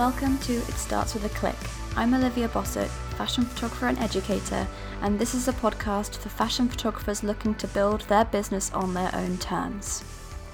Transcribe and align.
Welcome 0.00 0.38
to 0.38 0.54
It 0.54 0.78
Starts 0.78 1.12
With 1.12 1.26
a 1.26 1.28
Click. 1.28 1.58
I'm 1.94 2.14
Olivia 2.14 2.48
Bossert, 2.48 2.88
fashion 3.18 3.44
photographer 3.44 3.86
and 3.86 3.98
educator, 3.98 4.66
and 5.02 5.18
this 5.18 5.34
is 5.34 5.46
a 5.46 5.52
podcast 5.52 6.16
for 6.16 6.30
fashion 6.30 6.70
photographers 6.70 7.22
looking 7.22 7.54
to 7.56 7.68
build 7.68 8.00
their 8.08 8.24
business 8.24 8.72
on 8.72 8.94
their 8.94 9.14
own 9.14 9.36
terms. 9.36 10.02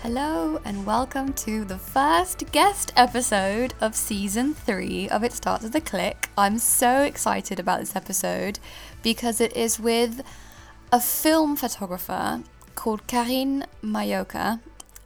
Hello, 0.02 0.60
and 0.64 0.84
welcome 0.84 1.32
to 1.34 1.64
the 1.64 1.78
first 1.78 2.50
guest 2.50 2.92
episode 2.96 3.72
of 3.80 3.94
season 3.94 4.52
three 4.52 5.08
of 5.10 5.22
It 5.22 5.32
Starts 5.32 5.62
With 5.62 5.76
a 5.76 5.80
Click. 5.80 6.28
I'm 6.36 6.58
so 6.58 7.02
excited 7.02 7.60
about 7.60 7.78
this 7.78 7.94
episode 7.94 8.58
because 9.04 9.40
it 9.40 9.56
is 9.56 9.78
with 9.78 10.22
a 10.90 11.00
film 11.00 11.54
photographer 11.54 12.42
called 12.74 13.06
Karine 13.06 13.64
Majoka. 13.80 14.58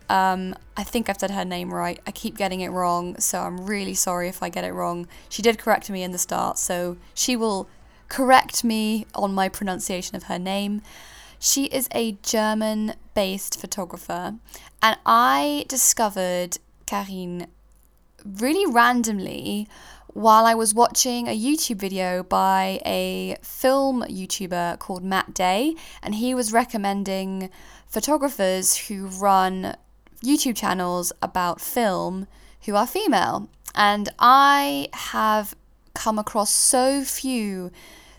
Um, 0.09 0.55
I 0.81 0.83
think 0.83 1.11
I've 1.11 1.21
said 1.21 1.31
her 1.33 1.45
name 1.45 1.75
right. 1.75 2.01
I 2.07 2.11
keep 2.11 2.39
getting 2.39 2.63
it 2.63 2.71
wrong, 2.71 3.21
so 3.21 3.43
I'm 3.43 3.67
really 3.67 3.93
sorry 3.93 4.29
if 4.29 4.43
I 4.43 4.49
get 4.49 4.65
it 4.65 4.73
wrong. 4.73 5.07
She 5.29 5.43
did 5.43 5.59
correct 5.59 5.91
me 5.91 6.03
in 6.03 6.13
the 6.13 6.17
start, 6.17 6.57
so 6.57 6.97
she 7.13 7.37
will 7.37 7.69
correct 8.09 8.65
me 8.65 9.05
on 9.15 9.35
my 9.35 9.51
pronunciation 9.51 10.17
of 10.17 10.23
her 10.23 10.39
name. 10.39 10.81
She 11.39 11.67
is 11.67 11.87
a 11.95 12.13
German 12.23 12.95
based 13.13 13.61
photographer, 13.61 14.37
and 14.83 14.97
I 15.05 15.67
discovered 15.69 16.57
Karine 16.87 17.49
really 18.25 18.65
randomly 18.65 19.69
while 20.07 20.47
I 20.47 20.55
was 20.55 20.73
watching 20.73 21.29
a 21.29 21.39
YouTube 21.39 21.77
video 21.77 22.23
by 22.23 22.81
a 22.87 23.37
film 23.43 24.03
YouTuber 24.05 24.79
called 24.79 25.05
Matt 25.05 25.35
Day, 25.35 25.75
and 26.03 26.15
he 26.15 26.35
was 26.35 26.55
recommending 26.55 27.51
photographers 27.87 28.89
who 28.89 29.09
run 29.09 29.77
YouTube 30.23 30.57
channels 30.57 31.13
about 31.23 31.61
film 31.61 32.27
who 32.67 32.75
are 32.77 32.87
female. 32.87 33.49
And 33.75 34.09
I 34.19 34.89
have 34.93 35.55
come 35.95 36.19
across 36.19 36.51
so 36.51 37.03
few 37.05 37.71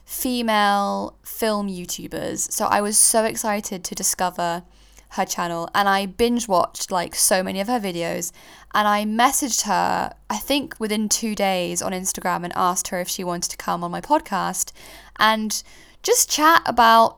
female 0.05 1.17
film 1.23 1.69
YouTubers. 1.69 2.51
So 2.51 2.65
I 2.65 2.81
was 2.81 2.97
so 2.97 3.23
excited 3.23 3.83
to 3.83 3.95
discover 3.95 4.63
her 5.11 5.25
channel 5.25 5.69
and 5.75 5.89
I 5.89 6.05
binge 6.05 6.47
watched 6.47 6.89
like 6.89 7.15
so 7.15 7.43
many 7.43 7.59
of 7.59 7.67
her 7.67 7.81
videos 7.81 8.31
and 8.73 8.87
I 8.87 9.03
messaged 9.03 9.63
her 9.63 10.13
I 10.29 10.37
think 10.37 10.79
within 10.79 11.09
2 11.09 11.35
days 11.35 11.81
on 11.81 11.91
Instagram 11.91 12.45
and 12.45 12.53
asked 12.55 12.87
her 12.89 13.01
if 13.01 13.09
she 13.09 13.25
wanted 13.25 13.51
to 13.51 13.57
come 13.57 13.83
on 13.83 13.91
my 13.91 13.99
podcast 13.99 14.71
and 15.17 15.61
just 16.01 16.29
chat 16.29 16.61
about 16.65 17.17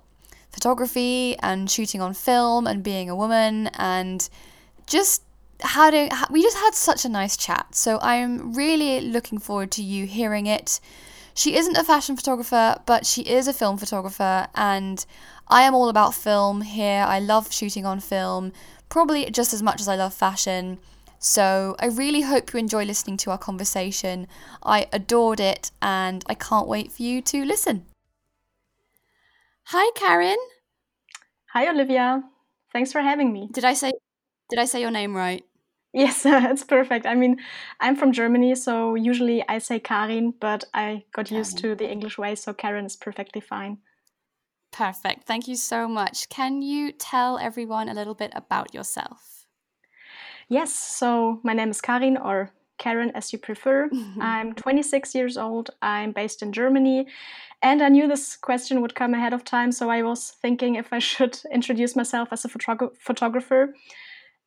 photography 0.49 1.37
and 1.39 1.69
shooting 1.69 2.01
on 2.01 2.15
film 2.15 2.65
and 2.65 2.81
being 2.81 3.11
a 3.11 3.15
woman 3.15 3.67
and 3.75 4.27
just 4.87 5.23
had 5.61 5.93
a, 5.93 6.09
we 6.29 6.41
just 6.41 6.57
had 6.57 6.73
such 6.73 7.05
a 7.05 7.09
nice 7.09 7.37
chat. 7.37 7.75
So 7.75 7.99
I'm 8.01 8.53
really 8.53 9.01
looking 9.01 9.39
forward 9.39 9.71
to 9.71 9.83
you 9.83 10.05
hearing 10.05 10.45
it. 10.45 10.79
She 11.35 11.55
isn't 11.55 11.77
a 11.77 11.83
fashion 11.83 12.15
photographer, 12.15 12.77
but 12.85 13.05
she 13.05 13.23
is 13.23 13.47
a 13.47 13.53
film 13.53 13.77
photographer, 13.77 14.47
and 14.53 15.03
I 15.47 15.63
am 15.63 15.73
all 15.73 15.89
about 15.89 16.13
film 16.13 16.61
here. 16.61 17.03
I 17.07 17.19
love 17.19 17.51
shooting 17.51 17.87
on 17.87 17.99
film, 17.99 18.51
probably 18.87 19.29
just 19.31 19.51
as 19.51 19.63
much 19.63 19.81
as 19.81 19.87
I 19.87 19.95
love 19.95 20.13
fashion. 20.13 20.77
So 21.17 21.75
I 21.79 21.87
really 21.87 22.21
hope 22.21 22.53
you 22.53 22.59
enjoy 22.59 22.83
listening 22.83 23.17
to 23.17 23.31
our 23.31 23.39
conversation. 23.39 24.27
I 24.61 24.87
adored 24.93 25.39
it, 25.39 25.71
and 25.81 26.23
I 26.27 26.35
can't 26.35 26.67
wait 26.67 26.91
for 26.91 27.01
you 27.01 27.21
to 27.23 27.43
listen. 27.43 27.85
Hi, 29.67 29.89
Karine. 29.95 30.37
Hi, 31.53 31.67
Olivia. 31.67 32.23
Thanks 32.71 32.91
for 32.91 33.01
having 33.01 33.33
me. 33.33 33.49
Did 33.51 33.65
I 33.65 33.73
say 33.73 33.93
did 34.49 34.59
I 34.59 34.65
say 34.65 34.81
your 34.81 34.91
name 34.91 35.15
right? 35.15 35.43
Yes, 35.93 36.23
it's 36.25 36.63
perfect. 36.63 37.05
I 37.05 37.13
mean, 37.15 37.37
I'm 37.79 37.95
from 37.95 38.11
Germany, 38.11 38.55
so 38.55 38.95
usually 38.95 39.47
I 39.47 39.59
say 39.59 39.79
Karin, 39.79 40.33
but 40.39 40.63
I 40.73 41.03
got 41.13 41.29
used 41.29 41.59
to 41.59 41.75
the 41.75 41.89
English 41.89 42.17
way, 42.17 42.35
so 42.35 42.53
Karen 42.53 42.85
is 42.85 42.95
perfectly 42.95 43.41
fine. 43.41 43.77
Perfect. 44.71 45.25
Thank 45.27 45.47
you 45.47 45.55
so 45.55 45.87
much. 45.87 46.29
Can 46.29 46.63
you 46.63 46.91
tell 46.91 47.37
everyone 47.37 47.89
a 47.89 47.93
little 47.93 48.15
bit 48.15 48.31
about 48.35 48.73
yourself? 48.73 49.45
Yes, 50.49 50.73
so 50.73 51.39
my 51.43 51.53
name 51.53 51.69
is 51.69 51.79
Karin, 51.79 52.17
or 52.17 52.49
Karen 52.79 53.11
as 53.13 53.31
you 53.31 53.37
prefer. 53.37 53.89
I'm 54.19 54.53
26 54.53 55.13
years 55.13 55.37
old. 55.37 55.69
I'm 55.83 56.11
based 56.11 56.41
in 56.41 56.51
Germany. 56.51 57.05
And 57.61 57.81
I 57.83 57.89
knew 57.89 58.07
this 58.07 58.35
question 58.35 58.81
would 58.81 58.95
come 58.95 59.13
ahead 59.13 59.31
of 59.31 59.45
time, 59.45 59.71
so 59.71 59.91
I 59.91 60.01
was 60.01 60.31
thinking 60.41 60.75
if 60.75 60.91
I 60.91 60.99
should 61.11 61.39
introduce 61.51 61.95
myself 61.95 62.29
as 62.31 62.43
a 62.45 62.49
photog- 62.49 62.97
photographer. 62.97 63.75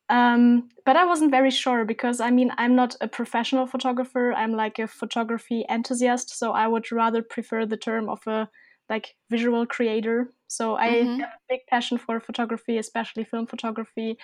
Um, 0.08 0.68
but 0.84 0.96
I 0.96 1.04
wasn't 1.04 1.32
very 1.32 1.50
sure 1.50 1.84
because 1.84 2.20
I 2.20 2.30
mean, 2.30 2.52
I'm 2.58 2.76
not 2.76 2.96
a 3.00 3.08
professional 3.08 3.66
photographer. 3.66 4.32
I'm 4.32 4.52
like 4.52 4.78
a 4.78 4.86
photography 4.86 5.64
enthusiast. 5.68 6.38
So 6.38 6.52
I 6.52 6.68
would 6.68 6.90
rather 6.92 7.22
prefer 7.22 7.66
the 7.66 7.76
term 7.76 8.08
of 8.08 8.26
a 8.26 8.48
like 8.88 9.16
visual 9.30 9.66
creator. 9.66 10.32
So 10.48 10.76
I 10.76 10.88
mm-hmm. 10.88 11.20
have 11.20 11.30
a 11.30 11.46
big 11.48 11.60
passion 11.68 11.98
for 11.98 12.20
photography, 12.20 12.78
especially 12.78 13.24
film 13.24 13.46
photography. 13.46 14.16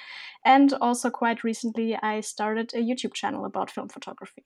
And 0.44 0.72
also, 0.75 1.10
quite 1.10 1.42
recently, 1.42 1.97
I 1.97 2.21
started 2.21 2.72
a 2.75 2.78
YouTube 2.78 3.15
channel 3.15 3.44
about 3.44 3.71
film 3.71 3.88
photography. 3.88 4.44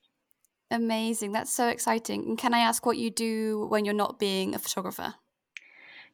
Amazing. 0.70 1.32
That's 1.32 1.52
so 1.52 1.68
exciting. 1.68 2.24
And 2.24 2.38
can 2.38 2.54
I 2.54 2.60
ask 2.60 2.86
what 2.86 2.96
you 2.96 3.10
do 3.10 3.66
when 3.68 3.84
you're 3.84 3.94
not 3.94 4.18
being 4.18 4.54
a 4.54 4.58
photographer? 4.58 5.14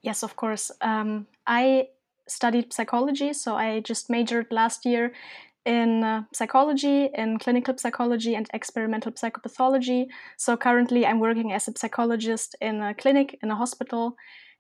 Yes, 0.03 0.25
of 0.25 0.35
course. 0.35 0.73
Um, 0.81 1.29
I 1.47 1.87
studied 2.29 2.73
psychology, 2.73 3.33
so 3.33 3.57
I 3.57 3.81
just 3.81 4.11
majored 4.11 4.47
last 4.51 4.85
year 4.85 5.13
in 5.65 6.03
uh, 6.03 6.23
psychology, 6.33 7.09
in 7.15 7.39
clinical 7.39 7.77
psychology, 7.79 8.35
and 8.35 8.49
experimental 8.53 9.13
psychopathology. 9.13 10.07
So 10.37 10.57
currently, 10.57 11.07
I'm 11.07 11.21
working 11.21 11.53
as 11.53 11.69
a 11.69 11.73
psychologist 11.77 12.57
in 12.61 12.81
a 12.83 12.95
clinic, 12.95 13.39
in 13.43 13.51
a 13.51 13.57
hospital. 13.57 14.17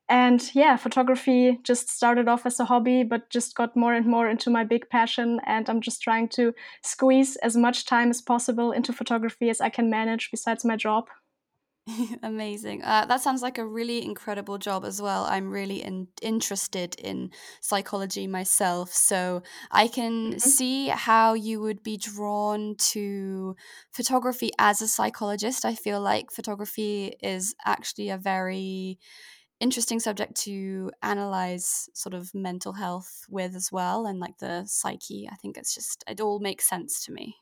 And 0.09 0.43
yeah, 0.55 0.77
photography 0.77 1.59
just 1.63 1.89
started 1.89 2.29
off 2.29 2.45
as 2.45 2.61
a 2.61 2.67
hobby, 2.67 3.03
but 3.03 3.31
just 3.31 3.55
got 3.55 3.77
more 3.77 3.95
and 3.95 4.07
more 4.07 4.29
into 4.29 4.51
my 4.51 4.65
big 4.65 4.89
passion. 4.91 5.41
And 5.47 5.69
I'm 5.69 5.81
just 5.81 6.03
trying 6.03 6.29
to 6.31 6.53
squeeze 6.83 7.37
as 7.37 7.57
much 7.57 7.87
time 7.87 8.11
as 8.11 8.21
possible 8.21 8.73
into 8.73 8.93
photography 8.93 9.49
as 9.49 9.61
I 9.61 9.71
can 9.71 9.91
manage 9.91 10.31
besides 10.31 10.65
my 10.65 10.77
job. 10.77 11.09
Amazing. 12.23 12.83
Uh, 12.85 13.07
that 13.07 13.21
sounds 13.21 13.43
like 13.43 13.59
a 13.59 13.67
really 13.67 14.05
incredible 14.05 14.57
job 14.57 14.85
as 14.85 15.03
well. 15.03 15.25
I'm 15.25 15.51
really 15.51 15.83
in- 15.83 16.09
interested 16.21 16.95
in 16.97 17.31
psychology 17.61 18.27
myself. 18.27 18.93
So 18.93 19.43
I 19.71 19.89
can 19.89 20.31
mm-hmm. 20.31 20.39
see 20.39 20.89
how 20.89 21.35
you 21.35 21.61
would 21.61 21.83
be 21.83 21.97
drawn 21.97 22.77
to 22.93 23.57
photography 23.91 24.51
as 24.59 24.81
a 24.81 24.89
psychologist. 24.89 25.65
I 25.65 25.75
feel 25.75 26.01
like 26.01 26.31
photography 26.31 27.15
is 27.21 27.55
actually 27.65 28.11
a 28.11 28.19
very 28.19 28.99
interesting 29.59 29.99
subject 29.99 30.37
to 30.37 30.91
analyze 31.03 31.89
sort 31.95 32.15
of 32.15 32.33
mental 32.35 32.75
health 32.75 33.25
with 33.29 33.57
as 33.57 33.71
well 33.73 34.07
and 34.07 34.21
like 34.21 34.39
the 34.39 34.65
psyche. 34.67 35.29
I 35.31 35.35
think 35.37 35.57
it's 35.57 35.75
just, 35.75 36.05
it 36.07 36.21
all 36.21 36.39
makes 36.39 36.69
sense 36.69 37.05
to 37.07 37.13
me. 37.13 37.37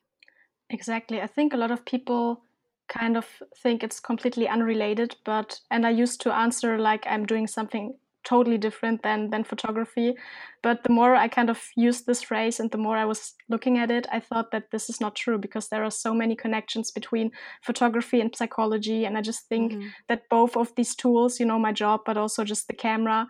Exactly. 0.70 1.20
I 1.20 1.26
think 1.26 1.52
a 1.52 1.58
lot 1.58 1.70
of 1.70 1.84
people 1.84 2.42
kind 2.90 3.16
of 3.16 3.26
think 3.56 3.82
it's 3.82 4.00
completely 4.00 4.48
unrelated 4.48 5.16
but 5.24 5.60
and 5.70 5.86
i 5.86 5.90
used 5.90 6.20
to 6.20 6.34
answer 6.34 6.78
like 6.78 7.06
i'm 7.06 7.24
doing 7.24 7.46
something 7.46 7.94
totally 8.24 8.58
different 8.58 9.02
than 9.02 9.30
than 9.30 9.44
photography 9.44 10.14
but 10.62 10.82
the 10.82 10.92
more 10.92 11.14
i 11.14 11.26
kind 11.26 11.48
of 11.48 11.62
used 11.76 12.04
this 12.06 12.22
phrase 12.22 12.60
and 12.60 12.70
the 12.70 12.78
more 12.78 12.96
i 12.96 13.04
was 13.04 13.34
looking 13.48 13.78
at 13.78 13.90
it 13.90 14.06
i 14.12 14.20
thought 14.20 14.50
that 14.50 14.70
this 14.70 14.90
is 14.90 15.00
not 15.00 15.14
true 15.14 15.38
because 15.38 15.68
there 15.68 15.84
are 15.84 15.90
so 15.90 16.12
many 16.12 16.36
connections 16.36 16.90
between 16.90 17.30
photography 17.62 18.20
and 18.20 18.36
psychology 18.36 19.04
and 19.06 19.16
i 19.16 19.22
just 19.22 19.48
think 19.48 19.72
mm-hmm. 19.72 19.88
that 20.08 20.28
both 20.28 20.56
of 20.56 20.74
these 20.74 20.94
tools 20.94 21.40
you 21.40 21.46
know 21.46 21.58
my 21.58 21.72
job 21.72 22.00
but 22.04 22.18
also 22.18 22.44
just 22.44 22.66
the 22.66 22.74
camera 22.74 23.26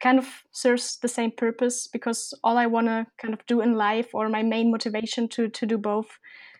kind 0.00 0.18
of 0.18 0.26
serves 0.50 0.98
the 0.98 1.08
same 1.08 1.30
purpose 1.30 1.86
because 1.86 2.34
all 2.42 2.58
i 2.58 2.66
want 2.66 2.86
to 2.88 3.06
kind 3.18 3.32
of 3.32 3.46
do 3.46 3.60
in 3.60 3.74
life 3.74 4.14
or 4.14 4.28
my 4.28 4.42
main 4.42 4.70
motivation 4.70 5.28
to 5.28 5.48
to 5.48 5.66
do 5.66 5.78
both 5.78 6.18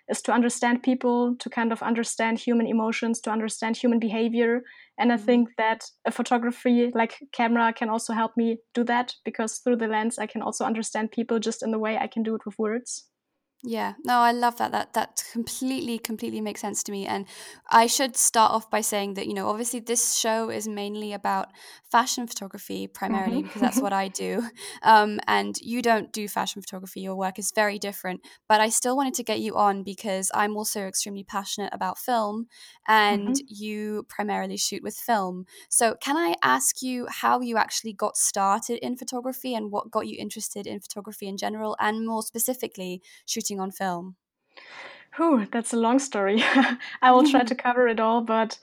is 0.09 0.23
to 0.23 0.33
understand 0.33 0.83
people, 0.83 1.37
to 1.37 1.51
kind 1.51 1.73
of 1.73 1.83
understand 1.83 2.39
human 2.39 2.67
emotions, 2.67 3.21
to 3.21 3.31
understand 3.31 3.77
human 3.77 3.99
behavior. 3.99 4.63
And 4.99 5.13
I 5.13 5.17
mm-hmm. 5.17 5.25
think 5.25 5.49
that 5.59 5.85
a 6.05 6.11
photography 6.11 6.91
like 6.95 7.19
camera 7.33 7.73
can 7.73 7.89
also 7.89 8.13
help 8.13 8.37
me 8.37 8.59
do 8.75 8.85
that 8.85 9.15
because 9.25 9.59
through 9.59 9.77
the 9.77 9.89
lens, 9.89 10.19
I 10.19 10.27
can 10.27 10.43
also 10.43 10.65
understand 10.65 11.13
people 11.13 11.39
just 11.39 11.63
in 11.63 11.71
the 11.71 11.79
way 11.79 11.99
I 11.99 12.07
can 12.07 12.23
do 12.23 12.35
it 12.35 12.47
with 12.47 12.59
words. 12.59 13.07
Yeah, 13.69 13.95
no, 14.05 14.19
I 14.19 14.31
love 14.31 14.59
that. 14.59 14.71
That 14.71 14.93
that 14.93 15.25
completely, 15.33 15.99
completely 15.99 16.41
makes 16.41 16.61
sense 16.61 16.85
to 16.85 16.93
me. 16.93 17.05
And 17.05 17.27
I 17.69 17.89
should 17.89 18.17
start 18.17 18.53
off 18.53 18.71
by 18.71 18.81
saying 18.81 19.15
that 19.15 19.27
you 19.27 19.35
know, 19.35 19.49
obviously, 19.49 19.81
this 19.81 20.15
show 20.15 20.51
is 20.51 20.69
mainly 20.69 21.13
about 21.13 21.49
fashion 21.91 22.29
photography 22.29 22.87
primarily 22.87 23.39
mm-hmm. 23.39 23.47
because 23.49 23.63
that's 23.63 23.81
what 23.81 23.93
I 23.93 24.07
do. 24.09 24.45
Um, 24.83 25.19
and 25.27 25.57
you 25.61 25.83
don't 25.83 26.13
do 26.13 26.29
fashion 26.29 26.63
photography. 26.63 27.01
Your 27.01 27.17
work 27.17 27.41
is 27.41 27.51
very 27.51 27.79
different. 27.79 28.21
But 28.49 28.61
I 28.61 28.69
still 28.69 28.97
wanted 28.97 29.15
to 29.15 29.25
get 29.25 29.41
you 29.41 29.57
on 29.57 29.83
because 29.83 30.31
I'm 30.33 30.57
also 30.57 30.83
extremely 30.83 31.25
passionate 31.25 31.71
about 31.73 31.99
film, 31.99 32.47
and 32.87 33.31
mm-hmm. 33.31 33.47
you 33.49 34.07
primarily 34.09 34.59
shoot 34.59 34.83
with 34.85 34.95
film. 34.95 35.45
So, 35.69 35.97
can 36.01 36.17
I 36.17 36.37
ask 36.41 36.83
you 36.83 37.09
how 37.11 37.41
you 37.41 37.57
actually 37.57 37.95
got 37.95 38.17
started 38.17 38.79
in 38.79 38.97
photography 38.97 39.55
and 39.55 39.73
what 39.73 39.91
got 39.91 40.07
you 40.07 40.17
interested 40.21 40.69
in 40.69 40.79
photography 40.79 41.27
in 41.27 41.37
general, 41.37 41.77
and 41.81 42.07
more 42.07 42.23
specifically, 42.23 43.03
shooting 43.25 43.56
on 43.61 43.71
film? 43.71 44.17
Whew, 45.17 45.47
that's 45.51 45.73
a 45.73 45.77
long 45.77 45.99
story. 45.99 46.43
I 47.03 47.11
will 47.11 47.25
try 47.25 47.43
to 47.43 47.55
cover 47.67 47.89
it 47.89 48.01
all, 48.01 48.21
but 48.21 48.59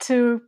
to 0.00 0.42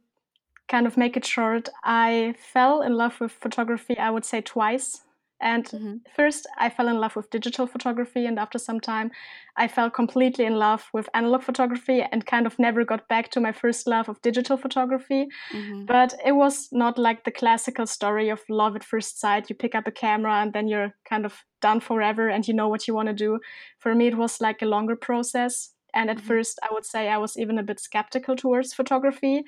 kind 0.68 0.86
of 0.86 0.96
make 0.96 1.16
it 1.16 1.24
short, 1.24 1.68
I 1.84 2.34
fell 2.38 2.82
in 2.82 2.94
love 2.94 3.20
with 3.20 3.32
photography, 3.32 3.98
I 3.98 4.10
would 4.10 4.24
say 4.24 4.40
twice. 4.40 5.02
And 5.40 5.64
mm-hmm. 5.66 5.94
first, 6.16 6.46
I 6.58 6.68
fell 6.68 6.88
in 6.88 6.98
love 6.98 7.14
with 7.14 7.30
digital 7.30 7.66
photography, 7.66 8.26
and 8.26 8.38
after 8.38 8.58
some 8.58 8.80
time, 8.80 9.12
I 9.56 9.68
fell 9.68 9.88
completely 9.88 10.44
in 10.44 10.56
love 10.56 10.88
with 10.92 11.08
analog 11.14 11.42
photography 11.42 12.02
and 12.02 12.26
kind 12.26 12.46
of 12.46 12.58
never 12.58 12.84
got 12.84 13.08
back 13.08 13.30
to 13.30 13.40
my 13.40 13.52
first 13.52 13.86
love 13.86 14.08
of 14.08 14.20
digital 14.22 14.56
photography. 14.56 15.28
Mm-hmm. 15.52 15.84
But 15.84 16.14
it 16.24 16.32
was 16.32 16.68
not 16.72 16.98
like 16.98 17.24
the 17.24 17.30
classical 17.30 17.86
story 17.86 18.30
of 18.30 18.40
love 18.48 18.74
at 18.74 18.82
first 18.82 19.20
sight. 19.20 19.48
You 19.48 19.54
pick 19.54 19.74
up 19.74 19.86
a 19.86 19.92
camera 19.92 20.42
and 20.42 20.52
then 20.52 20.66
you're 20.66 20.94
kind 21.08 21.24
of 21.24 21.44
done 21.60 21.80
forever 21.80 22.28
and 22.28 22.46
you 22.46 22.54
know 22.54 22.68
what 22.68 22.88
you 22.88 22.94
want 22.94 23.08
to 23.08 23.14
do. 23.14 23.38
For 23.78 23.94
me, 23.94 24.08
it 24.08 24.16
was 24.16 24.40
like 24.40 24.60
a 24.62 24.66
longer 24.66 24.96
process. 24.96 25.72
And 25.94 26.10
at 26.10 26.18
mm-hmm. 26.18 26.26
first, 26.26 26.58
I 26.62 26.72
would 26.72 26.84
say 26.84 27.08
I 27.08 27.18
was 27.18 27.36
even 27.36 27.58
a 27.58 27.62
bit 27.62 27.80
skeptical 27.80 28.36
towards 28.36 28.74
photography 28.74 29.44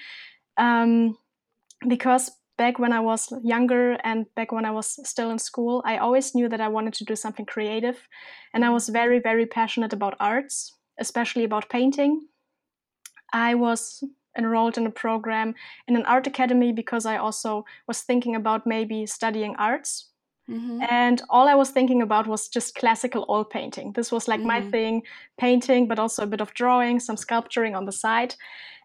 um, 0.56 1.16
because 1.88 2.30
back 2.60 2.78
when 2.78 2.92
I 2.92 3.00
was 3.00 3.32
younger 3.42 3.92
and 4.04 4.26
back 4.34 4.52
when 4.52 4.66
I 4.66 4.70
was 4.70 4.88
still 5.08 5.30
in 5.30 5.38
school, 5.38 5.82
I 5.86 5.96
always 5.96 6.34
knew 6.34 6.46
that 6.50 6.60
I 6.60 6.68
wanted 6.68 6.92
to 6.98 7.06
do 7.06 7.16
something 7.16 7.46
creative. 7.46 8.06
And 8.52 8.66
I 8.66 8.68
was 8.68 8.90
very, 8.90 9.18
very 9.18 9.46
passionate 9.46 9.94
about 9.94 10.14
arts, 10.20 10.76
especially 10.98 11.44
about 11.44 11.70
painting. 11.70 12.28
I 13.32 13.54
was 13.54 14.04
enrolled 14.36 14.76
in 14.76 14.86
a 14.86 14.90
program 14.90 15.54
in 15.88 15.96
an 15.96 16.04
art 16.04 16.26
academy 16.26 16.70
because 16.70 17.06
I 17.06 17.16
also 17.16 17.64
was 17.88 18.02
thinking 18.02 18.36
about 18.36 18.66
maybe 18.66 19.06
studying 19.06 19.56
arts. 19.56 20.10
Mm-hmm. 20.50 20.82
And 20.90 21.22
all 21.30 21.48
I 21.48 21.54
was 21.54 21.70
thinking 21.70 22.02
about 22.02 22.26
was 22.26 22.48
just 22.48 22.74
classical 22.74 23.24
oil 23.30 23.44
painting. 23.44 23.92
This 23.94 24.12
was 24.12 24.28
like 24.28 24.40
mm-hmm. 24.40 24.54
my 24.54 24.70
thing, 24.70 25.02
painting, 25.38 25.88
but 25.88 25.98
also 25.98 26.24
a 26.24 26.32
bit 26.34 26.42
of 26.42 26.52
drawing, 26.52 27.00
some 27.00 27.16
sculpturing 27.16 27.74
on 27.74 27.86
the 27.86 27.92
side. 28.04 28.34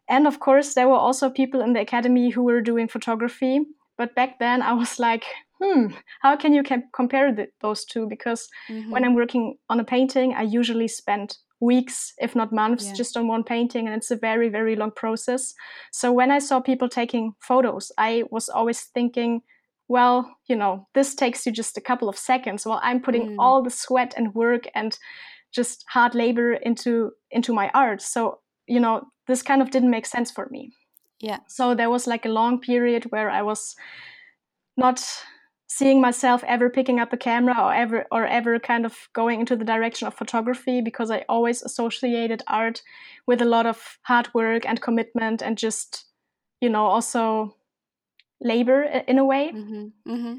And 0.08 0.28
of 0.28 0.40
course, 0.40 0.74
there 0.74 0.88
were 0.88 0.96
also 0.96 1.30
people 1.30 1.62
in 1.62 1.74
the 1.74 1.82
academy 1.82 2.30
who 2.30 2.44
were 2.44 2.62
doing 2.62 2.88
photography. 2.88 3.62
But 3.98 4.16
back 4.16 4.40
then, 4.40 4.62
I 4.62 4.74
was 4.74 5.00
like, 5.00 5.26
hmm, 5.62 5.88
how 6.22 6.36
can 6.36 6.54
you 6.54 6.64
compare 6.94 7.34
the, 7.34 7.48
those 7.62 7.86
two? 7.86 8.08
Because 8.08 8.48
mm-hmm. 8.70 8.92
when 8.92 9.04
I'm 9.04 9.16
working 9.16 9.58
on 9.70 9.80
a 9.80 9.84
painting, 9.84 10.34
I 10.34 10.44
usually 10.44 10.88
spend 10.88 11.38
weeks, 11.62 12.14
if 12.18 12.36
not 12.36 12.52
months, 12.52 12.88
yeah. 12.88 12.94
just 12.94 13.16
on 13.18 13.28
one 13.28 13.44
painting, 13.44 13.88
and 13.88 13.96
it's 13.96 14.12
a 14.12 14.18
very, 14.18 14.50
very 14.50 14.76
long 14.76 14.92
process. 14.92 15.54
So 15.92 16.12
when 16.12 16.30
I 16.30 16.40
saw 16.40 16.60
people 16.60 16.90
taking 16.90 17.34
photos, 17.40 17.92
I 17.98 18.24
was 18.30 18.50
always 18.50 18.82
thinking, 18.82 19.42
well, 19.88 20.36
you 20.48 20.56
know, 20.56 20.88
this 20.94 21.16
takes 21.16 21.46
you 21.46 21.52
just 21.52 21.78
a 21.78 21.82
couple 21.82 22.10
of 22.10 22.18
seconds 22.18 22.66
while 22.66 22.82
I'm 22.84 23.02
putting 23.02 23.30
mm. 23.30 23.36
all 23.40 23.64
the 23.64 23.70
sweat 23.70 24.14
and 24.18 24.36
work 24.36 24.68
and 24.76 24.98
just 25.54 25.86
hard 25.88 26.16
labor 26.16 26.54
into 26.54 27.12
into 27.32 27.54
my 27.54 27.70
art. 27.74 28.02
So 28.02 28.40
you 28.68 28.80
know, 28.80 29.04
this 29.28 29.42
kind 29.42 29.62
of 29.62 29.72
didn't 29.72 29.90
make 29.90 30.06
sense 30.06 30.32
for 30.32 30.48
me. 30.50 30.72
Yeah. 31.20 31.40
So 31.48 31.74
there 31.76 31.90
was 31.90 32.08
like 32.08 32.26
a 32.26 32.30
long 32.30 32.60
period 32.60 33.06
where 33.06 33.30
I 33.30 33.42
was 33.42 33.76
not 34.78 35.04
seeing 35.68 36.00
myself 36.00 36.44
ever 36.46 36.70
picking 36.70 37.00
up 37.00 37.12
a 37.12 37.18
camera 37.18 37.56
or 37.60 37.74
ever 37.74 38.06
or 38.12 38.26
ever 38.26 38.60
kind 38.60 38.86
of 38.86 39.10
going 39.14 39.40
into 39.40 39.56
the 39.56 39.66
direction 39.66 40.08
of 40.08 40.14
photography 40.14 40.82
because 40.82 41.10
I 41.10 41.26
always 41.28 41.64
associated 41.64 42.44
art 42.48 42.82
with 43.26 43.42
a 43.42 43.46
lot 43.46 43.66
of 43.66 43.98
hard 44.04 44.34
work 44.34 44.66
and 44.66 44.82
commitment 44.82 45.42
and 45.42 45.58
just 45.58 46.06
you 46.62 46.70
know 46.70 46.86
also 46.86 47.56
labor 48.42 48.84
in 48.84 49.18
a 49.18 49.26
way. 49.26 49.52
Mm-hmm. 49.54 50.12
Mm-hmm. 50.12 50.36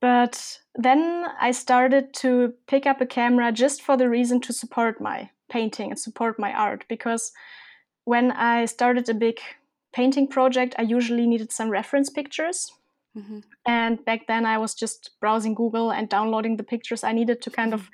But 0.00 0.60
then 0.76 1.26
I 1.40 1.50
started 1.50 2.14
to 2.14 2.54
pick 2.68 2.86
up 2.86 3.00
a 3.00 3.06
camera 3.06 3.50
just 3.50 3.82
for 3.82 3.96
the 3.96 4.08
reason 4.08 4.40
to 4.42 4.52
support 4.52 5.00
my 5.00 5.30
painting 5.50 5.90
and 5.90 5.98
support 5.98 6.38
my 6.38 6.52
art 6.52 6.84
because 6.88 7.32
when 8.08 8.32
I 8.32 8.64
started 8.64 9.06
a 9.10 9.14
big 9.14 9.38
painting 9.92 10.28
project, 10.28 10.74
I 10.78 10.82
usually 10.82 11.26
needed 11.26 11.52
some 11.52 11.68
reference 11.68 12.08
pictures. 12.08 12.72
Mm-hmm. 13.14 13.40
And 13.66 14.02
back 14.06 14.26
then, 14.26 14.46
I 14.46 14.56
was 14.56 14.74
just 14.74 15.10
browsing 15.20 15.52
Google 15.54 15.92
and 15.92 16.08
downloading 16.08 16.56
the 16.56 16.70
pictures 16.72 17.04
I 17.04 17.12
needed 17.12 17.42
to 17.42 17.50
kind 17.50 17.74
of 17.74 17.90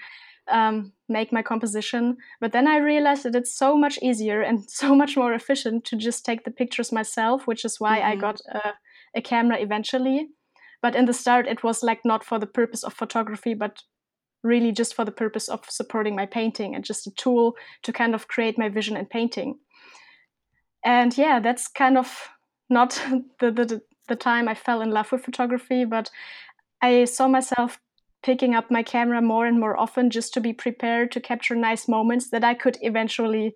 um, 0.47 0.93
make 1.09 1.33
my 1.33 1.43
composition. 1.43 2.17
But 2.41 2.53
then 2.53 2.69
I 2.69 2.77
realized 2.77 3.25
that 3.25 3.35
it's 3.35 3.53
so 3.53 3.77
much 3.77 3.99
easier 4.03 4.41
and 4.41 4.71
so 4.83 4.95
much 4.95 5.17
more 5.17 5.35
efficient 5.35 5.85
to 5.87 5.97
just 5.97 6.25
take 6.25 6.45
the 6.45 6.53
pictures 6.53 6.93
myself, 6.93 7.49
which 7.49 7.65
is 7.65 7.81
why 7.81 7.99
mm-hmm. 7.99 8.13
I 8.13 8.15
got 8.15 8.41
a, 8.49 8.75
a 9.17 9.21
camera 9.21 9.59
eventually. 9.59 10.29
But 10.81 10.95
in 10.95 11.07
the 11.07 11.13
start, 11.13 11.49
it 11.49 11.65
was 11.65 11.83
like 11.83 12.05
not 12.05 12.23
for 12.23 12.39
the 12.39 12.47
purpose 12.61 12.85
of 12.85 12.95
photography, 12.95 13.55
but 13.55 13.83
really 14.45 14.71
just 14.71 14.95
for 14.95 15.05
the 15.05 15.19
purpose 15.25 15.49
of 15.49 15.69
supporting 15.69 16.15
my 16.15 16.27
painting 16.27 16.77
and 16.77 16.85
just 16.85 17.09
a 17.09 17.11
tool 17.11 17.57
to 17.83 17.93
kind 17.93 18.15
of 18.15 18.29
create 18.29 18.57
my 18.59 18.69
vision 18.69 18.97
in 18.97 19.07
painting. 19.07 19.59
And 20.85 21.17
yeah, 21.17 21.41
that's 21.41 21.69
kind 21.69 21.97
of 21.97 22.29
not 22.69 22.91
the, 23.41 23.51
the, 23.51 23.83
the 24.09 24.17
time 24.17 24.49
I 24.49 24.55
fell 24.55 24.81
in 24.81 24.91
love 24.91 25.11
with 25.13 25.25
photography, 25.25 25.85
but 25.85 26.11
I 26.83 27.05
saw 27.07 27.29
myself 27.29 27.81
picking 28.23 28.55
up 28.55 28.71
my 28.71 28.83
camera 28.83 29.21
more 29.21 29.47
and 29.47 29.61
more 29.61 29.79
often 29.79 30.11
just 30.11 30.33
to 30.35 30.41
be 30.41 30.53
prepared 30.53 31.13
to 31.13 31.21
capture 31.21 31.55
nice 31.55 31.89
moments 31.89 32.31
that 32.31 32.45
I 32.45 32.55
could 32.55 32.79
eventually 32.81 33.55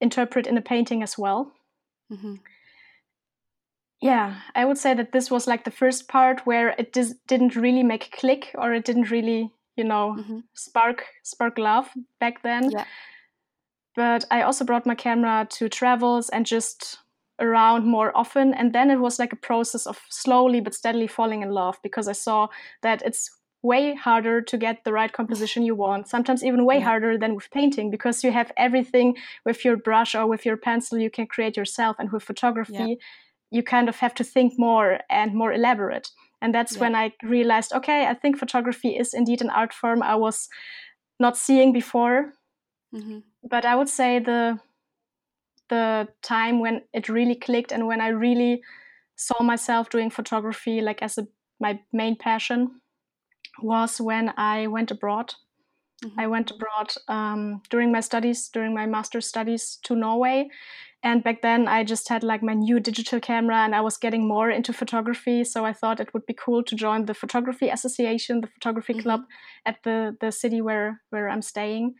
interpret 0.00 0.46
in 0.46 0.56
a 0.58 0.62
painting 0.62 1.02
as 1.02 1.16
well. 1.16 1.52
Mm-hmm. 2.12 2.36
Yeah, 4.00 4.40
I 4.54 4.64
would 4.64 4.78
say 4.78 4.94
that 4.94 5.12
this 5.12 5.30
was 5.30 5.46
like 5.46 5.64
the 5.64 5.70
first 5.70 6.08
part 6.08 6.44
where 6.44 6.70
it 6.76 6.92
dis- 6.92 7.14
didn't 7.28 7.54
really 7.54 7.82
make 7.82 8.10
click 8.10 8.50
or 8.56 8.74
it 8.74 8.84
didn't 8.84 9.10
really 9.10 9.50
you 9.76 9.84
know 9.84 10.16
mm-hmm. 10.18 10.38
spark 10.54 11.04
spark 11.22 11.58
love 11.58 11.88
back 12.20 12.42
then 12.42 12.70
yeah. 12.70 12.84
But 13.94 14.24
i 14.30 14.42
also 14.42 14.64
brought 14.64 14.86
my 14.86 14.94
camera 14.94 15.46
to 15.50 15.68
travels 15.68 16.28
and 16.30 16.46
just 16.46 16.98
around 17.40 17.84
more 17.84 18.16
often 18.16 18.54
and 18.54 18.72
then 18.72 18.90
it 18.90 19.00
was 19.00 19.18
like 19.18 19.32
a 19.32 19.36
process 19.36 19.86
of 19.86 20.00
slowly 20.10 20.60
but 20.60 20.74
steadily 20.74 21.06
falling 21.06 21.42
in 21.42 21.50
love 21.50 21.78
because 21.82 22.08
i 22.08 22.12
saw 22.12 22.48
that 22.82 23.02
it's 23.02 23.30
way 23.62 23.94
harder 23.94 24.42
to 24.42 24.58
get 24.58 24.84
the 24.84 24.92
right 24.92 25.12
composition 25.12 25.62
you 25.62 25.74
want 25.74 26.08
sometimes 26.08 26.44
even 26.44 26.64
way 26.64 26.78
yeah. 26.78 26.84
harder 26.84 27.16
than 27.16 27.34
with 27.34 27.50
painting 27.50 27.90
because 27.90 28.24
you 28.24 28.32
have 28.32 28.50
everything 28.56 29.16
with 29.44 29.64
your 29.64 29.76
brush 29.76 30.14
or 30.14 30.26
with 30.26 30.44
your 30.44 30.56
pencil 30.56 30.98
you 30.98 31.10
can 31.10 31.26
create 31.26 31.56
yourself 31.56 31.96
and 31.98 32.10
with 32.10 32.24
photography 32.24 32.74
yeah. 32.74 32.94
you 33.50 33.62
kind 33.62 33.88
of 33.88 33.96
have 33.96 34.14
to 34.14 34.24
think 34.24 34.52
more 34.58 34.98
and 35.08 35.32
more 35.34 35.52
elaborate 35.52 36.10
and 36.40 36.52
that's 36.54 36.74
yeah. 36.74 36.80
when 36.80 36.94
i 36.94 37.12
realized 37.22 37.72
okay 37.72 38.06
i 38.06 38.14
think 38.14 38.36
photography 38.36 38.96
is 38.96 39.14
indeed 39.14 39.40
an 39.40 39.50
art 39.50 39.72
form 39.72 40.02
i 40.02 40.14
was 40.14 40.48
not 41.20 41.36
seeing 41.36 41.72
before 41.72 42.32
mm-hmm. 42.94 43.18
but 43.48 43.64
i 43.64 43.74
would 43.74 43.88
say 43.88 44.18
the 44.18 44.58
the 45.68 46.08
time 46.22 46.60
when 46.60 46.82
it 46.92 47.08
really 47.08 47.34
clicked 47.34 47.72
and 47.72 47.86
when 47.86 48.00
i 48.00 48.08
really 48.08 48.62
saw 49.16 49.42
myself 49.42 49.90
doing 49.90 50.10
photography 50.10 50.80
like 50.80 51.02
as 51.02 51.18
a, 51.18 51.26
my 51.60 51.80
main 51.92 52.16
passion 52.16 52.80
was 53.62 54.00
when 54.00 54.32
i 54.36 54.66
went 54.66 54.90
abroad 54.90 55.34
mm-hmm. 56.04 56.20
i 56.20 56.26
went 56.26 56.50
abroad 56.50 56.92
um, 57.08 57.62
during 57.70 57.92
my 57.92 58.00
studies 58.00 58.48
during 58.48 58.74
my 58.74 58.86
master's 58.86 59.26
studies 59.26 59.78
to 59.82 59.94
norway 59.94 60.48
and 61.04 61.24
back 61.24 61.42
then, 61.42 61.66
I 61.66 61.82
just 61.82 62.08
had 62.08 62.22
like 62.22 62.42
my 62.42 62.54
new 62.54 62.78
digital 62.78 63.18
camera 63.18 63.56
and 63.56 63.74
I 63.74 63.80
was 63.80 63.96
getting 63.96 64.26
more 64.28 64.50
into 64.50 64.72
photography. 64.72 65.42
So 65.42 65.64
I 65.64 65.72
thought 65.72 65.98
it 65.98 66.14
would 66.14 66.26
be 66.26 66.34
cool 66.34 66.62
to 66.62 66.76
join 66.76 67.06
the 67.06 67.14
photography 67.14 67.68
association, 67.70 68.40
the 68.40 68.46
photography 68.46 68.92
mm-hmm. 68.92 69.02
club 69.02 69.22
at 69.66 69.82
the, 69.82 70.16
the 70.20 70.30
city 70.30 70.60
where, 70.60 71.00
where 71.10 71.28
I'm 71.28 71.42
staying. 71.42 71.96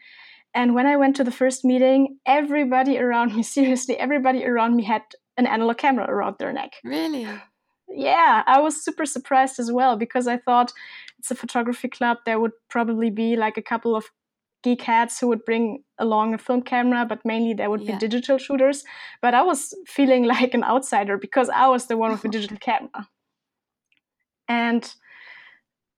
And 0.54 0.74
when 0.74 0.86
I 0.86 0.96
went 0.96 1.16
to 1.16 1.24
the 1.24 1.30
first 1.30 1.64
meeting, 1.64 2.18
everybody 2.26 2.98
around 2.98 3.34
me, 3.34 3.42
seriously, 3.56 3.96
everybody 3.98 4.44
around 4.44 4.76
me 4.76 4.84
had 4.84 5.02
an 5.36 5.46
analog 5.46 5.78
camera 5.78 6.06
around 6.08 6.36
their 6.38 6.52
neck. 6.52 6.72
Really? 6.84 7.26
Yeah, 7.88 8.42
I 8.46 8.60
was 8.60 8.82
super 8.82 9.06
surprised 9.06 9.58
as 9.58 9.70
well 9.70 9.96
because 9.96 10.26
I 10.26 10.38
thought 10.38 10.72
it's 11.18 11.30
a 11.30 11.34
photography 11.34 11.88
club. 11.88 12.18
There 12.24 12.40
would 12.40 12.52
probably 12.68 13.10
be 13.10 13.36
like 13.36 13.56
a 13.56 13.62
couple 13.62 13.94
of 13.94 14.06
geek 14.62 14.82
heads 14.82 15.18
who 15.18 15.28
would 15.28 15.44
bring 15.44 15.82
along 15.98 16.34
a 16.34 16.38
film 16.38 16.62
camera, 16.62 17.04
but 17.06 17.24
mainly 17.24 17.54
there 17.54 17.70
would 17.70 17.82
yeah. 17.82 17.92
be 17.92 17.98
digital 17.98 18.38
shooters. 18.38 18.84
But 19.20 19.34
I 19.34 19.42
was 19.42 19.74
feeling 19.86 20.24
like 20.36 20.54
an 20.54 20.64
outsider 20.64 21.18
because 21.18 21.48
I 21.50 21.68
was 21.68 21.86
the 21.86 21.96
one 21.96 22.12
with 22.12 22.24
a 22.24 22.28
digital 22.36 22.58
camera. 22.58 23.08
And 24.48 24.94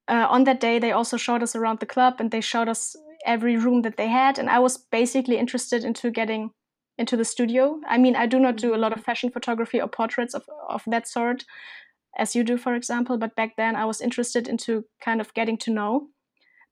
uh, 0.09 0.27
on 0.29 0.45
that 0.45 0.61
day, 0.61 0.79
they 0.79 0.93
also 0.93 1.17
showed 1.17 1.43
us 1.43 1.57
around 1.57 1.81
the 1.81 1.87
club 1.87 2.15
and 2.19 2.31
they 2.31 2.41
showed 2.41 2.69
us 2.69 2.97
every 3.25 3.57
room 3.57 3.83
that 3.83 3.97
they 3.97 4.09
had. 4.09 4.39
And 4.39 4.49
I 4.49 4.59
was 4.59 4.77
basically 4.77 5.37
interested 5.37 5.85
into 5.85 6.11
getting 6.11 6.51
into 6.97 7.17
the 7.17 7.25
studio. 7.25 7.81
I 7.89 7.99
mean, 7.99 8.17
I 8.17 8.27
do 8.27 8.39
not 8.39 8.57
do 8.57 8.75
a 8.75 8.79
lot 8.79 8.93
of 8.93 8.99
mm-hmm. 8.99 9.05
fashion 9.05 9.31
photography 9.31 9.81
or 9.81 9.89
portraits 9.89 10.35
of, 10.35 10.45
of 10.69 10.83
that 10.87 11.09
sort 11.09 11.45
as 12.17 12.37
you 12.37 12.45
do, 12.45 12.57
for 12.57 12.75
example. 12.75 13.19
But 13.19 13.35
back 13.35 13.57
then, 13.57 13.75
I 13.75 13.85
was 13.85 14.01
interested 14.01 14.47
into 14.47 14.85
kind 15.01 15.21
of 15.21 15.35
getting 15.35 15.59
to 15.59 15.73
know 15.73 16.09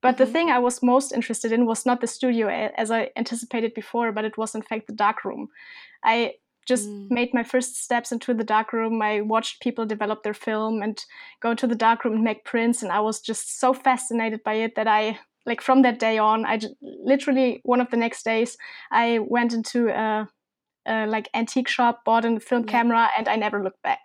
but 0.03 0.15
mm-hmm. 0.15 0.25
the 0.25 0.31
thing 0.31 0.49
I 0.51 0.59
was 0.59 0.83
most 0.83 1.13
interested 1.13 1.51
in 1.51 1.65
was 1.65 1.85
not 1.85 2.01
the 2.01 2.07
studio 2.07 2.49
as 2.77 2.91
I 2.91 3.09
anticipated 3.15 3.73
before, 3.73 4.11
but 4.11 4.25
it 4.25 4.37
was 4.37 4.53
in 4.53 4.61
fact 4.61 4.85
the 4.85 4.93
dark 4.93 5.23
room. 5.23 5.47
I 6.03 6.33
just 6.67 6.87
mm. 6.87 7.09
made 7.09 7.33
my 7.33 7.43
first 7.43 7.81
steps 7.81 8.11
into 8.11 8.33
the 8.33 8.43
dark 8.43 8.73
room. 8.73 9.01
I 9.01 9.21
watched 9.21 9.61
people 9.61 9.85
develop 9.85 10.23
their 10.23 10.33
film 10.33 10.81
and 10.81 11.03
go 11.41 11.51
into 11.51 11.67
the 11.67 11.75
dark 11.75 12.03
room 12.03 12.15
and 12.15 12.23
make 12.23 12.45
prints, 12.45 12.83
and 12.83 12.91
I 12.91 12.99
was 12.99 13.21
just 13.21 13.59
so 13.59 13.73
fascinated 13.73 14.43
by 14.43 14.55
it 14.55 14.75
that 14.75 14.87
I 14.87 15.19
like 15.45 15.61
from 15.61 15.81
that 15.81 15.99
day 15.99 16.17
on, 16.17 16.45
I 16.45 16.59
literally 16.81 17.61
one 17.63 17.81
of 17.81 17.89
the 17.89 17.97
next 17.97 18.23
days 18.23 18.57
I 18.91 19.19
went 19.19 19.53
into 19.53 19.89
a, 19.89 20.27
a 20.87 21.07
like 21.07 21.29
antique 21.33 21.67
shop, 21.67 22.03
bought 22.05 22.25
a 22.25 22.39
film 22.39 22.63
yeah. 22.63 22.71
camera, 22.71 23.09
and 23.17 23.27
I 23.27 23.35
never 23.35 23.63
looked 23.63 23.81
back. 23.81 24.01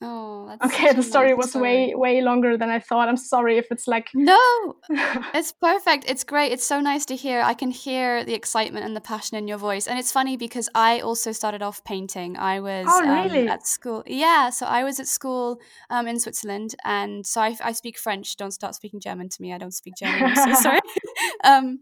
Oh, 0.00 0.46
that's 0.46 0.72
okay. 0.72 0.92
The 0.92 1.02
story 1.02 1.34
was 1.34 1.50
story. 1.50 1.88
way 1.88 1.94
way 1.94 2.20
longer 2.20 2.56
than 2.56 2.70
I 2.70 2.78
thought. 2.78 3.08
I'm 3.08 3.16
sorry 3.16 3.58
if 3.58 3.66
it's 3.72 3.88
like 3.88 4.08
no, 4.14 4.76
it's 5.34 5.50
perfect. 5.50 6.04
It's 6.08 6.22
great. 6.22 6.52
It's 6.52 6.64
so 6.64 6.80
nice 6.80 7.04
to 7.06 7.16
hear. 7.16 7.40
I 7.40 7.54
can 7.54 7.72
hear 7.72 8.24
the 8.24 8.34
excitement 8.34 8.86
and 8.86 8.94
the 8.94 9.00
passion 9.00 9.36
in 9.36 9.48
your 9.48 9.58
voice, 9.58 9.88
and 9.88 9.98
it's 9.98 10.12
funny 10.12 10.36
because 10.36 10.68
I 10.72 11.00
also 11.00 11.32
started 11.32 11.62
off 11.62 11.82
painting. 11.82 12.36
I 12.36 12.60
was 12.60 12.86
oh, 12.88 13.00
really? 13.02 13.42
um, 13.42 13.48
at 13.48 13.66
school. 13.66 14.04
Yeah, 14.06 14.50
so 14.50 14.66
I 14.66 14.84
was 14.84 15.00
at 15.00 15.08
school 15.08 15.58
um, 15.90 16.06
in 16.06 16.20
Switzerland, 16.20 16.76
and 16.84 17.26
so 17.26 17.40
I, 17.40 17.56
I, 17.62 17.72
speak 17.72 17.98
French. 17.98 18.36
Don't 18.36 18.52
start 18.52 18.76
speaking 18.76 19.00
German 19.00 19.28
to 19.30 19.42
me. 19.42 19.52
I 19.52 19.58
don't 19.58 19.74
speak 19.74 19.94
German. 19.98 20.32
I'm 20.36 20.54
so 20.54 20.60
sorry. 20.62 20.80
um, 21.44 21.80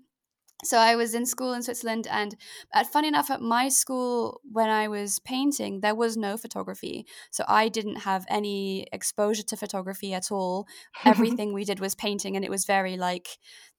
so 0.64 0.78
I 0.78 0.96
was 0.96 1.14
in 1.14 1.26
school 1.26 1.52
in 1.52 1.62
Switzerland, 1.62 2.06
and 2.10 2.36
at, 2.72 2.90
funny 2.90 3.08
enough, 3.08 3.30
at 3.30 3.42
my 3.42 3.68
school 3.68 4.40
when 4.50 4.70
I 4.70 4.88
was 4.88 5.18
painting, 5.18 5.80
there 5.80 5.94
was 5.94 6.16
no 6.16 6.36
photography, 6.36 7.06
so 7.30 7.44
I 7.46 7.68
didn't 7.68 8.00
have 8.00 8.24
any 8.28 8.86
exposure 8.92 9.42
to 9.44 9.56
photography 9.56 10.14
at 10.14 10.30
all. 10.30 10.66
Everything 11.04 11.52
we 11.52 11.64
did 11.64 11.80
was 11.80 11.94
painting, 11.94 12.36
and 12.36 12.44
it 12.44 12.50
was 12.50 12.64
very 12.64 12.96
like 12.96 13.28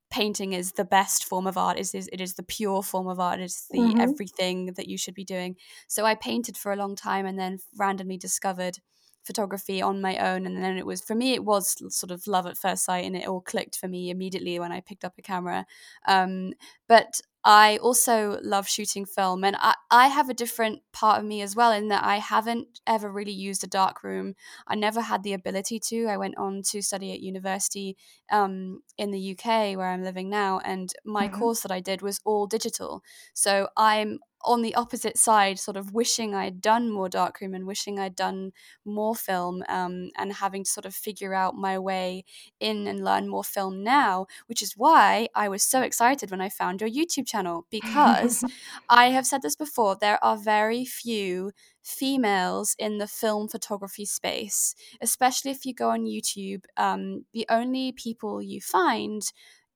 painting 0.10 0.54
is 0.54 0.74
the 0.74 0.86
best 0.86 1.26
form 1.26 1.48
of 1.48 1.58
art. 1.58 1.78
It 1.78 1.94
is 1.96 2.10
it 2.14 2.22
is 2.22 2.36
the 2.36 2.44
pure 2.44 2.84
form 2.84 3.08
of 3.08 3.20
art. 3.20 3.40
It's 3.40 3.68
the 3.70 3.80
mm-hmm. 3.80 4.00
everything 4.00 4.74
that 4.76 4.88
you 4.88 4.98
should 4.98 5.16
be 5.16 5.26
doing. 5.26 5.56
So 5.88 6.06
I 6.06 6.16
painted 6.16 6.58
for 6.58 6.72
a 6.72 6.78
long 6.78 6.96
time, 6.96 7.26
and 7.26 7.40
then 7.40 7.58
randomly 7.78 8.18
discovered 8.18 8.78
photography 9.28 9.82
on 9.82 10.02
my 10.02 10.18
own 10.18 10.46
and 10.46 10.64
then 10.64 10.78
it 10.78 10.86
was 10.86 11.02
for 11.02 11.14
me 11.14 11.34
it 11.34 11.44
was 11.44 11.76
sort 11.94 12.12
of 12.12 12.26
love 12.26 12.48
at 12.48 12.58
first 12.58 12.86
sight 12.86 13.06
and 13.06 13.16
it 13.16 13.28
all 13.28 13.42
clicked 13.42 13.78
for 13.78 13.88
me 13.88 14.10
immediately 14.10 14.58
when 14.58 14.72
i 14.72 14.80
picked 14.80 15.06
up 15.06 15.14
a 15.18 15.22
camera 15.22 15.66
um, 16.08 16.54
but 16.88 17.22
I 17.48 17.78
also 17.78 18.40
love 18.44 18.68
shooting 18.68 19.06
film, 19.06 19.46
and 19.46 19.56
I, 19.58 19.74
I 19.90 20.08
have 20.08 20.30
a 20.30 20.34
different 20.34 20.82
part 20.92 21.18
of 21.18 21.26
me 21.26 21.42
as 21.42 21.56
well 21.56 21.72
in 21.72 21.88
that 21.88 22.04
I 22.04 22.18
haven't 22.18 22.82
ever 22.86 23.10
really 23.10 23.32
used 23.32 23.64
a 23.64 23.68
dark 23.68 24.04
room. 24.04 24.36
I 24.68 24.76
never 24.76 25.00
had 25.00 25.24
the 25.24 25.32
ability 25.32 25.80
to. 25.88 26.08
I 26.08 26.18
went 26.18 26.38
on 26.38 26.62
to 26.72 26.82
study 26.82 27.14
at 27.14 27.22
university 27.22 27.96
um, 28.30 28.82
in 28.98 29.12
the 29.12 29.32
UK 29.32 29.78
where 29.78 29.88
I'm 29.88 30.04
living 30.04 30.30
now, 30.30 30.60
and 30.66 30.92
my 31.06 31.30
mm-hmm. 31.30 31.40
course 31.40 31.62
that 31.62 31.72
I 31.72 31.80
did 31.80 32.02
was 32.02 32.20
all 32.26 32.48
digital. 32.48 33.02
So 33.34 33.70
I'm 33.78 34.20
on 34.46 34.62
the 34.62 34.76
opposite 34.76 35.18
side, 35.18 35.60
sort 35.60 35.78
of 35.78 35.94
wishing 35.94 36.34
I'd 36.34 36.62
done 36.62 36.92
more 36.92 37.10
darkroom 37.10 37.54
and 37.54 37.66
wishing 37.66 38.00
I'd 38.00 38.16
done 38.16 38.52
more 38.86 39.16
film 39.16 39.64
um, 39.68 40.10
and 40.18 40.34
having 40.34 40.64
to 40.64 40.70
sort 40.70 40.86
of 40.86 40.96
figure 40.96 41.34
out 41.34 41.56
my 41.56 41.78
way 41.80 42.24
in 42.60 42.88
and 42.88 43.04
learn 43.04 43.28
more 43.28 43.44
film 43.44 43.84
now, 43.84 44.28
which 44.48 44.62
is 44.62 44.74
why 44.78 45.28
I 45.36 45.50
was 45.50 45.64
so 45.64 45.82
excited 45.82 46.32
when 46.32 46.42
I 46.42 46.50
found 46.50 46.82
your 46.82 46.90
YouTube 46.90 47.28
channel 47.28 47.66
because 47.70 48.44
I 48.90 49.10
have 49.10 49.26
said 49.26 49.42
this 49.42 49.56
before, 49.56 49.98
there 50.00 50.24
are 50.24 50.38
very 50.38 50.86
few 50.86 51.52
females 51.88 52.76
in 52.78 52.98
the 52.98 53.08
film 53.08 53.48
photography 53.48 54.06
space, 54.06 54.76
especially 55.02 55.52
if 55.52 55.66
you 55.66 55.74
go 55.74 55.90
on 55.90 56.06
YouTube. 56.06 56.66
Um, 56.76 57.26
the 57.34 57.46
only 57.50 57.94
people 57.94 58.42
you 58.42 58.60
find 58.60 59.22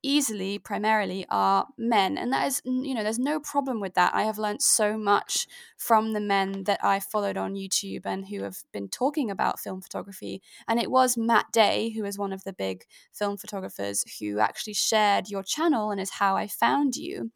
easily 0.03 0.57
primarily 0.57 1.25
are 1.29 1.67
men 1.77 2.17
and 2.17 2.33
that 2.33 2.47
is 2.47 2.61
you 2.65 2.93
know 2.93 3.03
there's 3.03 3.19
no 3.19 3.39
problem 3.39 3.79
with 3.79 3.93
that. 3.93 4.13
I 4.13 4.23
have 4.23 4.37
learned 4.37 4.61
so 4.61 4.97
much 4.97 5.47
from 5.77 6.13
the 6.13 6.19
men 6.19 6.63
that 6.63 6.79
i 6.83 6.99
followed 6.99 7.37
on 7.37 7.53
youtube 7.55 8.01
and 8.05 8.27
who 8.27 8.43
have 8.43 8.57
been 8.71 8.87
talking 8.87 9.29
about 9.29 9.59
film 9.59 9.81
photography 9.81 10.41
and 10.67 10.79
it 10.79 10.89
was 10.91 11.17
matt 11.17 11.51
day 11.51 11.89
who 11.91 12.05
is 12.05 12.17
one 12.17 12.33
of 12.33 12.43
the 12.43 12.53
big 12.53 12.83
film 13.13 13.37
photographers 13.37 14.03
who 14.19 14.39
actually 14.39 14.73
shared 14.73 15.29
your 15.29 15.43
channel 15.43 15.91
and 15.91 15.99
is 16.01 16.11
how 16.11 16.35
i 16.35 16.47
found 16.47 16.95
you. 16.95 17.31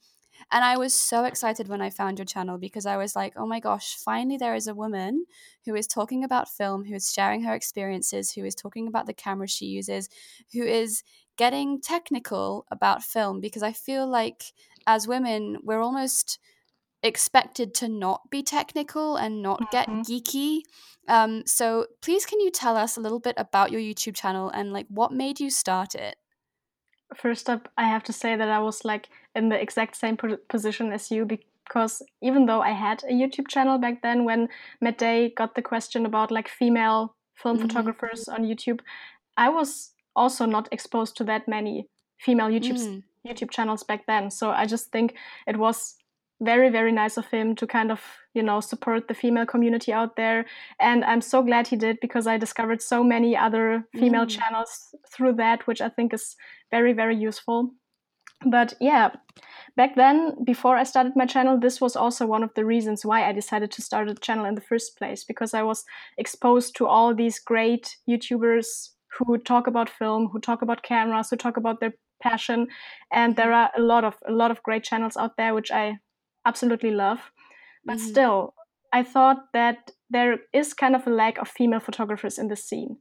And 0.52 0.64
I 0.64 0.78
was 0.78 0.94
so 0.94 1.24
excited 1.26 1.68
when 1.68 1.82
I 1.82 1.90
found 1.90 2.20
your 2.20 2.26
channel 2.26 2.58
because 2.58 2.86
I 2.86 2.98
was 2.98 3.16
like, 3.16 3.34
oh 3.36 3.46
my 3.46 3.60
gosh, 3.60 3.96
finally 3.96 4.38
there 4.38 4.56
is 4.56 4.68
a 4.68 4.76
woman 4.76 5.26
who 5.66 5.76
is 5.76 5.88
talking 5.88 6.24
about 6.24 6.50
film, 6.50 6.86
who 6.86 6.96
is 6.96 7.12
sharing 7.12 7.44
her 7.44 7.54
experiences, 7.54 8.32
who 8.34 8.46
is 8.46 8.56
talking 8.56 8.88
about 8.88 9.06
the 9.08 9.14
camera 9.14 9.48
she 9.48 9.66
uses, 9.66 10.10
who 10.54 10.64
is 10.64 11.04
getting 11.38 11.82
technical 11.82 12.66
about 12.72 13.04
film 13.04 13.42
because 13.42 13.64
I 13.64 13.74
feel 13.74 14.08
like 14.08 14.54
as 14.88 15.08
women, 15.08 15.58
we're 15.64 15.82
almost 15.82 16.40
expected 17.04 17.74
to 17.76 17.88
not 17.88 18.30
be 18.32 18.42
technical 18.42 19.16
and 19.16 19.42
not 19.42 19.72
get 19.72 19.88
mm-hmm. 19.88 20.02
geeky. 20.02 20.62
Um, 21.08 21.44
so 21.46 21.86
please, 22.02 22.26
can 22.26 22.40
you 22.40 22.50
tell 22.50 22.76
us 22.76 22.98
a 22.98 23.02
little 23.02 23.20
bit 23.20 23.36
about 23.38 23.72
your 23.72 23.82
YouTube 23.82 24.16
channel 24.16 24.50
and 24.50 24.74
like 24.74 24.88
what 24.90 25.12
made 25.12 25.40
you 25.40 25.50
start 25.50 25.96
it? 25.96 26.16
First 27.16 27.50
up, 27.50 27.72
I 27.78 27.84
have 27.84 28.04
to 28.06 28.14
say 28.14 28.36
that 28.36 28.50
I 28.50 28.60
was 28.60 28.84
like 28.84 29.10
in 29.36 29.50
the 29.50 29.62
exact 29.62 29.96
same 29.96 30.18
position 30.50 30.92
as 30.92 31.12
you 31.12 31.26
because 31.26 32.02
even 32.22 32.48
though 32.48 32.62
I 32.62 32.72
had 32.72 33.04
a 33.04 33.14
YouTube 33.14 33.48
channel 33.48 33.78
back 33.78 34.02
then, 34.02 34.26
when 34.26 34.50
Matt 34.82 34.98
Day 34.98 35.30
got 35.30 35.54
the 35.54 35.62
question 35.62 36.06
about 36.06 36.32
like 36.32 36.48
female 36.48 37.16
film 37.36 37.58
mm-hmm. 37.58 37.68
photographers 37.68 38.28
on 38.28 38.44
YouTube, 38.44 38.80
I 39.38 39.50
was 39.50 39.92
also 40.16 40.46
not 40.46 40.70
exposed 40.72 41.18
to 41.18 41.24
that 41.26 41.48
many 41.48 41.88
female 42.20 42.48
YouTube 42.48 42.80
mm. 42.80 43.04
YouTube 43.28 43.52
channels 43.52 43.84
back 43.84 44.06
then. 44.06 44.30
So 44.32 44.52
I 44.52 44.66
just 44.66 44.92
think 44.92 45.16
it 45.48 45.58
was 45.58 45.96
very 46.42 46.70
very 46.70 46.92
nice 46.92 47.18
of 47.18 47.26
him 47.28 47.56
to 47.56 47.66
kind 47.66 47.92
of 47.92 48.02
you 48.34 48.44
know 48.44 48.60
support 48.60 49.08
the 49.08 49.14
female 49.14 49.46
community 49.46 49.94
out 49.94 50.18
there 50.18 50.46
and 50.80 51.06
i'm 51.06 51.22
so 51.22 51.42
glad 51.42 51.66
he 51.68 51.78
did 51.78 51.98
because 52.02 52.28
i 52.28 52.38
discovered 52.38 52.82
so 52.82 53.04
many 53.04 53.38
other 53.38 53.88
female 53.94 54.26
mm. 54.26 54.30
channels 54.30 54.94
through 55.10 55.34
that 55.34 55.66
which 55.66 55.80
i 55.80 55.88
think 55.88 56.14
is 56.14 56.36
very 56.72 56.92
very 56.92 57.16
useful 57.16 57.72
but 58.46 58.74
yeah 58.82 59.12
back 59.78 59.96
then 59.96 60.36
before 60.44 60.76
i 60.76 60.84
started 60.84 61.14
my 61.16 61.26
channel 61.26 61.58
this 61.58 61.80
was 61.80 61.96
also 61.96 62.26
one 62.26 62.44
of 62.44 62.54
the 62.56 62.66
reasons 62.66 63.06
why 63.06 63.24
i 63.24 63.32
decided 63.32 63.72
to 63.72 63.82
start 63.82 64.10
a 64.10 64.16
channel 64.16 64.44
in 64.44 64.56
the 64.56 64.62
first 64.62 64.98
place 64.98 65.24
because 65.24 65.54
i 65.54 65.64
was 65.64 65.86
exposed 66.18 66.76
to 66.76 66.86
all 66.86 67.16
these 67.16 67.40
great 67.40 67.96
youtubers 68.10 68.90
who 69.18 69.38
talk 69.38 69.68
about 69.68 69.90
film, 69.90 70.30
who 70.32 70.40
talk 70.40 70.62
about 70.62 70.84
cameras, 70.84 71.30
who 71.30 71.36
talk 71.36 71.58
about 71.58 71.80
their 71.80 71.94
passion. 72.22 72.68
And 73.12 73.36
there 73.36 73.54
are 73.54 73.72
a 73.78 73.82
lot 73.82 74.04
of 74.04 74.16
a 74.28 74.32
lot 74.32 74.52
of 74.52 74.64
great 74.64 74.84
channels 74.84 75.18
out 75.18 75.38
there 75.38 75.54
which 75.54 75.72
I 75.72 76.00
absolutely 76.46 76.92
love. 76.92 77.20
But 77.86 77.98
mm-hmm. 77.98 78.08
still, 78.08 78.54
I 78.94 79.04
thought 79.04 79.48
that 79.54 79.92
there 80.10 80.38
is 80.54 80.74
kind 80.74 80.96
of 80.96 81.08
a 81.08 81.10
lack 81.10 81.38
of 81.38 81.48
female 81.48 81.80
photographers 81.80 82.38
in 82.38 82.48
the 82.48 82.56
scene. 82.56 82.98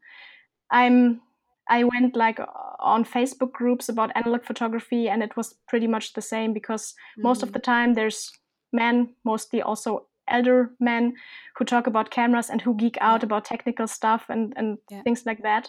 I'm 0.71 1.21
I 1.69 1.85
went 1.85 2.15
like 2.15 2.39
on 2.79 3.05
Facebook 3.05 3.53
groups 3.53 3.89
about 3.89 4.13
analog 4.15 4.45
photography 4.45 5.09
and 5.09 5.23
it 5.23 5.37
was 5.37 5.55
pretty 5.67 5.87
much 5.87 6.13
the 6.13 6.23
same 6.23 6.53
because 6.53 6.93
mm-hmm. 6.93 7.23
most 7.23 7.43
of 7.43 7.49
mm-hmm. 7.49 7.55
the 7.55 7.61
time 7.61 7.95
there's 7.95 8.31
men, 8.73 9.15
mostly 9.25 9.63
also 9.63 10.07
elder 10.29 10.71
men 10.81 11.15
who 11.57 11.65
talk 11.65 11.87
about 11.87 12.11
cameras 12.11 12.51
and 12.51 12.61
who 12.63 12.75
geek 12.75 12.97
out 13.01 13.23
about 13.23 13.45
technical 13.45 13.87
stuff 13.87 14.25
and, 14.29 14.53
and 14.57 14.79
yeah. 14.91 15.03
things 15.03 15.25
like 15.27 15.43
that 15.43 15.69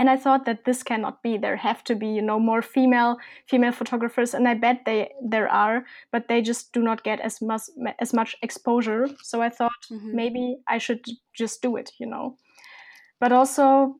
and 0.00 0.08
i 0.10 0.16
thought 0.16 0.46
that 0.46 0.64
this 0.64 0.82
cannot 0.82 1.22
be 1.22 1.36
there 1.36 1.56
have 1.56 1.84
to 1.84 1.94
be 1.94 2.08
you 2.08 2.22
know 2.22 2.40
more 2.40 2.62
female 2.62 3.18
female 3.46 3.70
photographers 3.70 4.34
and 4.34 4.48
i 4.48 4.54
bet 4.54 4.80
they 4.86 5.12
there 5.22 5.48
are 5.48 5.84
but 6.10 6.26
they 6.26 6.40
just 6.40 6.72
do 6.72 6.82
not 6.82 7.04
get 7.04 7.20
as 7.20 7.40
much 7.40 7.62
as 7.98 8.12
much 8.12 8.34
exposure 8.42 9.08
so 9.22 9.42
i 9.42 9.50
thought 9.50 9.82
mm-hmm. 9.92 10.16
maybe 10.16 10.56
i 10.66 10.78
should 10.78 11.04
just 11.34 11.62
do 11.62 11.76
it 11.76 11.92
you 11.98 12.06
know 12.06 12.36
but 13.20 13.30
also 13.30 13.96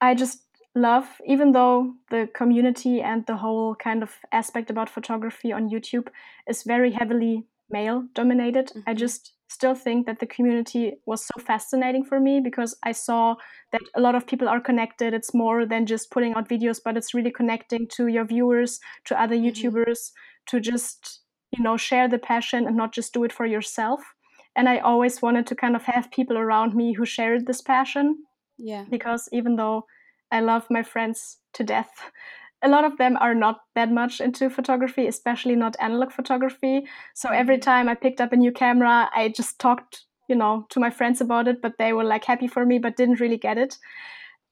i 0.00 0.14
just 0.14 0.42
love 0.76 1.06
even 1.26 1.52
though 1.52 1.94
the 2.10 2.28
community 2.34 3.00
and 3.00 3.26
the 3.26 3.36
whole 3.36 3.74
kind 3.76 4.02
of 4.02 4.16
aspect 4.32 4.70
about 4.70 4.90
photography 4.90 5.52
on 5.52 5.70
youtube 5.70 6.08
is 6.48 6.64
very 6.64 6.92
heavily 6.92 7.46
male 7.70 8.04
dominated 8.14 8.66
mm-hmm. 8.66 8.90
i 8.90 8.92
just 8.92 9.33
still 9.54 9.74
think 9.74 10.06
that 10.06 10.18
the 10.18 10.26
community 10.26 10.84
was 11.06 11.24
so 11.24 11.40
fascinating 11.40 12.04
for 12.04 12.18
me 12.20 12.40
because 12.40 12.76
I 12.82 12.92
saw 12.92 13.36
that 13.72 13.82
a 13.94 14.00
lot 14.00 14.14
of 14.14 14.26
people 14.26 14.48
are 14.48 14.60
connected. 14.60 15.14
It's 15.14 15.32
more 15.32 15.64
than 15.66 15.86
just 15.86 16.10
putting 16.10 16.34
out 16.34 16.48
videos, 16.48 16.80
but 16.84 16.96
it's 16.96 17.14
really 17.14 17.30
connecting 17.30 17.86
to 17.96 18.08
your 18.08 18.24
viewers, 18.24 18.80
to 19.04 19.20
other 19.20 19.36
mm-hmm. 19.36 19.46
YouTubers, 19.46 20.10
to 20.46 20.60
just, 20.60 21.20
you 21.56 21.62
know, 21.62 21.76
share 21.76 22.08
the 22.08 22.18
passion 22.18 22.66
and 22.66 22.76
not 22.76 22.92
just 22.92 23.14
do 23.14 23.24
it 23.24 23.32
for 23.32 23.46
yourself. 23.46 24.00
And 24.56 24.68
I 24.68 24.78
always 24.78 25.22
wanted 25.22 25.46
to 25.48 25.54
kind 25.54 25.76
of 25.76 25.82
have 25.84 26.10
people 26.10 26.38
around 26.38 26.74
me 26.74 26.92
who 26.94 27.04
shared 27.06 27.46
this 27.46 27.60
passion. 27.60 28.18
Yeah. 28.58 28.84
Because 28.90 29.28
even 29.32 29.56
though 29.56 29.86
I 30.30 30.40
love 30.40 30.66
my 30.70 30.82
friends 30.82 31.38
to 31.54 31.64
death, 31.64 32.10
a 32.64 32.68
lot 32.68 32.84
of 32.84 32.96
them 32.96 33.16
are 33.20 33.34
not 33.34 33.60
that 33.74 33.90
much 33.90 34.20
into 34.20 34.48
photography, 34.48 35.06
especially 35.06 35.54
not 35.54 35.76
analog 35.80 36.10
photography. 36.10 36.86
So 37.14 37.28
every 37.28 37.56
mm-hmm. 37.56 37.70
time 37.70 37.88
I 37.88 37.94
picked 37.94 38.20
up 38.20 38.32
a 38.32 38.36
new 38.36 38.52
camera, 38.52 39.10
I 39.14 39.28
just 39.28 39.58
talked, 39.58 40.04
you 40.28 40.34
know, 40.34 40.66
to 40.70 40.80
my 40.80 40.90
friends 40.90 41.20
about 41.20 41.46
it, 41.46 41.60
but 41.60 41.74
they 41.78 41.92
were 41.92 42.04
like 42.04 42.24
happy 42.24 42.48
for 42.48 42.64
me, 42.64 42.78
but 42.78 42.96
didn't 42.96 43.20
really 43.20 43.36
get 43.36 43.58
it. 43.58 43.76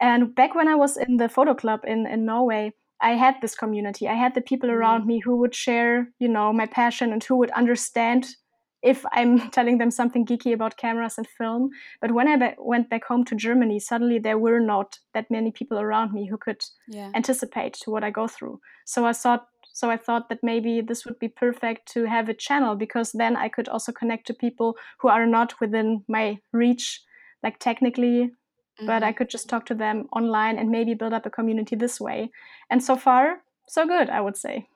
And 0.00 0.34
back 0.34 0.54
when 0.54 0.68
I 0.68 0.74
was 0.74 0.96
in 0.96 1.16
the 1.16 1.28
photo 1.28 1.54
club 1.54 1.80
in, 1.86 2.06
in 2.06 2.26
Norway, 2.26 2.72
I 3.00 3.12
had 3.12 3.36
this 3.40 3.54
community. 3.54 4.08
I 4.08 4.14
had 4.14 4.34
the 4.34 4.40
people 4.40 4.70
around 4.70 5.00
mm-hmm. 5.00 5.08
me 5.08 5.20
who 5.20 5.36
would 5.38 5.54
share, 5.54 6.08
you 6.18 6.28
know, 6.28 6.52
my 6.52 6.66
passion 6.66 7.12
and 7.12 7.24
who 7.24 7.36
would 7.36 7.50
understand 7.52 8.36
if 8.82 9.04
I'm 9.12 9.50
telling 9.50 9.78
them 9.78 9.90
something 9.90 10.26
geeky 10.26 10.52
about 10.52 10.76
cameras 10.76 11.18
and 11.18 11.26
film. 11.26 11.70
But 12.00 12.12
when 12.12 12.28
I 12.28 12.36
be- 12.36 12.56
went 12.58 12.90
back 12.90 13.04
home 13.04 13.24
to 13.26 13.34
Germany, 13.34 13.78
suddenly 13.80 14.18
there 14.18 14.38
were 14.38 14.60
not 14.60 14.98
that 15.14 15.30
many 15.30 15.50
people 15.50 15.78
around 15.78 16.12
me 16.12 16.26
who 16.26 16.36
could 16.36 16.62
yeah. 16.88 17.10
anticipate 17.14 17.74
to 17.82 17.90
what 17.90 18.04
I 18.04 18.10
go 18.10 18.26
through. 18.26 18.60
So 18.84 19.06
I 19.06 19.12
thought 19.12 19.46
so 19.74 19.90
I 19.90 19.96
thought 19.96 20.28
that 20.28 20.40
maybe 20.42 20.82
this 20.82 21.06
would 21.06 21.18
be 21.18 21.28
perfect 21.28 21.90
to 21.92 22.04
have 22.04 22.28
a 22.28 22.34
channel 22.34 22.76
because 22.76 23.12
then 23.12 23.36
I 23.36 23.48
could 23.48 23.68
also 23.68 23.90
connect 23.90 24.26
to 24.26 24.34
people 24.34 24.76
who 25.00 25.08
are 25.08 25.26
not 25.26 25.60
within 25.60 26.04
my 26.08 26.40
reach, 26.52 27.00
like 27.42 27.58
technically, 27.58 28.26
mm-hmm. 28.26 28.86
but 28.86 29.02
I 29.02 29.08
mm-hmm. 29.08 29.16
could 29.16 29.30
just 29.30 29.48
talk 29.48 29.64
to 29.66 29.74
them 29.74 30.08
online 30.12 30.58
and 30.58 30.70
maybe 30.70 30.92
build 30.92 31.14
up 31.14 31.24
a 31.24 31.30
community 31.30 31.74
this 31.74 31.98
way. 31.98 32.30
And 32.68 32.84
so 32.84 32.96
far, 32.96 33.38
so 33.66 33.86
good, 33.86 34.10
I 34.10 34.20
would 34.20 34.36
say. 34.36 34.68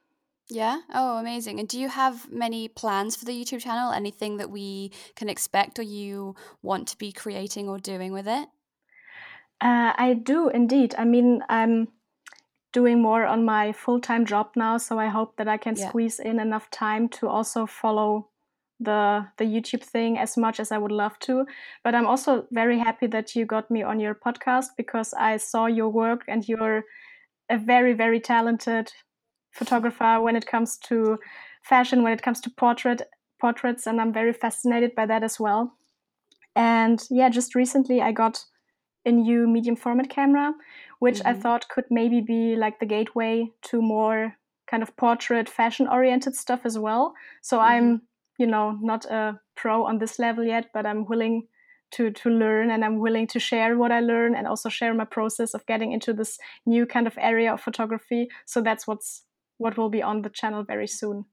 Yeah. 0.48 0.80
Oh, 0.94 1.18
amazing. 1.18 1.58
And 1.58 1.68
do 1.68 1.78
you 1.78 1.88
have 1.88 2.30
many 2.30 2.68
plans 2.68 3.16
for 3.16 3.24
the 3.24 3.32
YouTube 3.32 3.60
channel? 3.60 3.92
Anything 3.92 4.36
that 4.36 4.50
we 4.50 4.92
can 5.16 5.28
expect 5.28 5.78
or 5.78 5.82
you 5.82 6.36
want 6.62 6.86
to 6.88 6.98
be 6.98 7.10
creating 7.10 7.68
or 7.68 7.78
doing 7.78 8.12
with 8.12 8.28
it? 8.28 8.48
Uh, 9.60 9.92
I 9.96 10.14
do 10.22 10.48
indeed. 10.48 10.94
I 10.96 11.04
mean, 11.04 11.42
I'm 11.48 11.88
doing 12.72 13.00
more 13.00 13.24
on 13.24 13.44
my 13.44 13.72
full 13.72 14.00
time 14.00 14.24
job 14.24 14.50
now, 14.54 14.76
so 14.76 14.98
I 14.98 15.06
hope 15.08 15.36
that 15.38 15.48
I 15.48 15.56
can 15.56 15.74
yeah. 15.76 15.88
squeeze 15.88 16.20
in 16.20 16.38
enough 16.38 16.70
time 16.70 17.08
to 17.08 17.28
also 17.28 17.66
follow 17.66 18.28
the 18.78 19.26
the 19.38 19.44
YouTube 19.44 19.82
thing 19.82 20.18
as 20.18 20.36
much 20.36 20.60
as 20.60 20.70
I 20.70 20.78
would 20.78 20.92
love 20.92 21.18
to. 21.20 21.46
But 21.82 21.94
I'm 21.94 22.06
also 22.06 22.46
very 22.52 22.78
happy 22.78 23.06
that 23.08 23.34
you 23.34 23.46
got 23.46 23.70
me 23.70 23.82
on 23.82 23.98
your 23.98 24.14
podcast 24.14 24.66
because 24.76 25.14
I 25.14 25.38
saw 25.38 25.66
your 25.66 25.88
work 25.88 26.24
and 26.28 26.46
you're 26.46 26.84
a 27.48 27.58
very 27.58 27.94
very 27.94 28.20
talented 28.20 28.92
photographer 29.56 30.20
when 30.20 30.36
it 30.36 30.46
comes 30.46 30.76
to 30.88 31.18
fashion, 31.62 32.02
when 32.02 32.12
it 32.12 32.22
comes 32.22 32.40
to 32.42 32.50
portrait 32.50 33.02
portraits, 33.40 33.86
and 33.86 34.00
I'm 34.00 34.12
very 34.12 34.32
fascinated 34.32 34.94
by 34.94 35.06
that 35.06 35.22
as 35.22 35.38
well. 35.38 35.72
And 36.54 37.02
yeah, 37.10 37.28
just 37.28 37.54
recently 37.54 38.00
I 38.00 38.12
got 38.12 38.44
a 39.04 39.12
new 39.12 39.46
medium 39.46 39.76
format 39.76 40.08
camera, 40.08 40.52
which 40.98 41.18
mm-hmm. 41.18 41.28
I 41.28 41.34
thought 41.34 41.68
could 41.68 41.84
maybe 41.90 42.20
be 42.20 42.56
like 42.56 42.80
the 42.80 42.86
gateway 42.86 43.50
to 43.62 43.82
more 43.82 44.34
kind 44.70 44.82
of 44.82 44.96
portrait 44.96 45.48
fashion 45.48 45.86
oriented 45.86 46.34
stuff 46.34 46.60
as 46.64 46.78
well. 46.78 47.14
So 47.42 47.58
mm-hmm. 47.58 47.68
I'm, 47.68 48.02
you 48.38 48.46
know, 48.46 48.78
not 48.80 49.04
a 49.04 49.38
pro 49.54 49.84
on 49.84 49.98
this 49.98 50.18
level 50.18 50.44
yet, 50.44 50.70
but 50.72 50.86
I'm 50.86 51.04
willing 51.04 51.46
to 51.92 52.10
to 52.10 52.30
learn 52.30 52.70
and 52.70 52.84
I'm 52.84 52.98
willing 52.98 53.28
to 53.28 53.38
share 53.38 53.78
what 53.78 53.92
I 53.92 54.00
learn 54.00 54.34
and 54.34 54.46
also 54.46 54.68
share 54.68 54.92
my 54.92 55.04
process 55.04 55.54
of 55.54 55.64
getting 55.66 55.92
into 55.92 56.12
this 56.12 56.38
new 56.64 56.84
kind 56.84 57.06
of 57.06 57.16
area 57.16 57.52
of 57.52 57.60
photography. 57.60 58.28
So 58.44 58.60
that's 58.60 58.86
what's 58.88 59.22
what 59.58 59.76
will 59.76 59.90
be 59.90 60.02
on 60.02 60.22
the 60.22 60.30
channel 60.30 60.64
very 60.64 60.86
soon. 60.86 61.24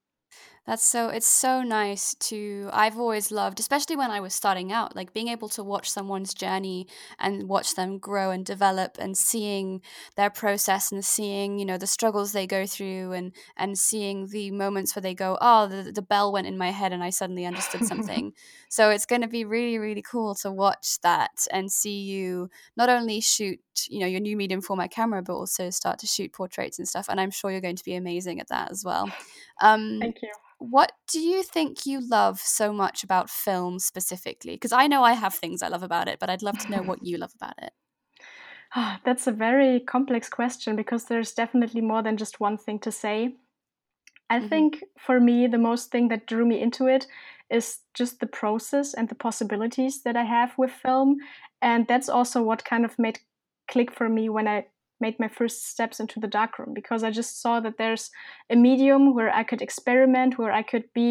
That's 0.66 0.86
so 0.86 1.10
it's 1.10 1.28
so 1.28 1.62
nice 1.62 2.16
to 2.16 2.70
I've 2.72 2.98
always 2.98 3.32
loved 3.32 3.60
especially 3.60 3.98
when 3.98 4.12
I 4.12 4.22
was 4.22 4.34
starting 4.34 4.72
out 4.72 4.96
like 4.96 5.12
being 5.12 5.28
able 5.28 5.50
to 5.50 5.64
watch 5.64 5.92
someone's 5.92 6.34
journey 6.34 6.88
and 7.20 7.50
watch 7.50 7.76
them 7.76 7.98
grow 7.98 8.32
and 8.32 8.46
develop 8.46 8.96
and 8.98 9.18
seeing 9.18 9.82
their 10.16 10.30
process 10.30 10.90
and 10.90 11.04
seeing 11.04 11.60
you 11.60 11.66
know 11.66 11.78
the 11.78 11.86
struggles 11.86 12.32
they 12.32 12.48
go 12.48 12.66
through 12.66 13.12
and 13.12 13.34
and 13.58 13.78
seeing 13.78 14.28
the 14.28 14.52
moments 14.52 14.96
where 14.96 15.02
they 15.02 15.14
go 15.14 15.38
oh 15.42 15.68
the, 15.68 15.92
the 15.92 16.02
bell 16.02 16.32
went 16.32 16.48
in 16.48 16.58
my 16.58 16.72
head 16.72 16.94
and 16.94 17.04
I 17.04 17.10
suddenly 17.10 17.46
understood 17.46 17.84
something. 17.86 18.32
So 18.70 18.90
it's 18.90 19.06
going 19.06 19.22
to 19.22 19.28
be 19.28 19.44
really 19.44 19.78
really 19.80 20.02
cool 20.02 20.34
to 20.36 20.50
watch 20.50 21.02
that 21.02 21.46
and 21.52 21.70
see 21.74 22.04
you 22.04 22.50
not 22.78 22.88
only 22.88 23.20
shoot 23.20 23.60
you 23.90 24.00
know 24.00 24.08
your 24.08 24.22
new 24.22 24.38
medium 24.38 24.62
format 24.62 24.92
camera 24.92 25.22
but 25.22 25.36
also 25.36 25.70
start 25.72 26.00
to 26.00 26.08
shoot 26.08 26.32
portraits 26.32 26.80
and 26.80 26.88
stuff 26.88 27.08
and 27.10 27.20
I'm 27.20 27.32
sure 27.32 27.52
you're 27.52 27.60
going 27.60 27.76
to 27.76 27.84
be 27.84 27.96
amazing 27.96 28.40
at 28.40 28.48
that 28.48 28.72
as 28.72 28.86
well 28.86 29.12
um, 29.62 30.00
Thank 30.02 30.22
you 30.22 30.30
what 30.64 30.94
do 31.10 31.20
you 31.20 31.44
think 31.44 31.86
you 31.86 32.00
love 32.00 32.40
so 32.40 32.72
much 32.72 33.04
about 33.04 33.30
film 33.30 33.80
specifically? 33.80 34.54
Because 34.54 34.72
I 34.72 34.88
know 34.88 35.04
I 35.04 35.12
have 35.12 35.34
things 35.34 35.62
I 35.62 35.68
love 35.68 35.84
about 35.84 36.08
it, 36.08 36.20
but 36.20 36.30
I'd 36.30 36.42
love 36.42 36.58
to 36.60 36.72
know 36.72 36.82
what 36.82 37.06
you 37.06 37.18
love 37.18 37.34
about 37.36 37.56
it. 37.62 37.74
Oh, 38.74 38.96
that's 39.04 39.28
a 39.28 39.34
very 39.34 39.82
complex 39.82 40.30
question 40.30 40.78
because 40.78 41.06
there's 41.06 41.34
definitely 41.34 41.82
more 41.82 42.02
than 42.02 42.16
just 42.16 42.40
one 42.40 42.58
thing 42.58 42.80
to 42.80 42.92
say. 42.94 43.36
I 44.30 44.40
mm-hmm. 44.40 44.48
think 44.48 44.84
for 44.98 45.20
me, 45.20 45.48
the 45.48 45.58
most 45.58 45.92
thing 45.92 46.08
that 46.08 46.28
drew 46.28 46.46
me 46.46 46.62
into 46.62 46.88
it 46.88 47.08
is 47.50 47.80
just 47.94 48.22
the 48.22 48.26
process 48.26 48.94
and 48.94 49.10
the 49.10 49.16
possibilities 49.16 50.02
that 50.04 50.16
I 50.16 50.24
have 50.24 50.58
with 50.58 50.72
film. 50.72 51.18
And 51.62 51.86
that's 51.88 52.08
also 52.08 52.42
what 52.42 52.64
kind 52.64 52.86
of 52.86 52.98
made 52.98 53.20
click 53.68 53.92
for 53.92 54.08
me 54.08 54.30
when 54.30 54.48
I 54.48 54.68
made 55.04 55.20
my 55.20 55.28
first 55.40 55.58
steps 55.72 56.00
into 56.00 56.20
the 56.20 56.34
darkroom 56.40 56.72
because 56.74 57.04
I 57.04 57.12
just 57.12 57.42
saw 57.42 57.60
that 57.60 57.78
there's 57.78 58.10
a 58.50 58.56
medium 58.56 59.14
where 59.16 59.32
I 59.42 59.44
could 59.50 59.62
experiment, 59.62 60.38
where 60.40 60.54
I 60.60 60.64
could 60.72 60.86
be, 61.02 61.10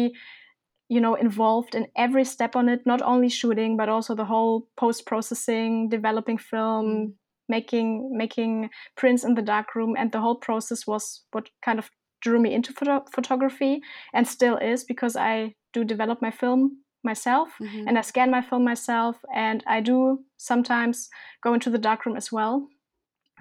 you 0.89 1.01
know, 1.03 1.15
involved 1.27 1.75
in 1.75 1.85
every 2.05 2.25
step 2.25 2.55
on 2.55 2.69
it, 2.73 2.81
not 2.93 3.01
only 3.11 3.29
shooting, 3.29 3.77
but 3.77 3.89
also 3.89 4.15
the 4.15 4.31
whole 4.33 4.67
post 4.83 5.05
processing, 5.05 5.89
developing 5.97 6.39
film, 6.39 6.85
mm. 6.85 7.13
making 7.47 7.87
making 8.23 8.53
prints 9.01 9.23
in 9.27 9.35
the 9.35 9.47
darkroom, 9.53 9.95
and 9.99 10.11
the 10.11 10.23
whole 10.25 10.39
process 10.47 10.81
was 10.91 11.03
what 11.31 11.45
kind 11.67 11.79
of 11.79 11.87
drew 12.23 12.39
me 12.39 12.53
into 12.57 12.73
photo- 12.73 13.05
photography 13.15 13.73
and 14.13 14.27
still 14.27 14.57
is 14.71 14.83
because 14.91 15.15
I 15.15 15.53
do 15.73 15.83
develop 15.83 16.21
my 16.21 16.31
film 16.31 16.61
myself 17.03 17.49
mm-hmm. 17.61 17.87
and 17.87 17.97
I 17.97 18.01
scan 18.01 18.31
my 18.31 18.41
film 18.41 18.63
myself 18.63 19.17
and 19.35 19.61
I 19.67 19.81
do 19.81 20.19
sometimes 20.37 21.09
go 21.43 21.53
into 21.53 21.69
the 21.69 21.83
darkroom 21.87 22.15
as 22.15 22.31
well 22.31 22.55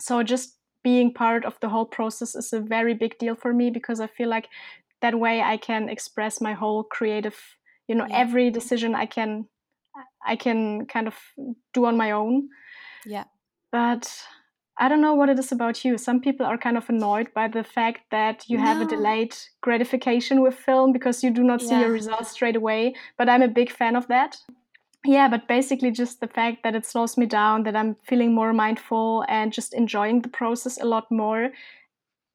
so 0.03 0.25
just 0.25 0.59
being 0.83 1.15
part 1.15 1.45
of 1.45 1.59
the 1.61 1.69
whole 1.69 1.87
process 1.87 2.35
is 2.35 2.53
a 2.53 2.59
very 2.59 2.93
big 2.93 3.17
deal 3.19 3.37
for 3.37 3.53
me 3.53 3.71
because 3.71 4.01
I 4.01 4.09
feel 4.09 4.29
like 4.29 4.49
that 5.01 5.19
way 5.19 5.41
I 5.41 5.57
can 5.57 5.89
express 5.89 6.41
my 6.41 6.55
whole 6.55 6.83
creative, 6.83 7.39
you 7.87 7.95
know, 7.95 8.07
yeah. 8.09 8.19
every 8.19 8.51
decision 8.51 8.97
I 8.97 9.07
can 9.07 9.47
I 10.27 10.37
can 10.37 10.87
kind 10.87 11.07
of 11.07 11.15
do 11.73 11.85
on 11.85 11.97
my 11.97 12.11
own. 12.11 12.49
Yeah. 13.07 13.25
But 13.71 14.13
I 14.77 14.89
don't 14.89 15.01
know 15.01 15.15
what 15.15 15.29
it 15.29 15.39
is 15.39 15.53
about 15.53 15.85
you. 15.85 15.99
Some 15.99 16.21
people 16.21 16.47
are 16.47 16.59
kind 16.59 16.77
of 16.77 16.89
annoyed 16.89 17.29
by 17.33 17.47
the 17.47 17.63
fact 17.63 18.01
that 18.11 18.49
you 18.49 18.59
no. 18.59 18.65
have 18.65 18.81
a 18.81 18.87
delayed 18.87 19.37
gratification 19.61 20.41
with 20.41 20.55
film 20.55 20.93
because 20.93 21.23
you 21.23 21.31
do 21.31 21.45
not 21.45 21.61
yeah. 21.63 21.69
see 21.69 21.81
your 21.81 21.93
results 21.93 22.31
straight 22.31 22.57
away. 22.57 22.95
But 23.19 23.29
I'm 23.29 23.43
a 23.43 23.49
big 23.49 23.71
fan 23.71 23.95
of 23.95 24.09
that 24.09 24.39
yeah, 25.05 25.29
but 25.29 25.49
basically 25.49 25.91
just 25.91 26.21
the 26.21 26.29
fact 26.29 26.63
that 26.63 26.75
it 26.75 26.87
slows 26.87 27.17
me 27.17 27.27
down, 27.27 27.65
that 27.65 27.75
I'm 27.75 27.97
feeling 28.05 28.35
more 28.35 28.53
mindful 28.53 29.25
and 29.29 29.53
just 29.53 29.75
enjoying 29.75 30.23
the 30.23 30.29
process 30.29 30.81
a 30.81 30.85
lot 30.85 31.11
more 31.11 31.51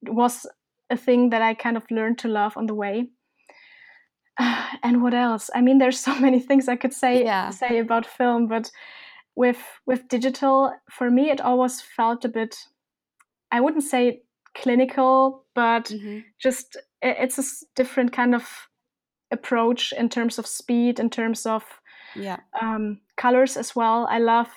was 0.02 0.46
a 0.90 0.96
thing 0.96 1.30
that 1.30 1.42
I 1.42 1.54
kind 1.54 1.76
of 1.76 1.90
learned 1.90 2.18
to 2.18 2.28
love 2.28 2.56
on 2.56 2.66
the 2.66 2.74
way. 2.74 3.08
and 4.38 5.02
what 5.02 5.14
else? 5.14 5.50
I 5.54 5.60
mean, 5.62 5.78
there's 5.78 5.98
so 6.08 6.18
many 6.18 6.40
things 6.40 6.68
I 6.68 6.76
could 6.76 6.92
say 6.92 7.24
yeah. 7.24 7.50
say 7.50 7.78
about 7.78 8.06
film, 8.06 8.46
but 8.48 8.70
with 9.34 9.62
with 9.86 10.08
digital, 10.08 10.72
for 10.90 11.10
me, 11.10 11.30
it 11.30 11.40
always 11.40 11.80
felt 11.80 12.24
a 12.24 12.28
bit. 12.28 12.56
I 13.50 13.60
wouldn't 13.60 13.84
say 13.84 14.22
clinical, 14.54 15.44
but 15.54 15.86
mm-hmm. 15.86 16.20
just 16.38 16.76
it's 17.00 17.38
a 17.38 17.66
different 17.76 18.12
kind 18.12 18.34
of 18.34 18.68
approach 19.30 19.92
in 19.92 20.08
terms 20.08 20.38
of 20.38 20.46
speed, 20.46 20.98
in 20.98 21.08
terms 21.08 21.46
of 21.46 21.64
yeah 22.18 22.38
um, 22.60 23.00
colors 23.16 23.56
as 23.56 23.74
well 23.74 24.06
i 24.10 24.18
love 24.18 24.48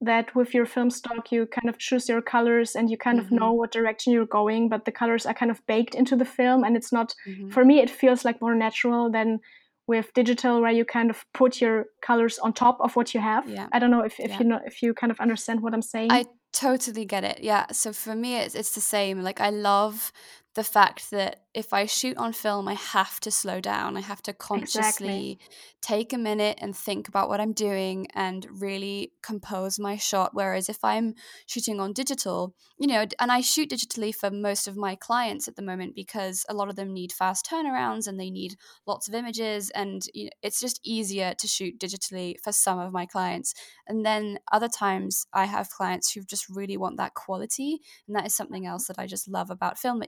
that 0.00 0.34
with 0.34 0.54
your 0.54 0.66
film 0.66 0.90
stock 0.90 1.30
you 1.32 1.46
kind 1.46 1.68
of 1.68 1.78
choose 1.78 2.08
your 2.08 2.20
colors 2.20 2.74
and 2.74 2.90
you 2.90 2.96
kind 2.96 3.18
mm-hmm. 3.18 3.34
of 3.34 3.40
know 3.40 3.52
what 3.52 3.72
direction 3.72 4.12
you're 4.12 4.26
going 4.26 4.68
but 4.68 4.84
the 4.84 4.92
colors 4.92 5.26
are 5.26 5.34
kind 5.34 5.50
of 5.50 5.64
baked 5.66 5.94
into 5.94 6.16
the 6.16 6.24
film 6.24 6.64
and 6.64 6.76
it's 6.76 6.92
not 6.92 7.14
mm-hmm. 7.26 7.50
for 7.50 7.64
me 7.64 7.80
it 7.80 7.90
feels 7.90 8.24
like 8.24 8.40
more 8.40 8.54
natural 8.54 9.10
than 9.10 9.40
with 9.86 10.12
digital 10.14 10.60
where 10.62 10.72
you 10.72 10.84
kind 10.84 11.10
of 11.10 11.24
put 11.34 11.60
your 11.60 11.86
colors 12.02 12.38
on 12.38 12.52
top 12.52 12.78
of 12.80 12.96
what 12.96 13.14
you 13.14 13.20
have 13.20 13.48
yeah. 13.48 13.68
i 13.72 13.78
don't 13.78 13.90
know 13.90 14.02
if, 14.04 14.18
if 14.18 14.30
yeah. 14.30 14.38
you 14.38 14.44
know 14.44 14.60
if 14.66 14.82
you 14.82 14.94
kind 14.94 15.10
of 15.10 15.20
understand 15.20 15.62
what 15.62 15.74
i'm 15.74 15.82
saying 15.82 16.10
i 16.10 16.24
totally 16.52 17.04
get 17.04 17.24
it 17.24 17.40
yeah 17.42 17.66
so 17.72 17.92
for 17.92 18.14
me 18.14 18.36
it's, 18.36 18.54
it's 18.54 18.74
the 18.74 18.80
same 18.80 19.22
like 19.22 19.40
i 19.40 19.50
love 19.50 20.12
the 20.54 20.64
fact 20.64 21.10
that 21.10 21.43
if 21.54 21.72
I 21.72 21.86
shoot 21.86 22.16
on 22.16 22.32
film, 22.32 22.66
I 22.66 22.74
have 22.74 23.20
to 23.20 23.30
slow 23.30 23.60
down. 23.60 23.96
I 23.96 24.00
have 24.00 24.20
to 24.22 24.32
consciously 24.32 25.32
exactly. 25.32 25.38
take 25.80 26.12
a 26.12 26.18
minute 26.18 26.58
and 26.60 26.76
think 26.76 27.06
about 27.06 27.28
what 27.28 27.40
I'm 27.40 27.52
doing 27.52 28.08
and 28.12 28.46
really 28.50 29.12
compose 29.22 29.78
my 29.78 29.96
shot. 29.96 30.30
Whereas 30.32 30.68
if 30.68 30.84
I'm 30.84 31.14
shooting 31.46 31.78
on 31.78 31.92
digital, 31.92 32.56
you 32.76 32.88
know, 32.88 33.06
and 33.20 33.30
I 33.30 33.40
shoot 33.40 33.70
digitally 33.70 34.12
for 34.12 34.32
most 34.32 34.66
of 34.66 34.76
my 34.76 34.96
clients 34.96 35.46
at 35.46 35.54
the 35.54 35.62
moment 35.62 35.94
because 35.94 36.44
a 36.48 36.54
lot 36.54 36.68
of 36.68 36.74
them 36.74 36.92
need 36.92 37.12
fast 37.12 37.48
turnarounds 37.48 38.08
and 38.08 38.18
they 38.18 38.30
need 38.30 38.56
lots 38.84 39.06
of 39.06 39.14
images. 39.14 39.70
And 39.70 40.02
you 40.12 40.24
know, 40.24 40.30
it's 40.42 40.60
just 40.60 40.80
easier 40.84 41.34
to 41.38 41.46
shoot 41.46 41.78
digitally 41.78 42.34
for 42.42 42.50
some 42.50 42.80
of 42.80 42.92
my 42.92 43.06
clients. 43.06 43.54
And 43.86 44.04
then 44.04 44.38
other 44.50 44.68
times 44.68 45.24
I 45.32 45.44
have 45.44 45.70
clients 45.70 46.12
who 46.12 46.24
just 46.24 46.48
really 46.48 46.76
want 46.76 46.96
that 46.96 47.14
quality. 47.14 47.78
And 48.08 48.16
that 48.16 48.26
is 48.26 48.34
something 48.34 48.66
else 48.66 48.88
that 48.88 48.98
I 48.98 49.06
just 49.06 49.28
love 49.28 49.50
about 49.50 49.78
film 49.78 50.02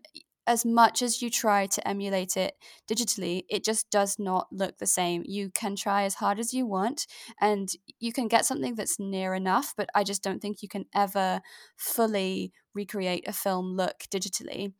as 0.47 0.65
much 0.65 1.03
as 1.03 1.21
you 1.21 1.31
try 1.31 1.67
to 1.67 1.89
emulate 1.89 2.37
it 2.37 2.55
digitally, 2.89 3.45
it 3.49 3.65
just 3.65 3.91
does 3.91 4.19
not 4.19 4.47
look 4.53 4.79
the 4.79 4.87
same. 4.87 5.23
You 5.27 5.51
can 5.51 5.77
try 5.77 6.05
as 6.05 6.15
hard 6.15 6.39
as 6.39 6.55
you 6.55 6.67
want 6.67 7.07
and 7.41 7.69
you 7.99 8.13
can 8.13 8.29
get 8.29 8.47
something 8.47 8.75
that's 8.75 8.99
near 8.99 9.35
enough, 9.35 9.75
but 9.77 9.89
I 9.95 10.05
just 10.05 10.23
don't 10.23 10.41
think 10.41 10.63
you 10.63 10.69
can 10.69 10.87
ever 10.95 11.41
fully 11.77 12.53
recreate 12.75 13.27
a 13.27 13.33
film 13.33 13.77
look 13.77 14.05
digitally. 14.11 14.73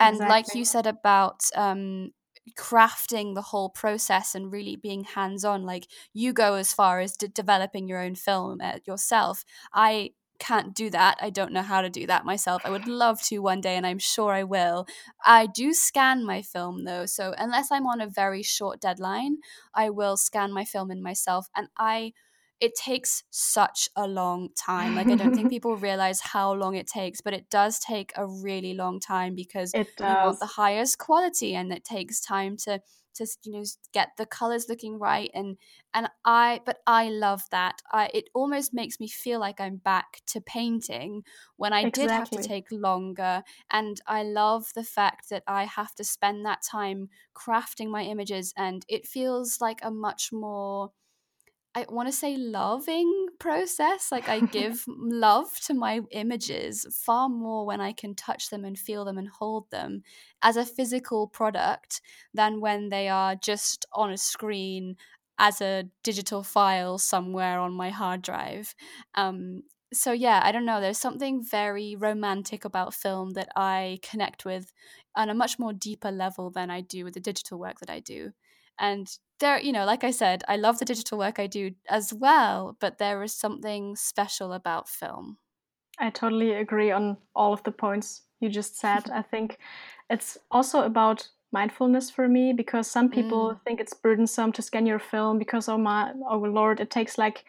And 0.00 0.16
exactly. 0.16 0.34
like 0.34 0.54
you 0.54 0.64
said 0.64 0.86
about 0.86 1.42
um, 1.54 2.10
crafting 2.58 3.34
the 3.34 3.42
whole 3.42 3.70
process 3.70 4.34
and 4.34 4.52
really 4.52 4.76
being 4.76 5.04
hands 5.04 5.44
on. 5.44 5.64
Like 5.64 5.86
you 6.12 6.32
go 6.32 6.54
as 6.54 6.72
far 6.72 7.00
as 7.00 7.16
de- 7.16 7.28
developing 7.28 7.88
your 7.88 8.00
own 8.00 8.14
film 8.14 8.60
uh, 8.60 8.78
yourself. 8.86 9.44
I 9.72 10.10
can't 10.38 10.74
do 10.74 10.90
that. 10.90 11.18
I 11.20 11.30
don't 11.30 11.52
know 11.52 11.62
how 11.62 11.80
to 11.80 11.90
do 11.90 12.06
that 12.06 12.24
myself. 12.24 12.62
I 12.64 12.70
would 12.70 12.86
love 12.86 13.22
to 13.24 13.38
one 13.38 13.60
day, 13.60 13.76
and 13.76 13.86
I'm 13.86 13.98
sure 13.98 14.32
I 14.32 14.44
will. 14.44 14.86
I 15.24 15.46
do 15.46 15.72
scan 15.72 16.24
my 16.24 16.42
film 16.42 16.84
though, 16.84 17.06
so 17.06 17.34
unless 17.38 17.70
I'm 17.70 17.86
on 17.86 18.00
a 18.00 18.08
very 18.08 18.42
short 18.42 18.80
deadline, 18.80 19.38
I 19.74 19.90
will 19.90 20.16
scan 20.16 20.52
my 20.52 20.64
film 20.64 20.90
in 20.90 21.02
myself, 21.02 21.48
and 21.54 21.68
I. 21.76 22.12
It 22.60 22.76
takes 22.76 23.24
such 23.30 23.88
a 23.96 24.06
long 24.06 24.48
time. 24.56 24.94
Like 24.94 25.08
I 25.08 25.16
don't 25.16 25.34
think 25.34 25.50
people 25.56 25.76
realize 25.76 26.20
how 26.20 26.52
long 26.52 26.76
it 26.76 26.86
takes, 26.86 27.20
but 27.20 27.34
it 27.34 27.50
does 27.50 27.78
take 27.78 28.12
a 28.16 28.26
really 28.26 28.74
long 28.74 29.00
time 29.00 29.34
because 29.34 29.74
you 29.74 29.84
want 30.06 30.38
the 30.38 30.46
highest 30.46 30.98
quality, 30.98 31.54
and 31.54 31.72
it 31.72 31.84
takes 31.84 32.20
time 32.20 32.56
to 32.58 32.80
to 33.14 33.26
you 33.44 33.52
know 33.52 33.64
get 33.92 34.10
the 34.16 34.26
colors 34.26 34.68
looking 34.68 34.98
right 34.98 35.30
and 35.34 35.56
and 35.92 36.08
i 36.24 36.60
but 36.64 36.80
i 36.86 37.08
love 37.08 37.42
that 37.50 37.80
i 37.92 38.10
it 38.14 38.28
almost 38.34 38.74
makes 38.74 38.98
me 39.00 39.08
feel 39.08 39.40
like 39.40 39.60
i'm 39.60 39.76
back 39.76 40.20
to 40.26 40.40
painting 40.40 41.22
when 41.56 41.72
i 41.72 41.84
exactly. 41.84 41.84
did 41.84 42.10
have 42.10 42.30
to 42.30 42.38
take 42.38 42.66
longer 42.70 43.42
and 43.70 44.00
i 44.06 44.22
love 44.22 44.66
the 44.74 44.84
fact 44.84 45.28
that 45.30 45.42
i 45.46 45.64
have 45.64 45.94
to 45.94 46.04
spend 46.04 46.44
that 46.44 46.62
time 46.62 47.08
crafting 47.34 47.88
my 47.88 48.02
images 48.02 48.52
and 48.56 48.84
it 48.88 49.06
feels 49.06 49.60
like 49.60 49.80
a 49.82 49.90
much 49.90 50.32
more 50.32 50.92
I 51.74 51.86
want 51.88 52.08
to 52.08 52.12
say 52.12 52.36
loving 52.36 53.26
process. 53.38 54.12
Like 54.12 54.28
I 54.28 54.40
give 54.58 54.84
love 54.86 55.48
to 55.66 55.74
my 55.74 56.00
images 56.12 56.86
far 57.04 57.28
more 57.28 57.66
when 57.66 57.80
I 57.80 57.92
can 57.92 58.14
touch 58.14 58.50
them 58.50 58.64
and 58.64 58.78
feel 58.78 59.04
them 59.04 59.18
and 59.18 59.28
hold 59.28 59.70
them 59.70 60.02
as 60.42 60.56
a 60.56 60.64
physical 60.64 61.26
product 61.26 62.00
than 62.32 62.60
when 62.60 62.90
they 62.90 63.08
are 63.08 63.34
just 63.34 63.86
on 63.92 64.10
a 64.10 64.16
screen 64.16 64.96
as 65.38 65.60
a 65.60 65.84
digital 66.04 66.44
file 66.44 66.96
somewhere 66.98 67.58
on 67.58 67.72
my 67.72 67.90
hard 67.90 68.22
drive. 68.22 68.74
Um, 69.16 69.62
so 69.92 70.12
yeah, 70.12 70.40
I 70.44 70.52
don't 70.52 70.64
know. 70.64 70.80
There's 70.80 70.98
something 70.98 71.44
very 71.44 71.96
romantic 71.96 72.64
about 72.64 72.94
film 72.94 73.32
that 73.32 73.48
I 73.56 73.98
connect 74.02 74.44
with 74.44 74.72
on 75.16 75.28
a 75.28 75.34
much 75.34 75.58
more 75.58 75.72
deeper 75.72 76.10
level 76.10 76.50
than 76.50 76.70
I 76.70 76.80
do 76.80 77.04
with 77.04 77.14
the 77.14 77.20
digital 77.20 77.58
work 77.58 77.80
that 77.80 77.90
I 77.90 78.00
do. 78.00 78.32
And 78.78 79.08
there, 79.40 79.60
you 79.60 79.72
know, 79.72 79.84
like 79.84 80.04
I 80.04 80.10
said, 80.10 80.42
I 80.48 80.56
love 80.56 80.78
the 80.78 80.84
digital 80.84 81.18
work 81.18 81.38
I 81.38 81.46
do 81.46 81.72
as 81.88 82.12
well, 82.12 82.76
but 82.80 82.98
there 82.98 83.22
is 83.22 83.32
something 83.32 83.96
special 83.96 84.52
about 84.52 84.88
film. 84.88 85.38
I 85.98 86.10
totally 86.10 86.52
agree 86.52 86.90
on 86.90 87.16
all 87.34 87.52
of 87.52 87.62
the 87.62 87.70
points 87.70 88.22
you 88.40 88.48
just 88.48 88.78
said. 88.78 89.10
I 89.12 89.22
think 89.22 89.58
it's 90.10 90.38
also 90.50 90.82
about 90.82 91.28
mindfulness 91.54 92.10
for 92.10 92.28
me 92.28 92.52
because 92.52 92.90
some 92.90 93.08
people 93.08 93.50
mm. 93.50 93.60
think 93.62 93.80
it's 93.80 93.94
burdensome 93.94 94.52
to 94.52 94.60
scan 94.60 94.86
your 94.86 94.98
film 94.98 95.38
because 95.38 95.68
oh 95.68 95.78
my 95.78 96.12
oh 96.28 96.38
lord 96.38 96.80
it 96.80 96.90
takes 96.90 97.16
like 97.16 97.44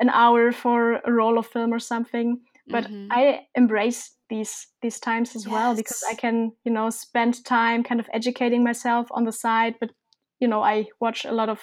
an 0.00 0.10
hour 0.10 0.50
for 0.50 1.00
a 1.04 1.12
roll 1.12 1.38
of 1.38 1.46
film 1.46 1.72
or 1.72 1.78
something 1.78 2.40
but 2.66 2.84
mm-hmm. 2.84 3.06
i 3.12 3.46
embrace 3.54 4.16
these 4.28 4.66
these 4.82 4.98
times 4.98 5.36
as 5.36 5.44
yes. 5.44 5.52
well 5.52 5.76
because 5.76 6.02
i 6.10 6.14
can 6.14 6.50
you 6.64 6.72
know 6.72 6.90
spend 6.90 7.44
time 7.44 7.84
kind 7.84 8.00
of 8.00 8.10
educating 8.12 8.64
myself 8.64 9.06
on 9.12 9.24
the 9.24 9.32
side 9.32 9.76
but 9.78 9.90
you 10.40 10.48
know 10.48 10.62
i 10.62 10.84
watch 11.00 11.24
a 11.24 11.32
lot 11.32 11.48
of 11.48 11.60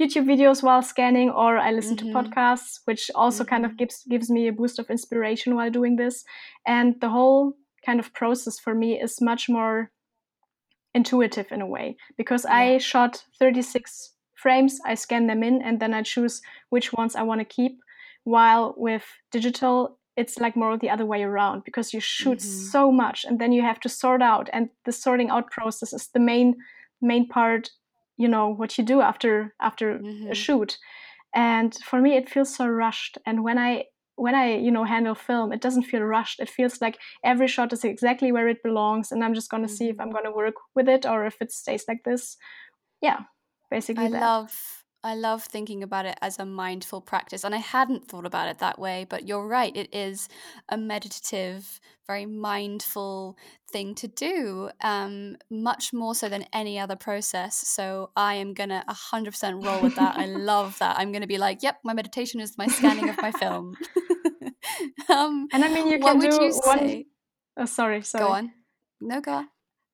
youtube 0.00 0.24
videos 0.24 0.62
while 0.62 0.82
scanning 0.82 1.30
or 1.30 1.58
i 1.58 1.70
listen 1.70 1.96
mm-hmm. 1.96 2.12
to 2.12 2.18
podcasts 2.18 2.80
which 2.84 3.10
also 3.14 3.42
mm-hmm. 3.42 3.50
kind 3.50 3.64
of 3.64 3.72
mm-hmm. 3.72 3.78
gives 3.78 4.04
gives 4.10 4.30
me 4.30 4.48
a 4.48 4.52
boost 4.52 4.78
of 4.78 4.90
inspiration 4.90 5.54
while 5.54 5.70
doing 5.70 5.96
this 5.96 6.24
and 6.66 7.00
the 7.00 7.08
whole 7.08 7.54
kind 7.84 8.00
of 8.00 8.12
process 8.14 8.58
for 8.58 8.74
me 8.74 9.00
is 9.00 9.20
much 9.20 9.48
more 9.48 9.90
intuitive 10.94 11.46
in 11.52 11.60
a 11.60 11.66
way 11.66 11.96
because 12.16 12.44
yeah. 12.44 12.56
i 12.56 12.78
shot 12.78 13.24
36 13.38 14.14
frames 14.34 14.80
i 14.86 14.94
scan 14.94 15.26
them 15.26 15.42
in 15.42 15.60
and 15.62 15.80
then 15.80 15.92
i 15.92 16.02
choose 16.02 16.40
which 16.70 16.92
ones 16.92 17.14
i 17.14 17.22
want 17.22 17.40
to 17.40 17.44
keep 17.44 17.78
while 18.24 18.74
with 18.76 19.04
digital 19.30 19.98
it's 20.16 20.38
like 20.38 20.56
more 20.56 20.76
the 20.76 20.90
other 20.90 21.06
way 21.06 21.22
around 21.22 21.62
because 21.64 21.94
you 21.94 22.00
shoot 22.00 22.38
mm-hmm. 22.38 22.70
so 22.72 22.90
much 22.90 23.24
and 23.24 23.38
then 23.38 23.52
you 23.52 23.62
have 23.62 23.78
to 23.78 23.88
sort 23.88 24.20
out 24.20 24.50
and 24.52 24.68
the 24.84 24.92
sorting 24.92 25.30
out 25.30 25.48
process 25.50 25.92
is 25.92 26.08
the 26.08 26.20
main 26.20 26.56
main 27.00 27.28
part 27.28 27.70
you 28.18 28.28
know 28.28 28.48
what 28.48 28.76
you 28.76 28.84
do 28.84 29.00
after 29.00 29.54
after 29.60 29.98
mm-hmm. 29.98 30.30
a 30.30 30.34
shoot 30.34 30.76
and 31.34 31.74
for 31.76 32.00
me 32.00 32.16
it 32.16 32.28
feels 32.28 32.54
so 32.54 32.66
rushed 32.66 33.16
and 33.24 33.42
when 33.42 33.56
i 33.58 33.84
when 34.16 34.34
i 34.34 34.56
you 34.56 34.70
know 34.70 34.84
handle 34.84 35.14
film 35.14 35.52
it 35.52 35.60
doesn't 35.60 35.84
feel 35.84 36.02
rushed 36.02 36.40
it 36.40 36.50
feels 36.50 36.80
like 36.80 36.98
every 37.24 37.46
shot 37.46 37.72
is 37.72 37.84
exactly 37.84 38.32
where 38.32 38.48
it 38.48 38.62
belongs 38.62 39.12
and 39.12 39.24
i'm 39.24 39.34
just 39.34 39.50
going 39.50 39.62
to 39.62 39.68
mm-hmm. 39.68 39.76
see 39.76 39.88
if 39.88 39.96
mm-hmm. 39.96 40.02
i'm 40.02 40.10
going 40.10 40.24
to 40.24 40.32
work 40.32 40.54
with 40.74 40.88
it 40.88 41.06
or 41.06 41.24
if 41.24 41.36
it 41.40 41.52
stays 41.52 41.84
like 41.88 42.02
this 42.04 42.36
yeah 43.00 43.20
basically 43.70 44.06
i 44.06 44.10
that. 44.10 44.20
love 44.20 44.77
I 45.04 45.14
love 45.14 45.44
thinking 45.44 45.82
about 45.82 46.06
it 46.06 46.18
as 46.20 46.38
a 46.38 46.44
mindful 46.44 47.00
practice. 47.00 47.44
And 47.44 47.54
I 47.54 47.58
hadn't 47.58 48.08
thought 48.08 48.26
about 48.26 48.48
it 48.48 48.58
that 48.58 48.78
way, 48.78 49.06
but 49.08 49.28
you're 49.28 49.46
right. 49.46 49.74
It 49.76 49.94
is 49.94 50.28
a 50.68 50.76
meditative, 50.76 51.80
very 52.06 52.26
mindful 52.26 53.36
thing 53.70 53.94
to 53.96 54.08
do, 54.08 54.70
um, 54.82 55.36
much 55.50 55.92
more 55.92 56.14
so 56.14 56.28
than 56.28 56.46
any 56.52 56.78
other 56.78 56.96
process. 56.96 57.56
So 57.56 58.10
I 58.16 58.34
am 58.34 58.54
going 58.54 58.70
to 58.70 58.82
100% 58.88 59.64
roll 59.64 59.80
with 59.80 59.94
that. 59.96 60.16
I 60.16 60.26
love 60.52 60.78
that. 60.80 60.98
I'm 60.98 61.12
going 61.12 61.22
to 61.22 61.28
be 61.28 61.38
like, 61.38 61.62
yep, 61.62 61.78
my 61.84 61.94
meditation 61.94 62.40
is 62.40 62.58
my 62.58 62.66
scanning 62.66 63.08
of 63.08 63.16
my 63.22 63.30
film. 63.30 63.76
um, 65.08 65.46
and 65.52 65.64
I 65.64 65.68
mean, 65.72 65.86
you 65.86 65.98
can 66.00 66.18
do 66.18 66.26
you 66.26 66.60
one. 66.64 67.04
Oh, 67.56 67.66
sorry, 67.66 68.02
sorry. 68.02 68.24
Go 68.24 68.30
on. 68.30 68.52
No, 69.00 69.20
go 69.20 69.32
on. 69.32 69.48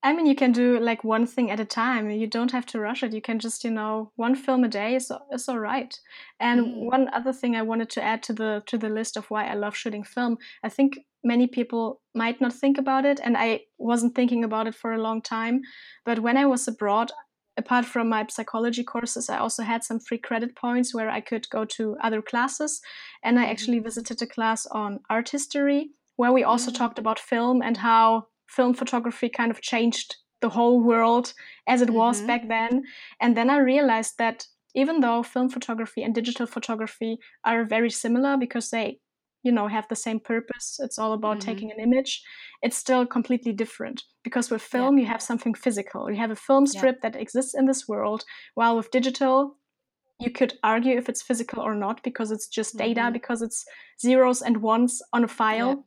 I 0.04 0.12
mean, 0.12 0.26
you 0.26 0.34
can 0.34 0.52
do 0.52 0.78
like 0.78 1.02
one 1.02 1.26
thing 1.26 1.50
at 1.50 1.60
a 1.60 1.64
time. 1.64 2.10
You 2.10 2.26
don't 2.26 2.52
have 2.52 2.66
to 2.66 2.78
rush 2.78 3.02
it. 3.02 3.14
You 3.14 3.22
can 3.22 3.38
just, 3.38 3.64
you 3.64 3.70
know, 3.70 4.12
one 4.16 4.34
film 4.34 4.62
a 4.62 4.68
day 4.68 4.94
is 4.96 5.10
is 5.32 5.48
all 5.48 5.58
right. 5.58 5.98
And 6.38 6.60
mm. 6.60 6.84
one 6.84 7.08
other 7.14 7.32
thing 7.32 7.56
I 7.56 7.62
wanted 7.62 7.88
to 7.90 8.02
add 8.02 8.22
to 8.24 8.34
the 8.34 8.62
to 8.66 8.76
the 8.76 8.90
list 8.90 9.16
of 9.16 9.30
why 9.30 9.46
I 9.46 9.54
love 9.54 9.74
shooting 9.74 10.04
film, 10.04 10.36
I 10.62 10.68
think 10.68 10.98
many 11.24 11.46
people 11.46 12.02
might 12.14 12.38
not 12.38 12.52
think 12.52 12.76
about 12.76 13.06
it, 13.06 13.18
and 13.24 13.34
I 13.34 13.60
wasn't 13.78 14.14
thinking 14.14 14.44
about 14.44 14.66
it 14.66 14.74
for 14.74 14.92
a 14.92 15.00
long 15.00 15.22
time. 15.22 15.62
But 16.04 16.18
when 16.18 16.36
I 16.36 16.44
was 16.44 16.68
abroad, 16.68 17.10
apart 17.56 17.86
from 17.86 18.10
my 18.10 18.26
psychology 18.28 18.84
courses, 18.84 19.30
I 19.30 19.38
also 19.38 19.62
had 19.62 19.84
some 19.84 20.00
free 20.00 20.18
credit 20.18 20.54
points 20.54 20.94
where 20.94 21.08
I 21.08 21.22
could 21.22 21.48
go 21.48 21.64
to 21.76 21.96
other 22.02 22.20
classes, 22.20 22.82
and 23.22 23.38
I 23.38 23.46
actually 23.46 23.78
mm-hmm. 23.78 23.88
visited 23.88 24.20
a 24.20 24.26
class 24.26 24.66
on 24.66 25.00
art 25.08 25.30
history 25.30 25.92
where 26.16 26.32
we 26.32 26.44
also 26.44 26.70
mm. 26.70 26.76
talked 26.76 26.98
about 26.98 27.18
film 27.18 27.62
and 27.62 27.78
how 27.78 28.26
film 28.48 28.74
photography 28.74 29.28
kind 29.28 29.50
of 29.50 29.60
changed 29.60 30.16
the 30.40 30.50
whole 30.50 30.82
world 30.82 31.32
as 31.66 31.80
it 31.80 31.88
mm-hmm. 31.88 31.96
was 31.96 32.20
back 32.22 32.48
then. 32.48 32.82
And 33.20 33.36
then 33.36 33.50
I 33.50 33.58
realized 33.58 34.14
that 34.18 34.46
even 34.74 35.00
though 35.00 35.22
film 35.22 35.48
photography 35.48 36.02
and 36.02 36.14
digital 36.14 36.46
photography 36.46 37.18
are 37.44 37.64
very 37.64 37.90
similar 37.90 38.36
because 38.36 38.70
they 38.70 38.98
you 39.42 39.52
know 39.52 39.68
have 39.68 39.86
the 39.88 39.96
same 39.96 40.18
purpose 40.18 40.80
it's 40.82 40.98
all 40.98 41.12
about 41.12 41.38
mm-hmm. 41.38 41.50
taking 41.50 41.70
an 41.70 41.78
image 41.78 42.22
it's 42.62 42.76
still 42.76 43.06
completely 43.06 43.52
different 43.52 44.02
because 44.24 44.50
with 44.50 44.62
film 44.62 44.96
yeah. 44.96 45.02
you 45.02 45.08
have 45.08 45.22
something 45.22 45.54
physical 45.54 46.10
you 46.10 46.16
have 46.16 46.30
a 46.30 46.36
film 46.36 46.66
strip 46.66 46.96
yeah. 46.96 47.10
that 47.10 47.20
exists 47.20 47.54
in 47.54 47.66
this 47.66 47.86
world 47.86 48.24
while 48.54 48.76
with 48.76 48.90
digital 48.90 49.56
you 50.18 50.30
could 50.30 50.54
argue 50.62 50.96
if 50.96 51.08
it's 51.08 51.22
physical 51.22 51.60
or 51.60 51.74
not 51.74 52.02
because 52.02 52.30
it's 52.30 52.48
just 52.48 52.78
data 52.78 53.02
mm-hmm. 53.02 53.12
because 53.12 53.42
it's 53.42 53.64
zeros 54.00 54.40
and 54.42 54.56
ones 54.62 55.02
on 55.12 55.24
a 55.24 55.28
file 55.28 55.84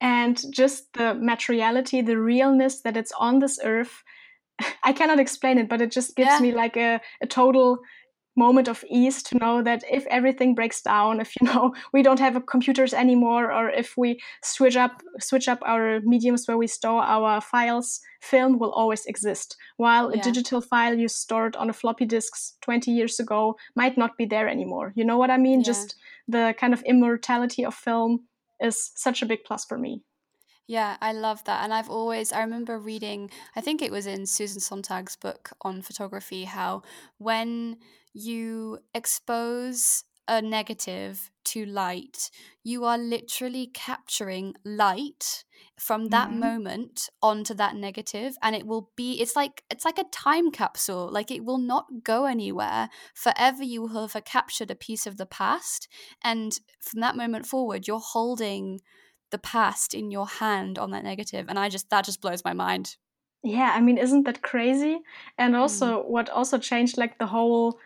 and 0.00 0.42
just 0.50 0.92
the 0.94 1.14
materiality, 1.14 2.00
the 2.00 2.18
realness 2.18 2.80
that 2.82 2.96
it's 2.96 3.12
on 3.18 3.38
this 3.38 3.58
earth. 3.62 4.02
I 4.82 4.92
cannot 4.92 5.20
explain 5.20 5.58
it, 5.58 5.68
but 5.68 5.80
it 5.80 5.90
just 5.90 6.16
gives 6.16 6.30
yeah. 6.30 6.40
me 6.40 6.52
like 6.52 6.76
a, 6.76 7.00
a 7.20 7.26
total 7.26 7.80
moment 8.36 8.68
of 8.68 8.84
ease 8.88 9.22
to 9.24 9.36
know 9.38 9.62
that 9.62 9.82
if 9.90 10.06
everything 10.06 10.54
breaks 10.54 10.80
down 10.82 11.20
if 11.20 11.34
you 11.40 11.46
know 11.46 11.74
we 11.92 12.02
don't 12.02 12.20
have 12.20 12.46
computers 12.46 12.94
anymore 12.94 13.52
or 13.52 13.70
if 13.70 13.96
we 13.96 14.20
switch 14.42 14.76
up 14.76 15.02
switch 15.18 15.48
up 15.48 15.58
our 15.66 16.00
mediums 16.04 16.46
where 16.46 16.56
we 16.56 16.66
store 16.66 17.02
our 17.02 17.40
files 17.40 18.00
film 18.20 18.58
will 18.58 18.72
always 18.72 19.04
exist 19.06 19.56
while 19.76 20.06
yeah. 20.10 20.20
a 20.20 20.22
digital 20.22 20.60
file 20.60 20.96
you 20.96 21.08
stored 21.08 21.56
on 21.56 21.68
a 21.68 21.72
floppy 21.72 22.06
disks 22.06 22.56
20 22.62 22.90
years 22.92 23.18
ago 23.18 23.56
might 23.74 23.98
not 23.98 24.16
be 24.16 24.24
there 24.24 24.48
anymore 24.48 24.92
you 24.94 25.04
know 25.04 25.18
what 25.18 25.30
i 25.30 25.36
mean 25.36 25.60
yeah. 25.60 25.64
just 25.64 25.96
the 26.28 26.54
kind 26.58 26.72
of 26.72 26.82
immortality 26.84 27.64
of 27.64 27.74
film 27.74 28.20
is 28.60 28.92
such 28.96 29.22
a 29.22 29.26
big 29.26 29.44
plus 29.44 29.64
for 29.64 29.78
me. 29.78 30.02
Yeah, 30.66 30.96
I 31.00 31.12
love 31.12 31.44
that. 31.44 31.64
And 31.64 31.74
I've 31.74 31.90
always, 31.90 32.32
I 32.32 32.40
remember 32.42 32.78
reading, 32.78 33.30
I 33.56 33.60
think 33.60 33.82
it 33.82 33.90
was 33.90 34.06
in 34.06 34.26
Susan 34.26 34.60
Sontag's 34.60 35.16
book 35.16 35.50
on 35.62 35.82
photography, 35.82 36.44
how 36.44 36.82
when 37.18 37.78
you 38.12 38.78
expose 38.94 40.04
a 40.28 40.40
negative 40.40 41.30
to 41.44 41.64
light, 41.64 42.30
you 42.62 42.84
are 42.84 42.98
literally 42.98 43.66
capturing 43.72 44.54
light 44.64 45.44
from 45.78 46.08
that 46.08 46.28
mm-hmm. 46.28 46.40
moment 46.40 47.08
onto 47.22 47.54
that 47.54 47.74
negative 47.74 48.36
and 48.42 48.54
it 48.54 48.66
will 48.66 48.90
be 48.96 49.20
it's 49.20 49.34
like 49.34 49.64
it's 49.70 49.84
like 49.84 49.98
a 49.98 50.04
time 50.12 50.50
capsule. 50.50 51.10
Like 51.10 51.30
it 51.30 51.44
will 51.44 51.58
not 51.58 51.86
go 52.04 52.26
anywhere. 52.26 52.88
Forever 53.14 53.64
you 53.64 53.88
have 53.88 54.16
captured 54.24 54.70
a 54.70 54.76
piece 54.76 55.06
of 55.06 55.16
the 55.16 55.26
past 55.26 55.88
and 56.22 56.58
from 56.80 57.00
that 57.00 57.16
moment 57.16 57.46
forward 57.46 57.88
you're 57.88 57.98
holding 57.98 58.80
the 59.30 59.38
past 59.38 59.94
in 59.94 60.10
your 60.10 60.26
hand 60.26 60.78
on 60.78 60.90
that 60.90 61.04
negative 61.04 61.46
and 61.48 61.56
i 61.56 61.68
just 61.68 61.88
that 61.90 62.04
just 62.04 62.20
blows 62.20 62.44
my 62.44 62.52
mind. 62.52 62.96
Yeah 63.42 63.72
i 63.74 63.80
mean 63.80 63.96
isn't 63.98 64.24
that 64.24 64.42
crazy? 64.42 64.98
And 65.38 65.56
also 65.56 66.02
mm. 66.02 66.08
what 66.08 66.28
also 66.28 66.58
changed 66.58 66.98
like 66.98 67.18
the 67.18 67.26
whole 67.26 67.78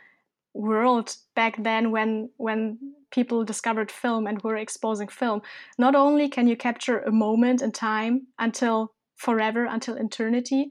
world 0.55 1.17
back 1.35 1.63
then 1.63 1.91
when 1.91 2.31
when 2.37 2.79
people 3.11 3.45
discovered 3.45 3.91
film 3.91 4.27
and 4.27 4.41
were 4.43 4.57
exposing 4.57 5.09
film 5.09 5.43
not 5.79 5.95
only 5.97 6.29
can 6.29 6.47
you 6.47 6.57
capture 6.57 7.01
a 7.01 7.11
moment 7.11 7.61
in 7.61 7.73
time 7.73 8.27
until 8.39 8.93
forever 9.17 9.65
until 9.65 9.97
eternity 9.97 10.71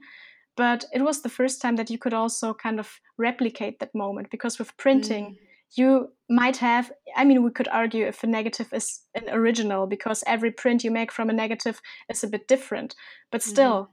but 0.56 0.84
it 0.92 1.02
was 1.02 1.20
the 1.20 1.28
first 1.28 1.60
time 1.60 1.76
that 1.76 1.90
you 1.90 1.98
could 1.98 2.14
also 2.14 2.54
kind 2.54 2.80
of 2.80 3.00
replicate 3.18 3.78
that 3.78 3.94
moment 3.94 4.30
because 4.30 4.58
with 4.58 4.74
printing 4.78 5.26
mm. 5.26 5.36
you 5.76 6.08
might 6.30 6.56
have 6.56 6.90
i 7.14 7.22
mean 7.22 7.42
we 7.42 7.50
could 7.50 7.68
argue 7.68 8.06
if 8.06 8.24
a 8.24 8.26
negative 8.26 8.72
is 8.72 9.02
an 9.14 9.28
original 9.28 9.86
because 9.86 10.24
every 10.26 10.50
print 10.50 10.82
you 10.82 10.90
make 10.90 11.12
from 11.12 11.28
a 11.28 11.34
negative 11.34 11.80
is 12.08 12.24
a 12.24 12.28
bit 12.28 12.48
different 12.48 12.94
but 13.30 13.42
still 13.42 13.90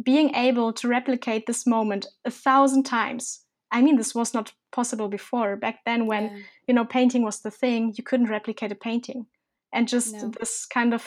mm. 0.00 0.04
being 0.04 0.34
able 0.34 0.72
to 0.72 0.88
replicate 0.88 1.46
this 1.46 1.66
moment 1.66 2.06
a 2.24 2.30
thousand 2.30 2.84
times 2.84 3.40
I 3.70 3.82
mean, 3.82 3.96
this 3.96 4.14
was 4.14 4.34
not 4.34 4.52
possible 4.72 5.08
before. 5.08 5.56
Back 5.56 5.80
then, 5.84 6.06
when 6.06 6.24
yeah. 6.24 6.42
you 6.66 6.74
know 6.74 6.84
painting 6.84 7.22
was 7.22 7.40
the 7.40 7.50
thing, 7.50 7.94
you 7.96 8.04
couldn't 8.04 8.30
replicate 8.30 8.72
a 8.72 8.74
painting, 8.74 9.26
and 9.72 9.88
just 9.88 10.14
no. 10.14 10.32
this 10.38 10.66
kind 10.66 10.94
of 10.94 11.04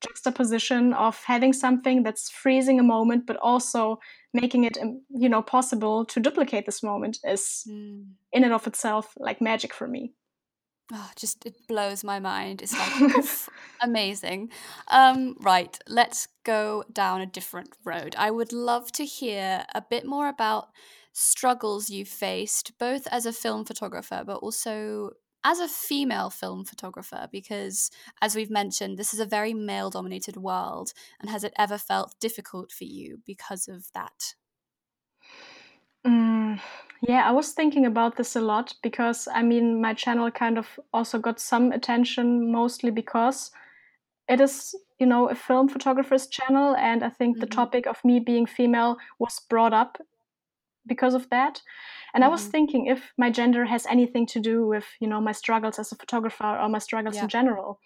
juxtaposition 0.00 0.92
of 0.92 1.22
having 1.24 1.52
something 1.52 2.02
that's 2.02 2.30
freezing 2.30 2.78
a 2.78 2.82
moment, 2.82 3.26
but 3.26 3.36
also 3.36 3.98
making 4.32 4.64
it 4.64 4.78
um, 4.78 5.02
you 5.10 5.28
know 5.28 5.42
possible 5.42 6.04
to 6.04 6.20
duplicate 6.20 6.66
this 6.66 6.82
moment 6.82 7.18
is 7.24 7.64
mm. 7.68 8.04
in 8.32 8.44
and 8.44 8.52
of 8.52 8.66
itself 8.66 9.14
like 9.18 9.40
magic 9.40 9.74
for 9.74 9.88
me. 9.88 10.12
Oh, 10.92 11.10
just 11.16 11.44
it 11.44 11.56
blows 11.66 12.04
my 12.04 12.20
mind. 12.20 12.62
It's 12.62 12.72
like 12.72 13.24
amazing. 13.82 14.50
Um, 14.86 15.36
right, 15.40 15.76
let's 15.88 16.28
go 16.44 16.84
down 16.92 17.20
a 17.20 17.26
different 17.26 17.70
road. 17.84 18.14
I 18.16 18.30
would 18.30 18.52
love 18.52 18.92
to 18.92 19.04
hear 19.04 19.64
a 19.74 19.80
bit 19.80 20.06
more 20.06 20.28
about 20.28 20.68
struggles 21.18 21.88
you 21.88 22.04
faced, 22.04 22.76
both 22.78 23.08
as 23.10 23.24
a 23.24 23.32
film 23.32 23.64
photographer, 23.64 24.22
but 24.26 24.36
also 24.36 25.12
as 25.44 25.60
a 25.60 25.68
female 25.68 26.28
film 26.28 26.62
photographer, 26.62 27.26
because 27.32 27.90
as 28.20 28.36
we've 28.36 28.50
mentioned, 28.50 28.98
this 28.98 29.14
is 29.14 29.20
a 29.20 29.24
very 29.24 29.54
male 29.54 29.88
dominated 29.88 30.36
world. 30.36 30.92
And 31.18 31.30
has 31.30 31.42
it 31.42 31.54
ever 31.58 31.78
felt 31.78 32.14
difficult 32.20 32.70
for 32.70 32.84
you 32.84 33.20
because 33.24 33.66
of 33.66 33.86
that? 33.94 34.34
Mm, 36.06 36.60
yeah, 37.00 37.26
I 37.26 37.30
was 37.32 37.52
thinking 37.52 37.86
about 37.86 38.16
this 38.16 38.36
a 38.36 38.40
lot 38.42 38.74
because 38.82 39.26
I 39.32 39.42
mean, 39.42 39.80
my 39.80 39.94
channel 39.94 40.30
kind 40.30 40.58
of 40.58 40.78
also 40.92 41.18
got 41.18 41.40
some 41.40 41.72
attention 41.72 42.52
mostly 42.52 42.90
because 42.90 43.50
it 44.28 44.40
is, 44.40 44.74
you 44.98 45.06
know, 45.06 45.30
a 45.30 45.34
film 45.34 45.68
photographer's 45.68 46.26
channel. 46.26 46.76
And 46.76 47.02
I 47.02 47.08
think 47.08 47.36
mm-hmm. 47.36 47.40
the 47.40 47.54
topic 47.54 47.86
of 47.86 48.04
me 48.04 48.20
being 48.20 48.44
female 48.44 48.98
was 49.18 49.40
brought 49.48 49.72
up 49.72 49.96
because 50.86 51.14
of 51.14 51.28
that. 51.30 51.62
And 52.14 52.22
mm-hmm. 52.22 52.30
I 52.30 52.32
was 52.32 52.42
mm-hmm. 52.42 52.50
thinking 52.50 52.86
if 52.86 53.12
my 53.18 53.30
gender 53.30 53.64
has 53.64 53.86
anything 53.86 54.26
to 54.26 54.40
do 54.40 54.66
with, 54.66 54.86
you 55.00 55.08
know, 55.08 55.20
my 55.20 55.32
struggles 55.32 55.78
as 55.78 55.92
a 55.92 55.96
photographer 55.96 56.44
or 56.44 56.68
my 56.68 56.78
struggles 56.78 57.16
yeah. 57.16 57.22
in 57.22 57.28
general. 57.28 57.80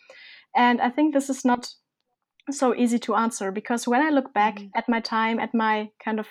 And 0.55 0.81
I 0.81 0.91
think 0.91 1.15
this 1.15 1.31
is 1.31 1.45
not 1.45 1.69
so 2.51 2.75
easy 2.75 2.99
to 2.99 3.15
answer 3.15 3.53
because 3.53 3.87
when 3.87 4.03
I 4.03 4.11
look 4.11 4.33
back 4.35 4.57
mm-hmm. 4.57 4.69
at 4.75 4.89
my 4.89 5.01
time, 5.01 5.39
at 5.39 5.55
my 5.55 5.91
kind 6.05 6.19
of 6.19 6.27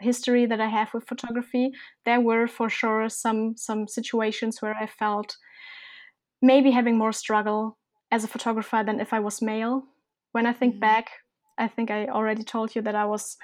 history 0.00 0.46
that 0.46 0.60
I 0.60 0.68
have 0.68 0.92
with 0.92 1.06
photography, 1.06 1.70
there 2.04 2.20
were 2.20 2.46
for 2.46 2.68
sure 2.68 3.08
some 3.08 3.56
some 3.56 3.86
situations 3.86 4.60
where 4.60 4.76
I 4.76 4.86
felt 4.86 5.36
maybe 6.42 6.70
having 6.72 6.98
more 6.98 7.12
struggle 7.12 7.78
as 8.10 8.24
a 8.24 8.28
photographer 8.28 8.82
than 8.84 9.00
if 9.00 9.12
I 9.12 9.20
was 9.20 9.40
male. 9.42 9.84
When 10.32 10.46
I 10.46 10.52
think 10.52 10.74
mm-hmm. 10.74 10.80
back, 10.80 11.10
I 11.58 11.68
think 11.68 11.90
I 11.90 12.06
already 12.06 12.42
told 12.42 12.74
you 12.74 12.82
that 12.82 12.94
I 12.94 13.04
was 13.04 13.36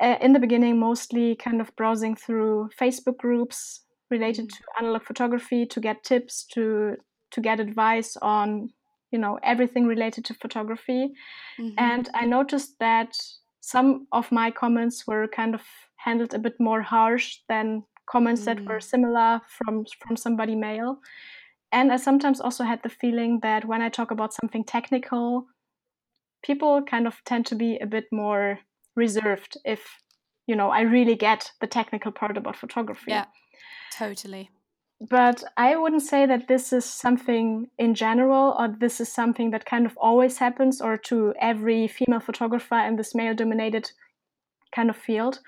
uh, 0.00 0.16
in 0.20 0.32
the 0.32 0.38
beginning 0.38 0.78
mostly 0.78 1.34
kind 1.36 1.60
of 1.60 1.74
browsing 1.76 2.14
through 2.14 2.68
facebook 2.78 3.16
groups 3.16 3.80
related 4.10 4.48
mm-hmm. 4.48 4.56
to 4.56 4.84
analog 4.84 5.02
photography 5.02 5.66
to 5.66 5.80
get 5.80 6.04
tips 6.04 6.44
to 6.44 6.96
to 7.30 7.40
get 7.40 7.60
advice 7.60 8.16
on 8.22 8.70
you 9.10 9.18
know 9.18 9.38
everything 9.42 9.86
related 9.86 10.24
to 10.24 10.34
photography 10.34 11.12
mm-hmm. 11.58 11.74
and 11.78 12.08
i 12.14 12.24
noticed 12.24 12.78
that 12.78 13.16
some 13.60 14.06
of 14.12 14.30
my 14.30 14.50
comments 14.50 15.06
were 15.06 15.26
kind 15.26 15.54
of 15.54 15.62
handled 15.96 16.34
a 16.34 16.38
bit 16.38 16.54
more 16.60 16.82
harsh 16.82 17.38
than 17.48 17.82
comments 18.06 18.42
mm-hmm. 18.42 18.64
that 18.64 18.72
were 18.72 18.78
mm. 18.78 18.90
similar 18.90 19.40
from 19.48 19.84
from 19.98 20.16
somebody 20.16 20.54
male 20.54 20.98
and 21.72 21.92
i 21.92 21.96
sometimes 21.96 22.40
also 22.40 22.64
had 22.64 22.82
the 22.82 22.88
feeling 22.88 23.40
that 23.42 23.64
when 23.64 23.82
i 23.82 23.88
talk 23.88 24.10
about 24.10 24.32
something 24.32 24.62
technical 24.64 25.46
people 26.44 26.82
kind 26.82 27.06
of 27.06 27.20
tend 27.24 27.44
to 27.46 27.54
be 27.54 27.76
a 27.78 27.86
bit 27.86 28.04
more 28.12 28.60
reserved 28.96 29.56
if 29.64 30.00
you 30.46 30.56
know 30.56 30.70
i 30.70 30.80
really 30.80 31.14
get 31.14 31.52
the 31.60 31.66
technical 31.66 32.12
part 32.12 32.36
about 32.36 32.56
photography. 32.56 33.10
Yeah 33.10 33.26
totally. 33.96 34.50
But 35.00 35.44
i 35.56 35.76
wouldn't 35.76 36.02
say 36.02 36.26
that 36.26 36.48
this 36.48 36.72
is 36.72 36.84
something 36.84 37.68
in 37.78 37.94
general 37.94 38.54
or 38.58 38.68
this 38.68 39.00
is 39.00 39.12
something 39.12 39.50
that 39.50 39.66
kind 39.66 39.86
of 39.86 39.96
always 39.98 40.38
happens 40.38 40.80
or 40.80 40.96
to 41.08 41.34
every 41.40 41.86
female 41.86 42.20
photographer 42.20 42.78
in 42.78 42.96
this 42.96 43.14
male 43.14 43.34
dominated 43.34 43.90
kind 44.74 44.90
of 44.90 44.96
field. 44.96 45.40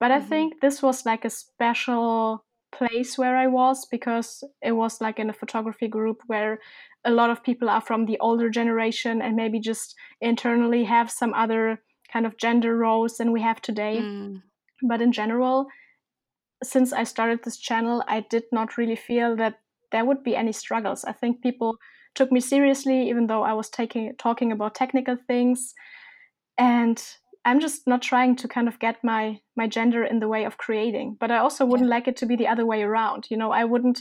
But 0.00 0.10
mm-hmm. 0.10 0.24
i 0.24 0.28
think 0.28 0.60
this 0.60 0.82
was 0.82 1.06
like 1.06 1.24
a 1.24 1.30
special 1.30 2.44
place 2.72 3.16
where 3.16 3.36
i 3.36 3.46
was 3.46 3.86
because 3.86 4.42
it 4.60 4.72
was 4.72 5.00
like 5.00 5.18
in 5.18 5.30
a 5.30 5.38
photography 5.40 5.86
group 5.86 6.22
where 6.26 6.58
a 7.04 7.10
lot 7.10 7.30
of 7.30 7.44
people 7.44 7.68
are 7.68 7.80
from 7.80 8.06
the 8.06 8.18
older 8.18 8.50
generation 8.50 9.22
and 9.22 9.36
maybe 9.36 9.60
just 9.60 9.94
internally 10.20 10.84
have 10.84 11.10
some 11.10 11.32
other 11.34 11.82
kind 12.14 12.26
of 12.26 12.38
gender 12.38 12.76
roles 12.76 13.16
than 13.16 13.32
we 13.32 13.42
have 13.42 13.60
today. 13.60 13.98
Mm. 14.00 14.42
But 14.82 15.02
in 15.02 15.10
general, 15.10 15.66
since 16.62 16.92
I 16.92 17.02
started 17.04 17.40
this 17.42 17.58
channel, 17.58 18.04
I 18.06 18.20
did 18.20 18.44
not 18.52 18.78
really 18.78 18.96
feel 18.96 19.36
that 19.36 19.58
there 19.90 20.04
would 20.04 20.22
be 20.22 20.36
any 20.36 20.52
struggles. 20.52 21.04
I 21.04 21.12
think 21.12 21.42
people 21.42 21.76
took 22.14 22.30
me 22.30 22.40
seriously, 22.40 23.08
even 23.08 23.26
though 23.26 23.42
I 23.42 23.52
was 23.52 23.68
taking 23.68 24.14
talking 24.16 24.52
about 24.52 24.76
technical 24.76 25.16
things, 25.26 25.74
and 26.56 27.02
I'm 27.44 27.60
just 27.60 27.86
not 27.86 28.00
trying 28.00 28.36
to 28.36 28.48
kind 28.48 28.68
of 28.68 28.78
get 28.78 29.02
my 29.02 29.40
my 29.56 29.66
gender 29.66 30.04
in 30.04 30.20
the 30.20 30.28
way 30.28 30.44
of 30.44 30.56
creating. 30.56 31.16
But 31.18 31.30
I 31.32 31.38
also 31.38 31.66
wouldn't 31.66 31.88
yeah. 31.88 31.96
like 31.96 32.08
it 32.08 32.16
to 32.18 32.26
be 32.26 32.36
the 32.36 32.48
other 32.48 32.64
way 32.64 32.82
around. 32.82 33.26
You 33.28 33.36
know, 33.36 33.50
I 33.50 33.64
wouldn't, 33.64 34.00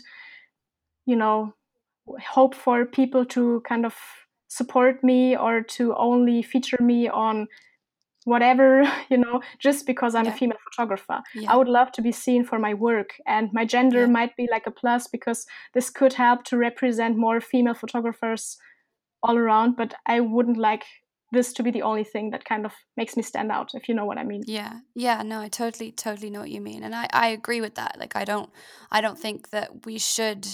you 1.07 1.15
know, 1.15 1.53
hope 2.35 2.53
for 2.53 2.85
people 2.85 3.25
to 3.25 3.61
kind 3.67 3.85
of 3.85 3.95
support 4.47 5.03
me 5.03 5.35
or 5.35 5.61
to 5.77 5.95
only 5.95 6.43
feature 6.43 6.81
me 6.81 7.09
on 7.09 7.47
whatever 8.25 8.83
you 9.09 9.17
know 9.17 9.41
just 9.59 9.85
because 9.85 10.15
i'm 10.15 10.25
yeah. 10.25 10.33
a 10.33 10.37
female 10.37 10.57
photographer 10.63 11.21
yeah. 11.35 11.51
i 11.51 11.55
would 11.55 11.67
love 11.67 11.91
to 11.91 12.01
be 12.01 12.11
seen 12.11 12.43
for 12.43 12.59
my 12.59 12.73
work 12.73 13.11
and 13.27 13.49
my 13.53 13.65
gender 13.65 14.01
yeah. 14.01 14.05
might 14.07 14.35
be 14.35 14.47
like 14.51 14.67
a 14.67 14.71
plus 14.71 15.07
because 15.07 15.45
this 15.73 15.89
could 15.89 16.13
help 16.13 16.43
to 16.43 16.57
represent 16.57 17.17
more 17.17 17.39
female 17.41 17.73
photographers 17.73 18.57
all 19.21 19.37
around 19.37 19.75
but 19.75 19.93
i 20.05 20.19
wouldn't 20.19 20.57
like 20.57 20.83
this 21.31 21.51
to 21.51 21.63
be 21.63 21.71
the 21.71 21.81
only 21.81 22.03
thing 22.03 22.29
that 22.29 22.45
kind 22.45 22.63
of 22.63 22.73
makes 22.95 23.17
me 23.17 23.23
stand 23.23 23.51
out 23.51 23.71
if 23.73 23.89
you 23.89 23.95
know 23.95 24.05
what 24.05 24.17
i 24.17 24.23
mean 24.23 24.43
yeah 24.45 24.79
yeah 24.95 25.21
no 25.23 25.39
i 25.39 25.47
totally 25.47 25.91
totally 25.91 26.29
know 26.29 26.41
what 26.41 26.51
you 26.51 26.61
mean 26.61 26.83
and 26.83 26.93
i 26.95 27.07
i 27.11 27.27
agree 27.27 27.59
with 27.59 27.75
that 27.75 27.97
like 27.99 28.15
i 28.15 28.23
don't 28.23 28.49
i 28.91 29.01
don't 29.01 29.19
think 29.19 29.49
that 29.49 29.85
we 29.85 29.97
should 29.97 30.47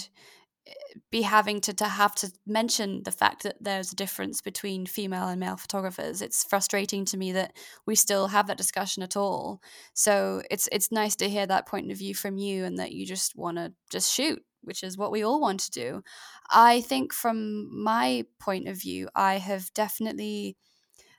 be 1.10 1.22
having 1.22 1.60
to, 1.62 1.72
to 1.74 1.84
have 1.84 2.14
to 2.16 2.30
mention 2.46 3.02
the 3.04 3.12
fact 3.12 3.42
that 3.42 3.56
there's 3.60 3.92
a 3.92 3.96
difference 3.96 4.40
between 4.40 4.86
female 4.86 5.28
and 5.28 5.40
male 5.40 5.56
photographers. 5.56 6.22
It's 6.22 6.44
frustrating 6.44 7.04
to 7.06 7.16
me 7.16 7.32
that 7.32 7.52
we 7.86 7.94
still 7.94 8.28
have 8.28 8.46
that 8.46 8.58
discussion 8.58 9.02
at 9.02 9.16
all. 9.16 9.60
So 9.94 10.42
it's 10.50 10.68
it's 10.72 10.92
nice 10.92 11.16
to 11.16 11.28
hear 11.28 11.46
that 11.46 11.66
point 11.66 11.90
of 11.90 11.98
view 11.98 12.14
from 12.14 12.36
you 12.36 12.64
and 12.64 12.78
that 12.78 12.92
you 12.92 13.06
just 13.06 13.36
want 13.36 13.56
to 13.56 13.72
just 13.90 14.12
shoot, 14.12 14.42
which 14.62 14.82
is 14.82 14.98
what 14.98 15.12
we 15.12 15.24
all 15.24 15.40
want 15.40 15.60
to 15.60 15.70
do. 15.70 16.02
I 16.50 16.80
think 16.80 17.12
from 17.12 17.82
my 17.82 18.24
point 18.38 18.68
of 18.68 18.80
view, 18.80 19.08
I 19.14 19.38
have 19.38 19.72
definitely 19.74 20.56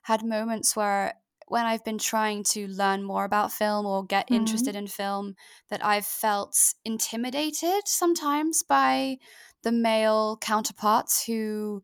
had 0.04 0.24
moments 0.24 0.76
where 0.76 1.14
when 1.52 1.66
I've 1.66 1.84
been 1.84 1.98
trying 1.98 2.44
to 2.52 2.68
learn 2.68 3.04
more 3.04 3.26
about 3.26 3.52
film 3.52 3.86
or 3.86 4.06
get 4.06 4.26
mm-hmm. 4.26 4.36
interested 4.36 4.76
in 4.76 4.88
film 4.88 5.36
that 5.70 5.86
I've 5.86 6.06
felt 6.06 6.56
intimidated 6.86 7.82
sometimes 7.86 8.64
by 8.64 9.18
the 9.64 9.72
male 9.72 10.38
counterparts 10.40 11.26
who 11.26 11.84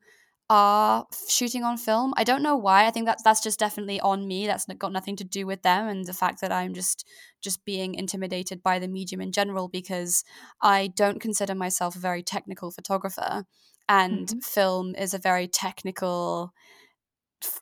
are 0.50 1.06
shooting 1.28 1.66
on 1.66 1.78
film. 1.78 2.14
I 2.16 2.24
don't 2.24 2.42
know 2.42 2.56
why. 2.56 2.86
I 2.86 2.92
think 2.92 3.06
that's 3.06 3.22
that's 3.24 3.44
just 3.44 3.60
definitely 3.60 4.00
on 4.00 4.26
me. 4.26 4.48
That's 4.48 4.66
got 4.78 4.94
nothing 4.94 5.18
to 5.18 5.26
do 5.26 5.46
with 5.46 5.62
them 5.64 5.90
and 5.90 6.06
the 6.06 6.14
fact 6.14 6.40
that 6.40 6.54
I'm 6.54 6.74
just 6.74 7.06
just 7.42 7.66
being 7.66 7.96
intimidated 7.96 8.64
by 8.64 8.80
the 8.80 8.88
medium 8.88 9.20
in 9.20 9.34
general 9.34 9.68
because 9.68 10.24
I 10.62 10.88
don't 10.96 11.20
consider 11.20 11.54
myself 11.54 11.98
a 11.98 12.00
very 12.00 12.24
technical 12.24 12.72
photographer 12.72 13.44
and 13.90 14.28
mm-hmm. 14.28 14.40
film 14.40 14.96
is 14.96 15.14
a 15.14 15.20
very 15.20 15.50
technical 15.50 16.54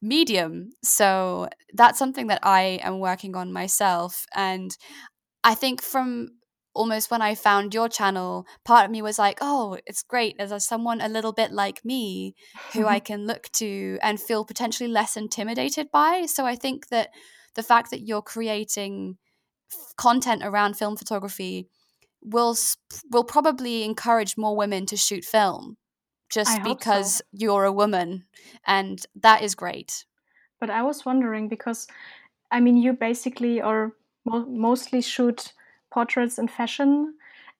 medium. 0.01 0.71
So 0.83 1.49
that's 1.73 1.99
something 1.99 2.27
that 2.27 2.39
I 2.43 2.79
am 2.83 2.99
working 2.99 3.35
on 3.35 3.51
myself. 3.51 4.25
And 4.33 4.75
I 5.43 5.55
think 5.55 5.81
from 5.81 6.29
almost 6.73 7.09
when 7.09 7.21
I 7.21 7.35
found 7.35 7.73
your 7.73 7.87
channel, 7.87 8.45
part 8.65 8.85
of 8.85 8.91
me 8.91 9.01
was 9.01 9.17
like, 9.17 9.39
oh, 9.41 9.77
it's 9.85 10.03
great. 10.03 10.35
There's 10.37 10.65
someone 10.65 11.01
a 11.01 11.09
little 11.09 11.31
bit 11.31 11.51
like 11.51 11.83
me 11.85 12.35
who 12.73 12.85
I 12.85 12.99
can 13.09 13.25
look 13.25 13.49
to 13.53 13.97
and 14.01 14.19
feel 14.19 14.45
potentially 14.45 14.89
less 14.89 15.15
intimidated 15.15 15.87
by. 15.91 16.25
So 16.25 16.45
I 16.45 16.55
think 16.55 16.89
that 16.89 17.09
the 17.55 17.63
fact 17.63 17.91
that 17.91 18.05
you're 18.05 18.21
creating 18.21 19.17
content 19.97 20.43
around 20.43 20.75
film 20.75 20.97
photography 20.97 21.67
will 22.21 22.55
will 23.11 23.23
probably 23.23 23.83
encourage 23.83 24.35
more 24.37 24.55
women 24.55 24.85
to 24.87 24.97
shoot 24.97 25.23
film 25.23 25.77
just 26.35 26.63
because 26.63 27.11
so. 27.17 27.23
you're 27.31 27.63
a 27.63 27.71
woman 27.71 28.25
and 28.67 29.05
that 29.15 29.41
is 29.41 29.55
great 29.55 30.05
but 30.59 30.69
i 30.69 30.81
was 30.83 31.05
wondering 31.05 31.47
because 31.47 31.87
i 32.51 32.59
mean 32.59 32.77
you 32.77 32.91
basically 32.93 33.61
or 33.61 33.93
mo- 34.25 34.45
mostly 34.67 35.01
shoot 35.01 35.53
portraits 35.91 36.37
in 36.37 36.47
fashion 36.47 37.13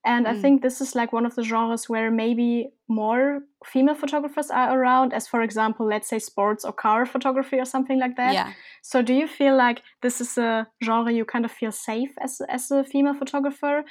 and 0.05 0.27
mm. 0.27 0.29
I 0.29 0.35
think 0.39 0.61
this 0.61 0.81
is 0.81 0.93
like 0.95 1.11
one 1.11 1.25
of 1.25 1.33
the 1.33 1.43
genres 1.43 1.89
where 1.89 2.11
maybe 2.11 2.69
more 2.87 3.41
female 3.65 3.95
photographers 3.95 4.51
are 4.51 4.79
around, 4.79 5.13
as 5.13 5.27
for 5.27 5.41
example, 5.41 5.87
let's 5.87 6.07
say 6.07 6.19
sports 6.19 6.63
or 6.63 6.71
car 6.71 7.07
photography 7.07 7.57
or 7.57 7.65
something 7.65 7.99
like 7.99 8.15
that. 8.17 8.33
Yeah. 8.33 8.53
So 8.83 9.01
do 9.01 9.13
you 9.15 9.27
feel 9.27 9.57
like 9.57 9.81
this 10.03 10.21
is 10.21 10.37
a 10.37 10.67
genre 10.83 11.11
you 11.11 11.25
kind 11.25 11.43
of 11.43 11.51
feel 11.51 11.71
safe 11.71 12.13
as 12.21 12.39
as 12.47 12.69
a 12.69 12.83
female 12.83 13.15
photographer? 13.15 13.83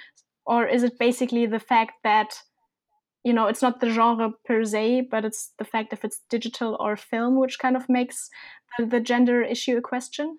Or 0.46 0.66
is 0.66 0.84
it 0.84 0.98
basically 0.98 1.46
the 1.46 1.58
fact 1.58 1.94
that 2.04 2.28
you 3.24 3.32
know 3.32 3.46
it's 3.46 3.62
not 3.62 3.80
the 3.80 3.90
genre 3.90 4.32
per 4.44 4.64
se, 4.64 5.08
but 5.10 5.24
it's 5.24 5.52
the 5.58 5.64
fact 5.64 5.92
if 5.92 6.04
it's 6.04 6.20
digital 6.30 6.76
or 6.78 6.96
film 6.96 7.38
which 7.40 7.58
kind 7.58 7.76
of 7.76 7.88
makes 7.88 8.30
the, 8.78 8.86
the 8.86 9.00
gender 9.00 9.42
issue 9.42 9.76
a 9.76 9.82
question? 9.82 10.38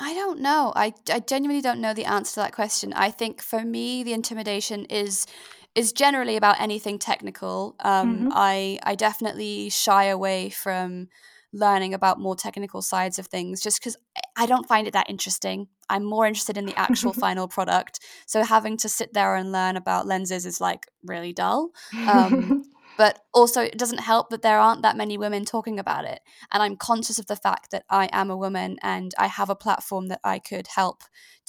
I 0.00 0.14
don't 0.14 0.40
know. 0.40 0.72
I, 0.74 0.94
I 1.12 1.20
genuinely 1.20 1.60
don't 1.60 1.80
know 1.80 1.92
the 1.92 2.06
answer 2.06 2.34
to 2.34 2.40
that 2.40 2.54
question. 2.54 2.92
I 2.94 3.10
think 3.10 3.42
for 3.42 3.64
me, 3.64 4.02
the 4.02 4.12
intimidation 4.12 4.86
is 4.86 5.26
is 5.74 5.92
generally 5.92 6.36
about 6.36 6.60
anything 6.60 6.98
technical. 6.98 7.76
Um, 7.80 8.16
mm-hmm. 8.16 8.28
I 8.32 8.78
I 8.82 8.94
definitely 8.94 9.70
shy 9.70 10.04
away 10.04 10.50
from 10.50 11.08
learning 11.52 11.94
about 11.94 12.20
more 12.20 12.36
technical 12.36 12.82
sides 12.82 13.18
of 13.18 13.26
things 13.26 13.60
just 13.60 13.80
because 13.80 13.96
I 14.36 14.46
don't 14.46 14.66
find 14.66 14.86
it 14.86 14.92
that 14.92 15.10
interesting. 15.10 15.68
I'm 15.88 16.04
more 16.04 16.26
interested 16.26 16.56
in 16.56 16.66
the 16.66 16.78
actual 16.78 17.12
final 17.26 17.48
product. 17.48 18.00
So 18.26 18.44
having 18.44 18.76
to 18.78 18.88
sit 18.88 19.12
there 19.12 19.34
and 19.34 19.52
learn 19.52 19.76
about 19.76 20.06
lenses 20.06 20.46
is 20.46 20.60
like 20.60 20.86
really 21.04 21.32
dull. 21.32 21.70
Um, 22.06 22.64
but 23.00 23.20
also, 23.32 23.62
it 23.62 23.78
doesn't 23.78 24.00
help 24.00 24.28
that 24.28 24.42
there 24.42 24.58
aren't 24.58 24.82
that 24.82 24.94
many 24.94 25.16
women 25.16 25.46
talking 25.46 25.78
about 25.78 26.04
it. 26.04 26.20
And 26.52 26.62
I'm 26.62 26.76
conscious 26.76 27.18
of 27.18 27.28
the 27.28 27.34
fact 27.34 27.70
that 27.70 27.84
I 27.88 28.10
am 28.12 28.28
a 28.28 28.36
woman 28.36 28.76
and 28.82 29.14
I 29.18 29.26
have 29.26 29.48
a 29.48 29.54
platform 29.54 30.08
that 30.08 30.20
I 30.22 30.38
could 30.38 30.66
help 30.66 31.04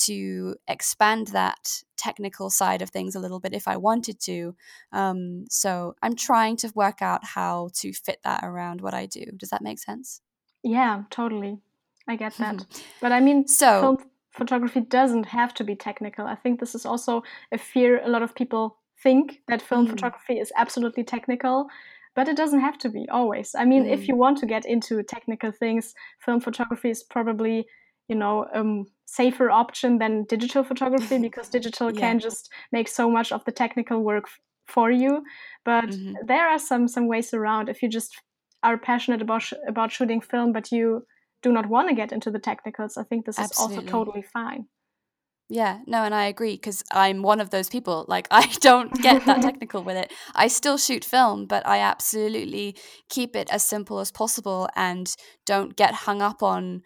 to 0.06 0.56
expand 0.70 1.28
that 1.34 1.84
technical 1.98 2.50
side 2.50 2.82
of 2.82 2.90
things 2.90 3.16
a 3.16 3.20
little 3.20 3.42
bit 3.42 3.54
if 3.54 3.68
I 3.68 3.76
wanted 3.76 4.22
to. 4.22 4.56
Um, 4.94 5.44
so 5.50 5.94
I'm 6.02 6.16
trying 6.16 6.56
to 6.56 6.72
work 6.74 7.02
out 7.02 7.26
how 7.26 7.72
to 7.80 7.92
fit 7.92 8.20
that 8.24 8.46
around 8.46 8.80
what 8.80 8.94
I 8.94 9.06
do. 9.06 9.26
Does 9.36 9.50
that 9.50 9.62
make 9.62 9.80
sense? 9.80 10.22
Yeah, 10.64 11.04
totally. 11.10 11.60
I 12.08 12.16
get 12.16 12.34
that. 12.38 12.66
but 13.02 13.12
I 13.12 13.20
mean, 13.20 13.46
so 13.50 13.82
film 13.82 13.98
photography 14.32 14.80
doesn't 14.80 15.26
have 15.26 15.54
to 15.56 15.66
be 15.66 15.76
technical. 15.76 16.26
I 16.26 16.36
think 16.36 16.62
this 16.62 16.76
is 16.76 16.86
also 16.86 17.24
a 17.52 17.58
fear 17.58 18.02
a 18.02 18.08
lot 18.08 18.24
of 18.24 18.34
people 18.36 18.78
think 19.04 19.42
that 19.48 19.62
film 19.62 19.88
mm. 19.88 19.90
photography 19.90 20.40
is 20.40 20.52
absolutely 20.56 21.04
technical 21.04 21.68
but 22.16 22.28
it 22.28 22.36
doesn't 22.36 22.60
have 22.60 22.78
to 22.78 22.90
be 22.90 23.08
always 23.10 23.56
i 23.58 23.66
mean 23.66 23.86
mm. 23.86 23.92
if 23.92 24.08
you 24.08 24.16
want 24.16 24.38
to 24.38 24.46
get 24.46 24.66
into 24.66 25.02
technical 25.04 25.52
things 25.52 25.94
film 26.20 26.40
photography 26.40 26.90
is 26.90 27.04
probably 27.04 27.66
you 28.08 28.16
know 28.16 28.46
a 28.54 28.60
um, 28.60 28.86
safer 29.06 29.50
option 29.50 29.98
than 29.98 30.26
digital 30.26 30.64
photography 30.64 31.18
because 31.28 31.50
digital 31.50 31.92
yeah. 31.92 32.00
can 32.00 32.20
just 32.20 32.50
make 32.72 32.88
so 32.88 33.10
much 33.10 33.32
of 33.32 33.44
the 33.46 33.52
technical 33.52 34.04
work 34.04 34.26
f- 34.28 34.40
for 34.66 34.92
you 34.92 35.24
but 35.66 35.90
mm-hmm. 35.90 36.14
there 36.26 36.48
are 36.48 36.60
some 36.60 36.88
some 36.88 37.08
ways 37.08 37.34
around 37.34 37.70
if 37.70 37.82
you 37.82 37.90
just 37.90 38.22
are 38.64 38.78
passionate 38.78 39.22
about 39.22 39.42
sh- 39.42 39.64
about 39.68 39.92
shooting 39.92 40.22
film 40.22 40.52
but 40.52 40.72
you 40.72 41.06
do 41.42 41.52
not 41.52 41.68
want 41.68 41.90
to 41.90 41.96
get 41.96 42.12
into 42.12 42.32
the 42.32 42.40
technicals 42.40 42.98
i 42.98 43.04
think 43.04 43.26
this 43.26 43.40
Absolutely. 43.40 43.78
is 43.78 43.82
also 43.82 43.92
totally 43.92 44.22
fine 44.22 44.66
yeah, 45.52 45.80
no, 45.86 46.04
and 46.04 46.16
I 46.16 46.28
agree 46.28 46.54
because 46.54 46.82
I'm 46.94 47.24
one 47.24 47.42
of 47.42 47.50
those 47.50 47.68
people. 47.68 48.06
Like, 48.08 48.26
I 48.32 48.48
don't 48.62 48.94
get 49.02 49.26
that 49.26 49.42
technical 49.42 49.84
with 49.84 49.98
it. 49.98 50.14
I 50.34 50.48
still 50.48 50.78
shoot 50.78 51.04
film, 51.04 51.46
but 51.46 51.68
I 51.68 51.80
absolutely 51.80 52.78
keep 53.10 53.36
it 53.36 53.50
as 53.52 53.66
simple 53.66 54.00
as 54.00 54.12
possible 54.12 54.70
and 54.78 55.14
don't 55.46 55.76
get 55.76 55.94
hung 55.94 56.22
up 56.22 56.42
on, 56.42 56.84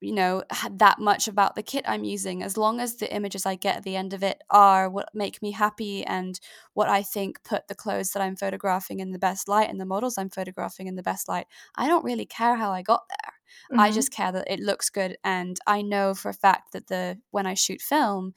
you 0.00 0.12
know, 0.12 0.42
that 0.68 0.98
much 0.98 1.28
about 1.28 1.54
the 1.54 1.62
kit 1.62 1.84
I'm 1.86 2.02
using. 2.02 2.42
As 2.42 2.56
long 2.56 2.80
as 2.80 2.96
the 2.96 3.14
images 3.14 3.46
I 3.46 3.54
get 3.54 3.76
at 3.76 3.82
the 3.84 3.94
end 3.94 4.12
of 4.12 4.24
it 4.24 4.42
are 4.50 4.90
what 4.90 5.10
make 5.14 5.40
me 5.40 5.52
happy 5.52 6.04
and 6.04 6.40
what 6.74 6.88
I 6.88 7.04
think 7.04 7.44
put 7.44 7.68
the 7.68 7.76
clothes 7.76 8.10
that 8.10 8.22
I'm 8.22 8.34
photographing 8.34 8.98
in 8.98 9.12
the 9.12 9.20
best 9.20 9.46
light 9.46 9.70
and 9.70 9.80
the 9.80 9.86
models 9.86 10.18
I'm 10.18 10.30
photographing 10.30 10.88
in 10.88 10.96
the 10.96 11.04
best 11.04 11.28
light, 11.28 11.46
I 11.76 11.86
don't 11.86 12.04
really 12.04 12.26
care 12.26 12.56
how 12.56 12.72
I 12.72 12.82
got 12.82 13.04
there. 13.08 13.37
Mm-hmm. 13.70 13.80
I 13.80 13.90
just 13.90 14.10
care 14.10 14.32
that 14.32 14.50
it 14.50 14.60
looks 14.60 14.90
good, 14.90 15.16
and 15.24 15.58
I 15.66 15.82
know 15.82 16.14
for 16.14 16.28
a 16.28 16.34
fact 16.34 16.72
that 16.72 16.88
the 16.88 17.18
when 17.30 17.46
I 17.46 17.54
shoot 17.54 17.80
film, 17.80 18.34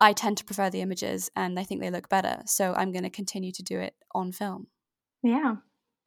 I 0.00 0.12
tend 0.12 0.38
to 0.38 0.44
prefer 0.44 0.70
the 0.70 0.80
images, 0.80 1.30
and 1.36 1.58
I 1.58 1.64
think 1.64 1.80
they 1.80 1.90
look 1.90 2.08
better. 2.08 2.42
So 2.46 2.74
I'm 2.74 2.92
going 2.92 3.04
to 3.04 3.10
continue 3.10 3.52
to 3.52 3.62
do 3.62 3.78
it 3.78 3.94
on 4.14 4.32
film. 4.32 4.68
Yeah, 5.22 5.56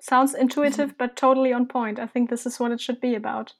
sounds 0.01 0.33
intuitive, 0.33 0.97
but 0.97 1.15
totally 1.15 1.53
on 1.53 1.67
point. 1.67 1.99
I 1.99 2.07
think 2.07 2.29
this 2.29 2.45
is 2.45 2.59
what 2.59 2.71
it 2.71 2.81
should 2.81 2.99
be 2.99 3.15
about. 3.15 3.53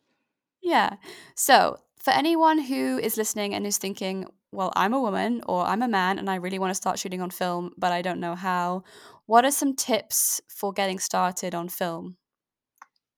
Yeah. 0.62 0.96
So 1.36 1.78
for 2.00 2.12
anyone 2.12 2.60
who 2.60 2.98
is 2.98 3.18
listening 3.18 3.54
and 3.54 3.68
is 3.68 3.78
thinking, 3.78 4.26
well, 4.52 4.72
I'm 4.76 4.94
a 4.94 5.00
woman 5.00 5.42
or 5.46 5.66
I'm 5.66 5.82
a 5.82 5.88
man 5.88 6.20
and 6.20 6.30
I 6.30 6.36
really 6.36 6.60
want 6.60 6.72
to 6.72 6.76
start 6.76 7.00
shooting 7.00 7.22
on 7.22 7.30
film, 7.30 7.72
but 7.78 7.92
I 7.92 8.02
don't 8.02 8.20
know 8.20 8.36
how. 8.36 8.84
What 9.26 9.46
are 9.46 9.52
some 9.52 9.76
tips 9.76 10.42
for 10.50 10.74
getting 10.74 11.00
started 11.00 11.56
on 11.56 11.70
film? 11.70 12.18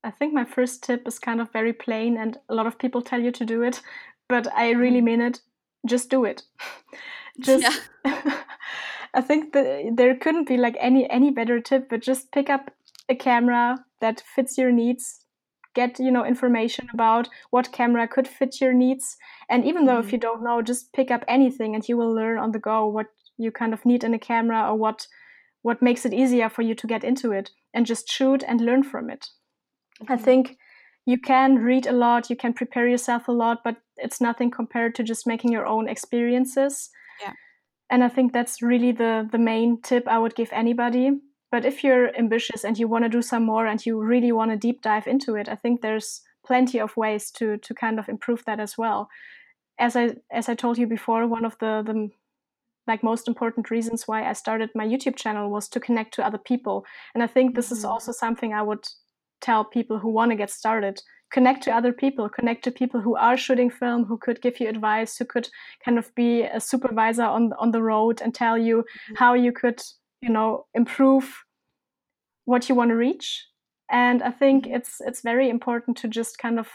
I 0.06 0.12
think 0.12 0.34
my 0.34 0.46
first 0.46 0.84
tip 0.84 1.08
is 1.08 1.18
kind 1.18 1.42
of 1.42 1.52
very 1.52 1.74
plain, 1.74 2.16
and 2.16 2.38
a 2.48 2.54
lot 2.54 2.68
of 2.68 2.78
people 2.78 3.02
tell 3.02 3.20
you 3.20 3.32
to 3.32 3.46
do 3.46 3.64
it, 3.64 3.82
but 4.30 4.48
I 4.56 4.70
really 4.70 4.98
mm-hmm. 4.98 5.06
mean 5.06 5.22
it. 5.22 5.42
Just 5.86 6.12
do 6.12 6.26
it. 6.26 6.44
just. 7.40 7.82
I 9.16 9.22
think 9.22 9.54
that 9.54 9.94
there 9.96 10.14
couldn't 10.16 10.48
be 10.48 10.58
like 10.58 10.76
any 10.80 11.10
any 11.10 11.32
better 11.32 11.60
tip, 11.60 11.90
but 11.90 12.02
just 12.02 12.32
pick 12.32 12.50
up 12.50 12.70
a 13.10 13.16
camera 13.16 13.84
that 14.02 14.22
fits 14.36 14.58
your 14.58 14.72
needs. 14.72 15.22
Get 15.74 16.00
you 16.00 16.12
know 16.12 16.26
information 16.26 16.88
about 16.94 17.28
what 17.50 17.72
camera 17.72 18.08
could 18.08 18.28
fit 18.28 18.62
your 18.62 18.74
needs, 18.74 19.18
and 19.50 19.66
even 19.66 19.86
though 19.86 19.98
mm-hmm. 19.98 20.08
if 20.08 20.14
you 20.14 20.20
don't 20.20 20.44
know, 20.44 20.62
just 20.62 20.94
pick 20.94 21.10
up 21.12 21.24
anything, 21.28 21.74
and 21.74 21.88
you 21.88 21.98
will 21.98 22.14
learn 22.14 22.38
on 22.38 22.52
the 22.52 22.60
go 22.60 22.86
what 22.86 23.08
you 23.38 23.52
kind 23.52 23.74
of 23.74 23.86
need 23.86 24.04
in 24.04 24.14
a 24.14 24.20
camera 24.20 24.70
or 24.70 24.76
what 24.76 25.08
what 25.64 25.82
makes 25.82 26.06
it 26.06 26.14
easier 26.14 26.48
for 26.48 26.62
you 26.62 26.76
to 26.76 26.86
get 26.86 27.04
into 27.04 27.32
it, 27.32 27.50
and 27.74 27.86
just 27.88 28.08
shoot 28.08 28.44
and 28.48 28.62
learn 28.62 28.84
from 28.84 29.10
it. 29.10 29.30
I 30.08 30.18
think 30.18 30.58
you 31.06 31.20
can 31.20 31.56
read 31.56 31.88
a 31.88 31.92
lot, 31.92 32.30
you 32.30 32.36
can 32.36 32.54
prepare 32.54 32.88
yourself 32.88 33.28
a 33.28 33.32
lot, 33.32 33.64
but 33.64 33.78
it's 33.98 34.20
nothing 34.20 34.52
compared 34.52 34.96
to 34.96 35.04
just 35.04 35.28
making 35.28 35.52
your 35.52 35.66
own 35.66 35.88
experiences. 35.88 36.90
Yeah. 37.22 37.34
And 37.90 38.04
I 38.04 38.10
think 38.10 38.34
that's 38.34 38.62
really 38.62 38.92
the 38.92 39.28
the 39.32 39.38
main 39.38 39.82
tip 39.82 40.08
I 40.08 40.20
would 40.20 40.36
give 40.36 40.50
anybody. 40.52 41.12
But 41.52 41.66
if 41.66 41.84
you're 41.84 42.16
ambitious 42.18 42.66
and 42.66 42.78
you 42.78 42.88
want 42.88 43.06
to 43.06 43.10
do 43.10 43.22
some 43.22 43.44
more 43.46 43.68
and 43.68 43.86
you 43.86 44.02
really 44.02 44.32
want 44.32 44.52
to 44.52 44.58
deep 44.58 44.82
dive 44.82 45.08
into 45.08 45.36
it, 45.36 45.48
I 45.48 45.56
think 45.56 45.82
there's 45.82 46.22
plenty 46.46 46.80
of 46.80 46.98
ways 46.98 47.32
to 47.32 47.58
to 47.58 47.74
kind 47.74 48.00
of 48.00 48.10
improve 48.10 48.44
that 48.46 48.60
as 48.60 48.78
well. 48.78 49.10
As 49.80 49.96
I 49.96 50.16
as 50.32 50.50
I 50.50 50.56
told 50.56 50.78
you 50.78 50.88
before, 50.88 51.28
one 51.28 51.46
of 51.46 51.58
the 51.60 51.84
the 51.86 52.10
like 52.88 53.04
most 53.04 53.28
important 53.28 53.72
reasons 53.72 54.08
why 54.08 54.28
I 54.28 54.34
started 54.34 54.70
my 54.76 54.86
YouTube 54.86 55.16
channel 55.16 55.50
was 55.50 55.68
to 55.70 55.80
connect 55.80 56.14
to 56.16 56.26
other 56.26 56.38
people. 56.38 56.86
And 57.14 57.24
I 57.24 57.28
think 57.28 57.56
this 57.56 57.68
mm-hmm. 57.68 57.78
is 57.78 57.86
also 57.86 58.12
something 58.12 58.54
I 58.54 58.62
would 58.62 58.86
tell 59.42 59.64
people 59.64 60.00
who 60.00 60.10
want 60.10 60.32
to 60.32 60.36
get 60.36 60.50
started 60.50 61.02
connect 61.32 61.64
to 61.64 61.72
other 61.72 61.92
people 61.92 62.30
connect 62.30 62.64
to 62.64 62.72
people 62.72 63.02
who 63.02 63.16
are 63.16 63.38
shooting 63.38 63.70
film 63.70 64.06
who 64.06 64.18
could 64.18 64.42
give 64.42 64.60
you 64.60 64.70
advice 64.70 65.18
who 65.18 65.26
could 65.26 65.50
kind 65.84 65.98
of 65.98 66.14
be 66.16 66.44
a 66.44 66.60
supervisor 66.60 67.24
on 67.24 67.52
on 67.60 67.72
the 67.72 67.82
road 67.82 68.22
and 68.22 68.34
tell 68.34 68.58
you 68.58 68.78
mm-hmm. 68.78 69.16
how 69.16 69.34
you 69.34 69.52
could 69.52 69.82
you 70.22 70.30
know 70.30 70.66
improve 70.74 71.44
what 72.46 72.70
you 72.70 72.76
want 72.76 72.90
to 72.90 72.96
reach 72.96 73.48
and 73.90 74.22
i 74.24 74.32
think 74.32 74.66
mm-hmm. 74.66 74.76
it's 74.76 75.02
it's 75.02 75.22
very 75.22 75.50
important 75.50 75.98
to 75.98 76.08
just 76.08 76.38
kind 76.38 76.60
of 76.60 76.70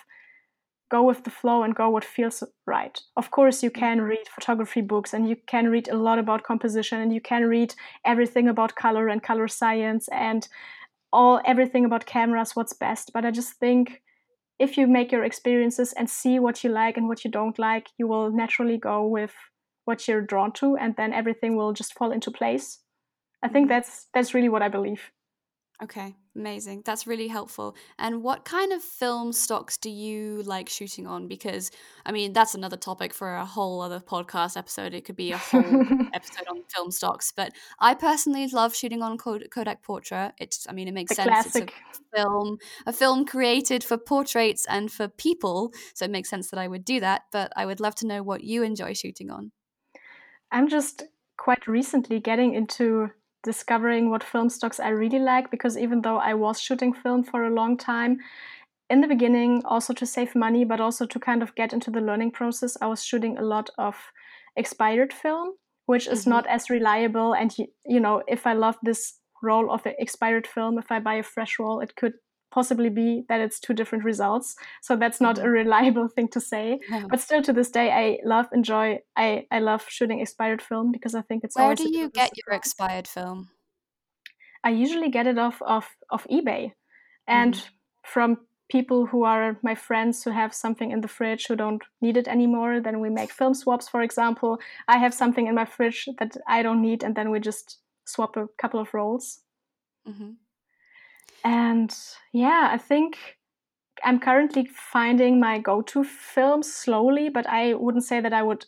go 0.90 1.05
with 1.05 1.23
the 1.23 1.31
flow 1.31 1.62
and 1.62 1.77
go 1.77 1.88
what 1.88 2.05
feels 2.05 2.42
right 2.66 3.01
of 3.16 3.31
course 3.31 3.62
you 3.62 3.70
can 3.70 3.99
mm-hmm. 3.99 4.09
read 4.09 4.29
photography 4.35 4.81
books 4.81 5.15
and 5.15 5.29
you 5.29 5.37
can 5.46 5.69
read 5.69 5.88
a 5.88 5.96
lot 5.96 6.19
about 6.19 6.42
composition 6.42 7.00
and 7.00 7.15
you 7.15 7.21
can 7.21 7.44
read 7.44 7.75
everything 8.04 8.48
about 8.48 8.75
color 8.75 9.08
and 9.08 9.23
color 9.23 9.46
science 9.48 10.08
and 10.08 10.48
all 11.13 11.40
everything 11.44 11.85
about 11.85 12.06
cameras 12.06 12.54
what's 12.54 12.73
best 12.73 13.11
but 13.13 13.25
i 13.25 13.31
just 13.31 13.54
think 13.54 14.02
if 14.58 14.77
you 14.77 14.87
make 14.87 15.11
your 15.11 15.25
experiences 15.25 15.92
and 15.94 16.08
see 16.08 16.38
what 16.38 16.63
you 16.63 16.71
like 16.71 16.96
and 16.96 17.08
what 17.08 17.25
you 17.25 17.31
don't 17.31 17.58
like 17.58 17.88
you 17.98 18.06
will 18.06 18.31
naturally 18.31 18.77
go 18.77 19.06
with 19.06 19.35
what 19.85 20.06
you're 20.06 20.21
drawn 20.21 20.52
to 20.52 20.77
and 20.77 20.94
then 20.96 21.13
everything 21.13 21.56
will 21.56 21.73
just 21.73 21.94
fall 21.94 22.13
into 22.13 22.31
place 22.31 22.79
i 23.42 23.48
think 23.48 23.65
mm-hmm. 23.65 23.75
that's 23.75 24.06
that's 24.15 24.35
really 24.35 24.48
what 24.48 24.63
i 24.63 24.69
believe 24.69 25.11
Okay, 25.83 26.14
amazing. 26.37 26.83
That's 26.85 27.06
really 27.06 27.28
helpful. 27.28 27.74
And 27.98 28.22
what 28.22 28.44
kind 28.44 28.70
of 28.70 28.83
film 28.83 29.33
stocks 29.33 29.78
do 29.78 29.88
you 29.88 30.42
like 30.42 30.68
shooting 30.68 31.06
on? 31.06 31.26
Because, 31.26 31.70
I 32.04 32.12
mean, 32.12 32.35
that's 32.35 32.54
another 32.54 32.76
topic 32.76 33.14
for 33.14 33.35
a 33.35 33.46
whole 33.46 33.81
other 33.81 33.98
podcast 33.98 34.58
episode. 34.58 34.92
It 34.92 35.06
could 35.06 35.16
be 35.16 35.33
a 35.33 35.38
whole 35.38 35.62
episode 36.14 36.48
on 36.50 36.64
film 36.68 36.90
stocks. 36.90 37.33
But 37.35 37.52
I 37.78 37.94
personally 37.94 38.46
love 38.48 38.76
shooting 38.76 39.02
on 39.02 39.16
Kodak 39.16 39.83
Portra. 39.83 40.33
It's, 40.38 40.66
I 40.68 40.72
mean, 40.72 40.87
it 40.87 40.92
makes 40.92 41.08
The 41.10 41.14
sense. 41.14 41.28
classic. 41.28 41.72
It's 41.88 42.00
a 42.12 42.16
film, 42.18 42.58
a 42.85 42.92
film 42.92 43.24
created 43.24 43.83
for 43.83 43.96
portraits 43.96 44.66
and 44.68 44.92
for 44.92 45.08
people, 45.08 45.72
so 45.94 46.04
it 46.04 46.10
makes 46.10 46.28
sense 46.28 46.50
that 46.50 46.58
I 46.60 46.68
would 46.68 46.85
do 46.85 47.00
that. 47.00 47.22
But 47.33 47.54
I 47.56 47.64
would 47.64 47.81
love 47.81 47.94
to 47.96 48.06
know 48.06 48.22
what 48.22 48.44
you 48.44 48.62
enjoy 48.62 48.92
shooting 48.92 49.31
on. 49.31 49.50
I'm 50.52 50.68
just 50.68 51.04
quite 51.38 51.66
recently 51.66 52.20
getting 52.20 52.52
into 52.52 53.12
discovering 53.43 54.11
what 54.11 54.25
film 54.25 54.49
stocks 54.49 54.81
I 54.81 54.88
really 54.88 55.19
like 55.19 55.51
because 55.51 55.79
even 55.79 56.03
though 56.03 56.19
I 56.19 56.35
was 56.35 56.61
shooting 56.61 56.93
film 56.93 57.25
for 57.25 57.45
a 57.45 57.55
long 57.55 57.77
time, 57.77 58.19
in 58.91 59.01
the 59.01 59.07
beginning, 59.07 59.63
also 59.65 59.93
to 59.95 60.05
save 60.05 60.35
money, 60.35 60.65
but 60.65 60.81
also 60.81 61.07
to 61.07 61.19
kind 61.21 61.43
of 61.43 61.55
get 61.55 61.73
into 61.73 61.91
the 61.91 62.01
learning 62.01 62.33
process, 62.33 62.77
I 62.83 62.88
was 62.88 63.05
shooting 63.05 63.38
a 63.38 63.43
lot 63.43 63.71
of 63.79 63.95
expired 64.57 65.13
film, 65.13 65.55
which 65.87 66.09
is 66.09 66.21
Mm-hmm. 66.23 66.31
not 66.31 66.47
as 66.49 66.69
reliable. 66.69 67.33
And, 67.35 67.55
you, 67.87 68.01
know, 68.01 68.23
if 68.27 68.47
I 68.47 68.55
love 68.55 68.77
this 68.83 69.15
roll 69.43 69.71
of 69.71 69.83
expired 69.87 70.47
film, 70.47 70.77
if 70.77 70.91
I 70.91 70.99
buy 70.99 71.15
a 71.15 71.23
fresh 71.23 71.59
roll, 71.61 71.81
it 71.81 71.95
could 71.95 72.15
possibly 72.51 72.88
be 72.90 73.25
that 73.29 73.40
it's 73.40 73.61
two 73.61 73.75
different 73.75 74.05
results. 74.05 74.57
So 74.83 74.96
that's 74.96 75.21
not 75.21 75.38
a 75.38 75.42
Mhm. 75.42 75.53
reliable 75.53 76.09
thing 76.15 76.29
to 76.29 76.40
say. 76.40 76.81
No. 76.88 77.09
But 77.09 77.21
still, 77.21 77.42
to 77.42 77.53
this 77.53 77.71
day, 77.71 77.90
I 77.92 78.19
love, 78.25 78.48
enjoy, 78.53 79.01
I, 79.17 79.46
I 79.51 79.61
love 79.61 79.85
shooting 79.88 80.21
expired 80.21 80.63
film 80.63 80.92
because 80.92 81.15
I 81.15 81.23
think 81.23 81.44
it's 81.44 81.57
Where 81.57 81.75
do 81.75 81.88
you 81.88 82.09
get 82.09 82.33
your 82.46 82.55
expired 82.57 83.07
film? 83.09 83.51
I 84.63 84.71
usually 84.71 85.11
get 85.11 85.27
it 85.27 85.38
off 85.38 85.63
of, 85.63 85.87
of 86.11 86.25
eBay 86.29 86.73
and 87.27 87.55
Mm-hmm. 87.55 87.75
from 88.05 88.46
people 88.69 89.07
who 89.07 89.25
are 89.25 89.59
my 89.63 89.75
friends 89.75 90.23
who 90.23 90.31
have 90.31 90.55
something 90.55 90.90
in 90.90 91.01
the 91.01 91.09
fridge 91.09 91.46
who 91.46 91.57
don't 91.57 91.83
need 92.01 92.17
it 92.17 92.29
anymore. 92.29 92.81
Then 92.81 93.01
we 93.01 93.11
make 93.11 93.33
film 93.33 93.55
swaps, 93.55 93.88
for 93.88 94.01
example. 94.03 94.59
I 94.87 94.98
have 94.98 95.13
something 95.15 95.46
in 95.46 95.55
my 95.55 95.65
fridge 95.65 96.09
that 96.19 96.37
I 96.46 96.63
don't 96.63 96.81
need, 96.83 97.03
and 97.03 97.15
then 97.17 97.31
we 97.31 97.40
just 97.40 97.79
swap 98.05 98.37
a 98.37 98.48
couple 98.59 98.81
of 98.81 98.94
rolls. 98.94 99.40
hmm 100.07 100.33
And 101.45 101.95
yeah, 102.33 102.69
I 102.73 102.79
think 102.79 103.19
I'm 104.05 104.19
currently 104.21 104.67
finding 104.67 105.41
my 105.41 105.59
go 105.59 105.83
to 105.83 106.05
films 106.05 106.73
slowly, 106.73 107.29
but 107.29 107.47
I 107.47 107.75
wouldn't 107.75 108.05
say 108.05 108.21
that 108.21 108.33
I 108.33 108.43
would 108.43 108.65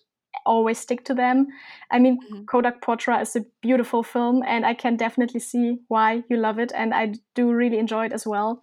always 0.46 0.78
stick 0.78 1.04
to 1.04 1.14
them. 1.14 1.46
I 1.90 1.98
mean, 1.98 2.18
Mhm. 2.30 2.46
Kodak 2.46 2.80
Portra 2.80 3.20
is 3.20 3.36
a 3.36 3.44
beautiful 3.60 4.02
film, 4.02 4.42
and 4.46 4.64
I 4.66 4.74
can 4.74 4.96
definitely 4.96 5.40
see 5.40 5.78
why 5.88 6.24
you 6.28 6.36
love 6.36 6.58
it, 6.58 6.72
and 6.74 6.94
I 6.94 7.14
do 7.34 7.52
really 7.52 7.78
enjoy 7.78 8.06
it 8.06 8.12
as 8.12 8.26
well. 8.26 8.62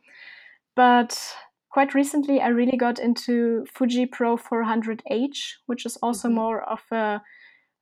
But 0.76 1.36
quite 1.70 1.94
recently, 1.94 2.42
I 2.42 2.48
really 2.50 2.78
got 2.78 3.00
into 3.00 3.66
Fuji 3.74 4.06
Pro 4.08 4.38
400H, 4.38 5.60
which 5.68 5.86
is 5.86 5.98
also 5.98 6.28
Mhm. 6.30 6.34
more 6.34 6.62
of 6.64 6.82
a 6.92 7.22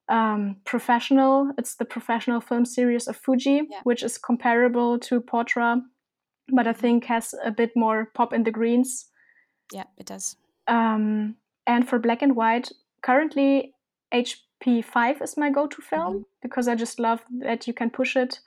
um, 0.09 0.55
professional. 0.63 1.51
It's 1.57 1.75
the 1.75 1.83
professional 1.85 2.39
film 2.39 2.63
series 2.63 3.07
of 3.09 3.17
Fuji, 3.17 3.67
Yeah. 3.69 3.81
which 3.83 4.03
is 4.03 4.17
comparable 4.17 4.97
to 4.99 5.19
Portra, 5.19 5.81
but 6.49 6.67
I 6.67 6.73
think 6.73 7.05
has 7.05 7.33
a 7.43 7.51
bit 7.51 7.71
more 7.75 8.11
pop 8.13 8.33
in 8.33 8.43
the 8.43 8.51
greens. 8.51 9.09
Yeah, 9.73 9.85
it 9.97 10.05
does. 10.05 10.35
Um, 10.67 11.35
and 11.65 11.87
for 11.87 11.99
black 11.99 12.21
and 12.21 12.35
white, 12.35 12.71
currently 13.01 13.73
HP5 14.13 15.21
is 15.21 15.37
my 15.37 15.49
go-to 15.49 15.81
film 15.81 16.25
because 16.41 16.67
I 16.67 16.75
just 16.75 16.99
love 16.99 17.21
that 17.39 17.67
you 17.67 17.73
can 17.73 17.89
push 17.89 18.15
it 18.15 18.39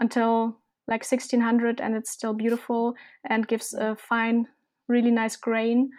until 0.00 0.58
like 0.86 1.02
1600 1.04 1.80
and 1.80 1.94
it's 1.94 2.10
still 2.10 2.34
beautiful 2.34 2.94
and 3.30 3.48
gives 3.48 3.72
a 3.74 3.96
fine, 3.96 4.46
really 4.88 5.10
nice 5.10 5.36
grain. 5.36 5.90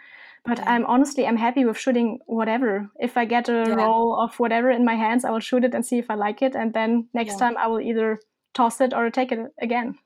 But 0.44 0.58
Yeah. 0.58 0.74
I'm 0.74 0.86
honestly 0.86 1.26
I'm 1.26 1.36
happy 1.38 1.64
with 1.64 1.76
shooting 1.78 2.20
whatever. 2.26 2.88
If 3.00 3.16
I 3.16 3.24
get 3.24 3.48
a 3.48 3.64
Yeah. 3.68 3.74
roll 3.74 4.14
of 4.20 4.38
whatever 4.38 4.70
in 4.70 4.84
my 4.84 4.94
hands, 4.94 5.24
I 5.24 5.30
will 5.30 5.40
shoot 5.40 5.64
it 5.64 5.74
and 5.74 5.84
see 5.84 5.98
if 5.98 6.08
I 6.10 6.14
like 6.14 6.40
it, 6.42 6.54
and 6.54 6.72
then 6.72 7.08
next 7.14 7.32
Yeah. 7.32 7.38
time 7.48 7.56
I 7.56 7.66
will 7.66 7.80
either 7.80 8.20
toss 8.54 8.80
it 8.80 8.94
or 8.94 9.10
take 9.10 9.32
it 9.32 9.52
again. 9.60 9.98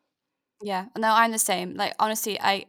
Yeah, 0.63 0.87
no, 0.97 1.09
I'm 1.13 1.31
the 1.33 1.39
same. 1.39 1.75
Like 1.75 1.95
honestly, 1.99 2.39
I 2.41 2.67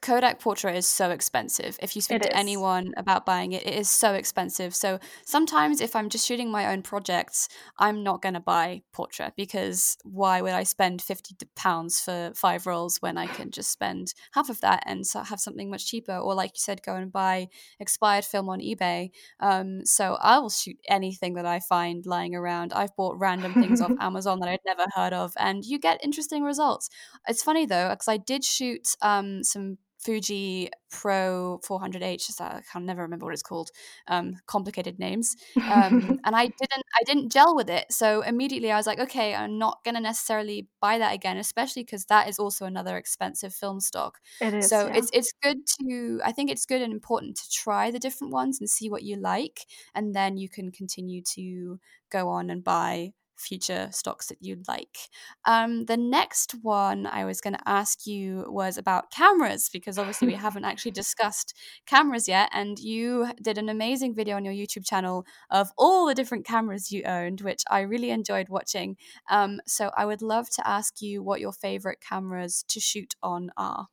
Kodak 0.00 0.40
Portra 0.40 0.74
is 0.74 0.86
so 0.86 1.10
expensive. 1.10 1.76
If 1.80 1.94
you 1.94 2.02
speak 2.02 2.22
to 2.22 2.36
anyone 2.36 2.92
about 2.96 3.24
buying 3.24 3.52
it, 3.52 3.64
it 3.64 3.74
is 3.74 3.88
so 3.88 4.14
expensive. 4.14 4.74
So 4.74 4.98
sometimes 5.24 5.80
if 5.80 5.94
I'm 5.94 6.08
just 6.08 6.26
shooting 6.26 6.50
my 6.50 6.72
own 6.72 6.82
projects, 6.82 7.48
I'm 7.78 8.02
not 8.02 8.20
going 8.20 8.34
to 8.34 8.40
buy 8.40 8.82
Portra 8.92 9.32
because 9.36 9.96
why 10.02 10.42
would 10.42 10.52
I 10.52 10.64
spend 10.64 11.02
50 11.02 11.36
pounds 11.54 12.00
for 12.00 12.32
five 12.34 12.66
rolls 12.66 13.00
when 13.00 13.16
I 13.16 13.26
can 13.28 13.52
just 13.52 13.70
spend 13.70 14.12
half 14.32 14.48
of 14.48 14.60
that 14.60 14.82
and 14.86 15.04
have 15.14 15.38
something 15.38 15.70
much 15.70 15.86
cheaper? 15.86 16.16
Or 16.16 16.34
like 16.34 16.50
you 16.50 16.60
said, 16.60 16.82
go 16.82 16.96
and 16.96 17.12
buy 17.12 17.48
expired 17.78 18.24
film 18.24 18.48
on 18.48 18.60
eBay. 18.60 19.10
Um, 19.38 19.86
so 19.86 20.16
I 20.20 20.40
will 20.40 20.50
shoot 20.50 20.78
anything 20.88 21.34
that 21.34 21.46
I 21.46 21.60
find 21.60 22.04
lying 22.06 22.34
around. 22.34 22.72
I've 22.72 22.96
bought 22.96 23.18
random 23.18 23.54
things 23.54 23.80
off 23.80 23.92
Amazon 24.00 24.40
that 24.40 24.48
I'd 24.48 24.58
never 24.66 24.86
heard 24.94 25.12
of, 25.12 25.32
and 25.38 25.64
you 25.64 25.78
get 25.78 26.04
interesting 26.04 26.42
results. 26.42 26.90
It's 27.28 27.42
funny 27.42 27.66
though, 27.66 27.90
because 27.90 28.08
I 28.08 28.16
did 28.16 28.44
shoot 28.44 28.96
um, 29.00 29.44
some 29.44 29.75
Fuji 30.06 30.70
Pro 30.88 31.60
400H. 31.66 32.20
so 32.20 32.44
I 32.44 32.62
can 32.72 32.86
never 32.86 33.02
remember 33.02 33.26
what 33.26 33.32
it's 33.32 33.42
called. 33.42 33.70
Um, 34.06 34.36
complicated 34.46 35.00
names. 35.00 35.36
Um, 35.56 36.20
and 36.24 36.36
I 36.36 36.46
didn't, 36.46 36.84
I 36.94 37.02
didn't 37.04 37.32
gel 37.32 37.56
with 37.56 37.68
it. 37.68 37.86
So 37.90 38.20
immediately 38.20 38.70
I 38.70 38.76
was 38.76 38.86
like, 38.86 39.00
okay, 39.00 39.34
I'm 39.34 39.58
not 39.58 39.78
gonna 39.84 40.00
necessarily 40.00 40.68
buy 40.80 40.98
that 40.98 41.12
again, 41.12 41.38
especially 41.38 41.82
because 41.82 42.04
that 42.04 42.28
is 42.28 42.38
also 42.38 42.66
another 42.66 42.96
expensive 42.96 43.52
film 43.52 43.80
stock. 43.80 44.18
it 44.40 44.54
is. 44.54 44.68
So 44.68 44.86
yeah. 44.86 44.96
it's 44.96 45.10
it's 45.12 45.32
good 45.42 45.58
to 45.80 46.20
I 46.24 46.30
think 46.30 46.50
it's 46.50 46.66
good 46.66 46.82
and 46.82 46.92
important 46.92 47.36
to 47.38 47.50
try 47.50 47.90
the 47.90 47.98
different 47.98 48.32
ones 48.32 48.60
and 48.60 48.70
see 48.70 48.88
what 48.88 49.02
you 49.02 49.16
like, 49.16 49.66
and 49.92 50.14
then 50.14 50.36
you 50.36 50.48
can 50.48 50.70
continue 50.70 51.22
to 51.34 51.80
go 52.10 52.28
on 52.28 52.48
and 52.48 52.62
buy 52.62 53.12
future 53.38 53.88
stocks 53.92 54.26
that 54.28 54.38
you'd 54.40 54.66
like. 54.68 54.96
Um, 55.44 55.84
the 55.86 55.96
next 55.96 56.52
one 56.62 57.06
I 57.06 57.24
was 57.24 57.40
going 57.40 57.54
to 57.54 57.68
ask 57.68 58.06
you 58.06 58.44
was 58.48 58.76
about 58.78 59.10
cameras 59.10 59.68
because 59.72 59.98
obviously 59.98 60.26
we 60.26 60.34
haven't 60.34 60.64
actually 60.64 60.90
discussed 61.02 61.54
cameras 61.86 62.28
yet, 62.28 62.48
and 62.52 62.78
you 62.78 63.32
did 63.42 63.58
an 63.58 63.68
amazing 63.68 64.14
video 64.14 64.36
on 64.36 64.44
your 64.44 64.54
YouTube 64.54 64.86
channel 64.86 65.24
of 65.50 65.70
all 65.76 66.06
the 66.06 66.14
different 66.14 66.44
cameras 66.46 66.90
you 66.92 67.02
owned, 67.04 67.40
which 67.40 67.62
I 67.70 67.80
really 67.80 68.10
enjoyed 68.10 68.48
watching. 68.48 68.96
Um, 69.30 69.60
so 69.66 69.90
I 69.96 70.04
would 70.04 70.22
love 70.22 70.48
to 70.50 70.66
ask 70.68 71.00
you 71.00 71.22
what 71.22 71.40
your 71.40 71.52
favorite 71.52 72.00
cameras 72.00 72.64
to 72.68 72.80
shoot 72.80 73.14
on 73.22 73.50
are. 73.56 73.88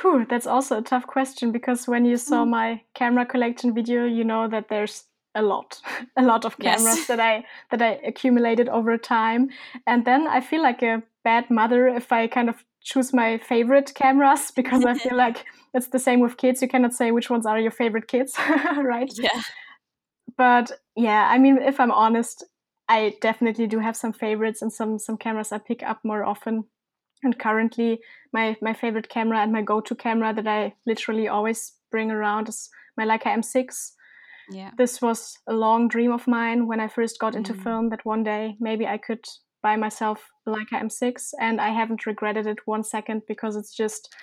Whew, 0.00 0.24
that's 0.28 0.46
also 0.46 0.78
a 0.78 0.82
tough 0.82 1.06
question 1.06 1.52
because 1.52 1.86
when 1.86 2.04
you 2.04 2.16
saw 2.16 2.44
Mm. 2.44 2.50
my 2.50 2.84
camera 2.94 3.24
collection 3.26 3.74
video, 3.74 4.04
you 4.04 4.24
know 4.24 4.48
that 4.48 4.68
there's 4.68 5.04
a 5.34 5.42
lot, 5.42 5.80
a 6.16 6.22
lot 6.22 6.44
of 6.44 6.56
Yes. 6.58 6.78
cameras 6.78 7.06
that 7.06 7.20
I 7.20 7.44
that 7.70 7.82
I 7.82 8.00
accumulated 8.06 8.68
over 8.68 8.98
time, 8.98 9.50
and 9.86 10.04
then 10.04 10.26
I 10.26 10.40
feel 10.40 10.62
like 10.62 10.82
a 10.82 11.02
bad 11.24 11.50
mother 11.50 11.88
if 11.88 12.12
I 12.12 12.26
kind 12.26 12.48
of 12.48 12.64
choose 12.82 13.12
my 13.12 13.38
favorite 13.38 13.92
cameras 13.94 14.50
because 14.56 14.84
I 14.84 14.94
feel 14.94 15.16
like 15.16 15.44
it's 15.72 15.88
the 15.88 15.98
same 15.98 16.20
with 16.20 16.36
kids. 16.36 16.62
You 16.62 16.68
cannot 16.68 16.94
say 16.94 17.10
which 17.10 17.30
ones 17.30 17.46
are 17.46 17.58
your 17.58 17.70
favorite 17.72 18.08
kids, 18.08 18.36
right? 18.76 19.10
Yeah. 19.14 19.42
But 20.36 20.72
yeah, 20.96 21.28
I 21.30 21.38
mean, 21.38 21.58
if 21.58 21.78
I'm 21.80 21.90
honest, 21.92 22.44
I 22.88 23.14
definitely 23.20 23.66
do 23.66 23.78
have 23.78 23.96
some 23.96 24.12
favorites 24.12 24.62
and 24.62 24.72
some 24.72 24.98
some 24.98 25.16
cameras 25.16 25.52
I 25.52 25.58
pick 25.58 25.82
up 25.82 26.00
more 26.04 26.24
often. 26.24 26.64
And 27.22 27.38
currently, 27.38 28.00
my 28.32 28.56
my 28.60 28.74
favorite 28.74 29.08
camera 29.08 29.38
and 29.40 29.52
my 29.52 29.62
go-to 29.62 29.94
camera 29.94 30.34
that 30.34 30.46
I 30.46 30.74
literally 30.86 31.28
always 31.28 31.72
bring 31.90 32.10
around 32.10 32.48
is 32.48 32.68
my 32.96 33.04
Leica 33.06 33.26
M6. 33.32 33.92
Yeah. 34.50 34.70
This 34.76 35.00
was 35.00 35.38
a 35.46 35.52
long 35.54 35.88
dream 35.88 36.12
of 36.12 36.26
mine 36.26 36.66
when 36.66 36.80
I 36.80 36.88
first 36.88 37.18
got 37.18 37.34
into 37.34 37.54
Mm. 37.54 37.62
film 37.62 37.88
that 37.90 38.04
one 38.04 38.22
day 38.22 38.56
maybe 38.60 38.86
I 38.86 38.98
could 38.98 39.24
buy 39.62 39.76
myself 39.76 40.30
a 40.46 40.50
Leica 40.50 40.78
M6, 40.80 41.32
and 41.40 41.60
I 41.60 41.70
haven't 41.70 42.06
regretted 42.06 42.46
it 42.46 42.66
one 42.66 42.84
second 42.84 43.22
because 43.26 43.56
it's 43.56 43.74
just 43.74 44.14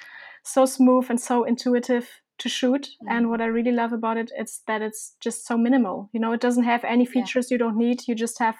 so 0.44 0.66
smooth 0.66 1.10
and 1.10 1.20
so 1.20 1.44
intuitive 1.44 2.10
to 2.38 2.50
shoot. 2.50 2.90
And 3.10 3.26
Mm. 3.26 3.30
what 3.30 3.42
I 3.42 3.46
really 3.46 3.72
love 3.72 3.94
about 3.94 4.18
it 4.18 4.32
is 4.38 4.62
that 4.68 4.82
it's 4.82 5.16
just 5.20 5.46
so 5.48 5.58
minimal. 5.58 6.10
You 6.14 6.20
know, 6.20 6.32
it 6.34 6.42
doesn't 6.42 6.64
have 6.66 6.84
any 6.84 7.04
Yeah. 7.06 7.12
features 7.12 7.52
you 7.52 7.58
don't 7.58 7.78
need. 7.78 8.08
You 8.08 8.16
just 8.16 8.40
have 8.40 8.58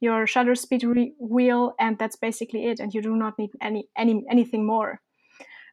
your 0.00 0.26
shutter 0.26 0.54
speed 0.56 0.82
re- 0.84 1.14
wheel, 1.18 1.74
and 1.78 1.98
that's 1.98 2.16
basically 2.16 2.66
it. 2.66 2.80
And 2.80 2.92
you 2.94 3.02
do 3.02 3.14
not 3.16 3.38
need 3.38 3.50
any 3.60 3.88
any 3.96 4.24
anything 4.30 4.66
more. 4.66 5.00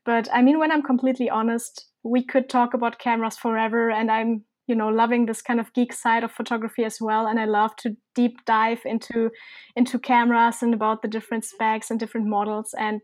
But 0.06 0.30
I 0.34 0.42
mean, 0.42 0.60
when 0.60 0.72
I'm 0.72 0.82
completely 0.84 1.30
honest, 1.30 1.88
we 2.04 2.24
could 2.24 2.48
talk 2.50 2.74
about 2.74 3.00
cameras 3.00 3.38
forever, 3.38 3.90
and 3.92 4.10
I'm 4.12 4.46
you 4.70 4.76
know 4.76 4.90
loving 4.90 5.26
this 5.26 5.42
kind 5.42 5.60
of 5.60 5.74
geek 5.74 5.92
side 5.92 6.24
of 6.24 6.32
photography 6.32 6.84
as 6.84 7.02
well. 7.02 7.28
And 7.28 7.40
i 7.40 7.46
love 7.46 7.76
to 7.78 7.96
deep 8.16 8.46
dive 8.46 8.82
into 8.86 9.32
into 9.76 10.00
cameras 10.00 10.62
and 10.62 10.74
about 10.74 11.02
the 11.02 11.08
different 11.08 11.46
specs 11.46 11.92
and 11.92 12.00
different 12.00 12.28
models. 12.28 12.74
And 12.78 13.02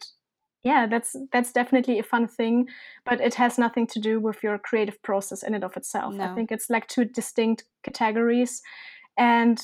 yeah 0.63 0.87
that's 0.87 1.15
that's 1.31 1.51
definitely 1.51 1.99
a 1.99 2.03
fun 2.03 2.27
thing 2.27 2.67
but 3.05 3.21
it 3.21 3.35
has 3.35 3.59
nothing 3.59 3.85
to 3.85 3.99
do 3.99 4.19
with 4.19 4.41
your 4.41 4.57
creative 4.57 4.99
process 5.03 5.43
in 5.43 5.53
and 5.53 5.63
of 5.63 5.77
itself. 5.77 6.15
I 6.19 6.33
think 6.35 6.51
it's 6.51 6.69
like 6.69 6.87
two 6.87 7.05
distinct 7.05 7.63
categories. 7.83 8.61
And 9.17 9.61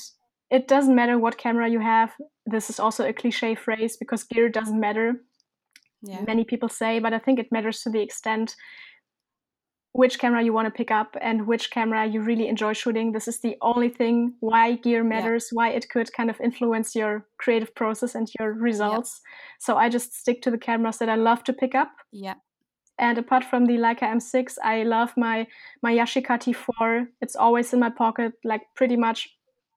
it 0.50 0.68
doesn't 0.68 0.94
matter 0.94 1.18
what 1.18 1.38
camera 1.38 1.68
you 1.68 1.80
have. 1.80 2.12
This 2.44 2.68
is 2.68 2.78
also 2.78 3.06
a 3.06 3.12
cliche 3.12 3.54
phrase 3.54 3.96
because 3.96 4.24
gear 4.24 4.48
doesn't 4.48 4.78
matter 4.78 5.20
yeah. 6.02 6.20
many 6.26 6.44
people 6.44 6.68
say, 6.68 6.98
but 6.98 7.12
I 7.12 7.18
think 7.18 7.38
it 7.38 7.52
matters 7.52 7.80
to 7.82 7.90
the 7.90 8.00
extent 8.00 8.56
which 9.92 10.18
camera 10.18 10.42
you 10.42 10.52
want 10.52 10.66
to 10.66 10.70
pick 10.70 10.90
up 10.90 11.16
and 11.20 11.46
which 11.46 11.70
camera 11.70 12.06
you 12.06 12.22
really 12.22 12.48
enjoy 12.48 12.72
shooting. 12.72 13.12
This 13.12 13.28
is 13.28 13.40
the 13.40 13.56
only 13.60 13.90
thing 13.90 14.34
why 14.40 14.76
gear 14.76 15.04
matters, 15.04 15.50
yeah. 15.52 15.56
why 15.56 15.68
it 15.70 15.88
could 15.90 16.12
kind 16.12 16.30
of 16.30 16.40
influence 16.40 16.94
your 16.94 17.26
creative 17.38 17.74
process 17.74 18.14
and 18.14 18.28
your 18.38 18.54
results. 18.54 19.20
Yeah. 19.22 19.56
So 19.58 19.76
I 19.76 19.90
just 19.90 20.14
stick 20.14 20.40
to 20.42 20.50
the 20.50 20.58
cameras 20.58 20.98
that 20.98 21.10
I 21.10 21.16
love 21.16 21.44
to 21.44 21.52
pick 21.52 21.74
up. 21.74 21.92
Yeah. 22.10 22.34
And 22.98 23.18
apart 23.18 23.44
from 23.44 23.66
the 23.66 23.74
Leica 23.74 24.02
M6, 24.02 24.56
I 24.62 24.82
love 24.84 25.12
my 25.16 25.46
my 25.82 25.92
Yashica 25.92 26.38
T4. 26.38 27.06
It's 27.20 27.36
always 27.36 27.72
in 27.72 27.80
my 27.80 27.90
pocket, 27.90 28.32
like 28.44 28.62
pretty 28.74 28.96
much 28.96 29.28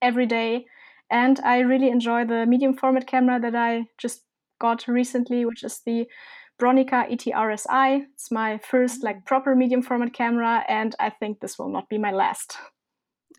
every 0.02 0.26
day. 0.26 0.66
And 1.12 1.40
I 1.42 1.60
really 1.60 1.90
enjoy 1.90 2.26
the 2.26 2.46
medium 2.46 2.76
format 2.76 3.08
camera 3.08 3.40
that 3.40 3.56
I 3.56 3.88
just 3.98 4.22
got 4.60 4.88
recently, 4.88 5.46
which 5.46 5.64
is 5.64 5.82
the 5.86 6.08
Bronica 6.60 7.10
ETRSI. 7.12 8.06
It's 8.14 8.32
my 8.32 8.58
first 8.60 9.04
like 9.04 9.18
mm. 9.18 9.26
proper 9.26 9.56
medium 9.56 9.82
format 9.82 10.14
camera, 10.14 10.64
and 10.68 10.96
I 11.00 11.10
think 11.10 11.40
this 11.40 11.58
will 11.60 11.70
not 11.70 11.90
be 11.90 11.98
my 11.98 12.12
last. 12.12 12.58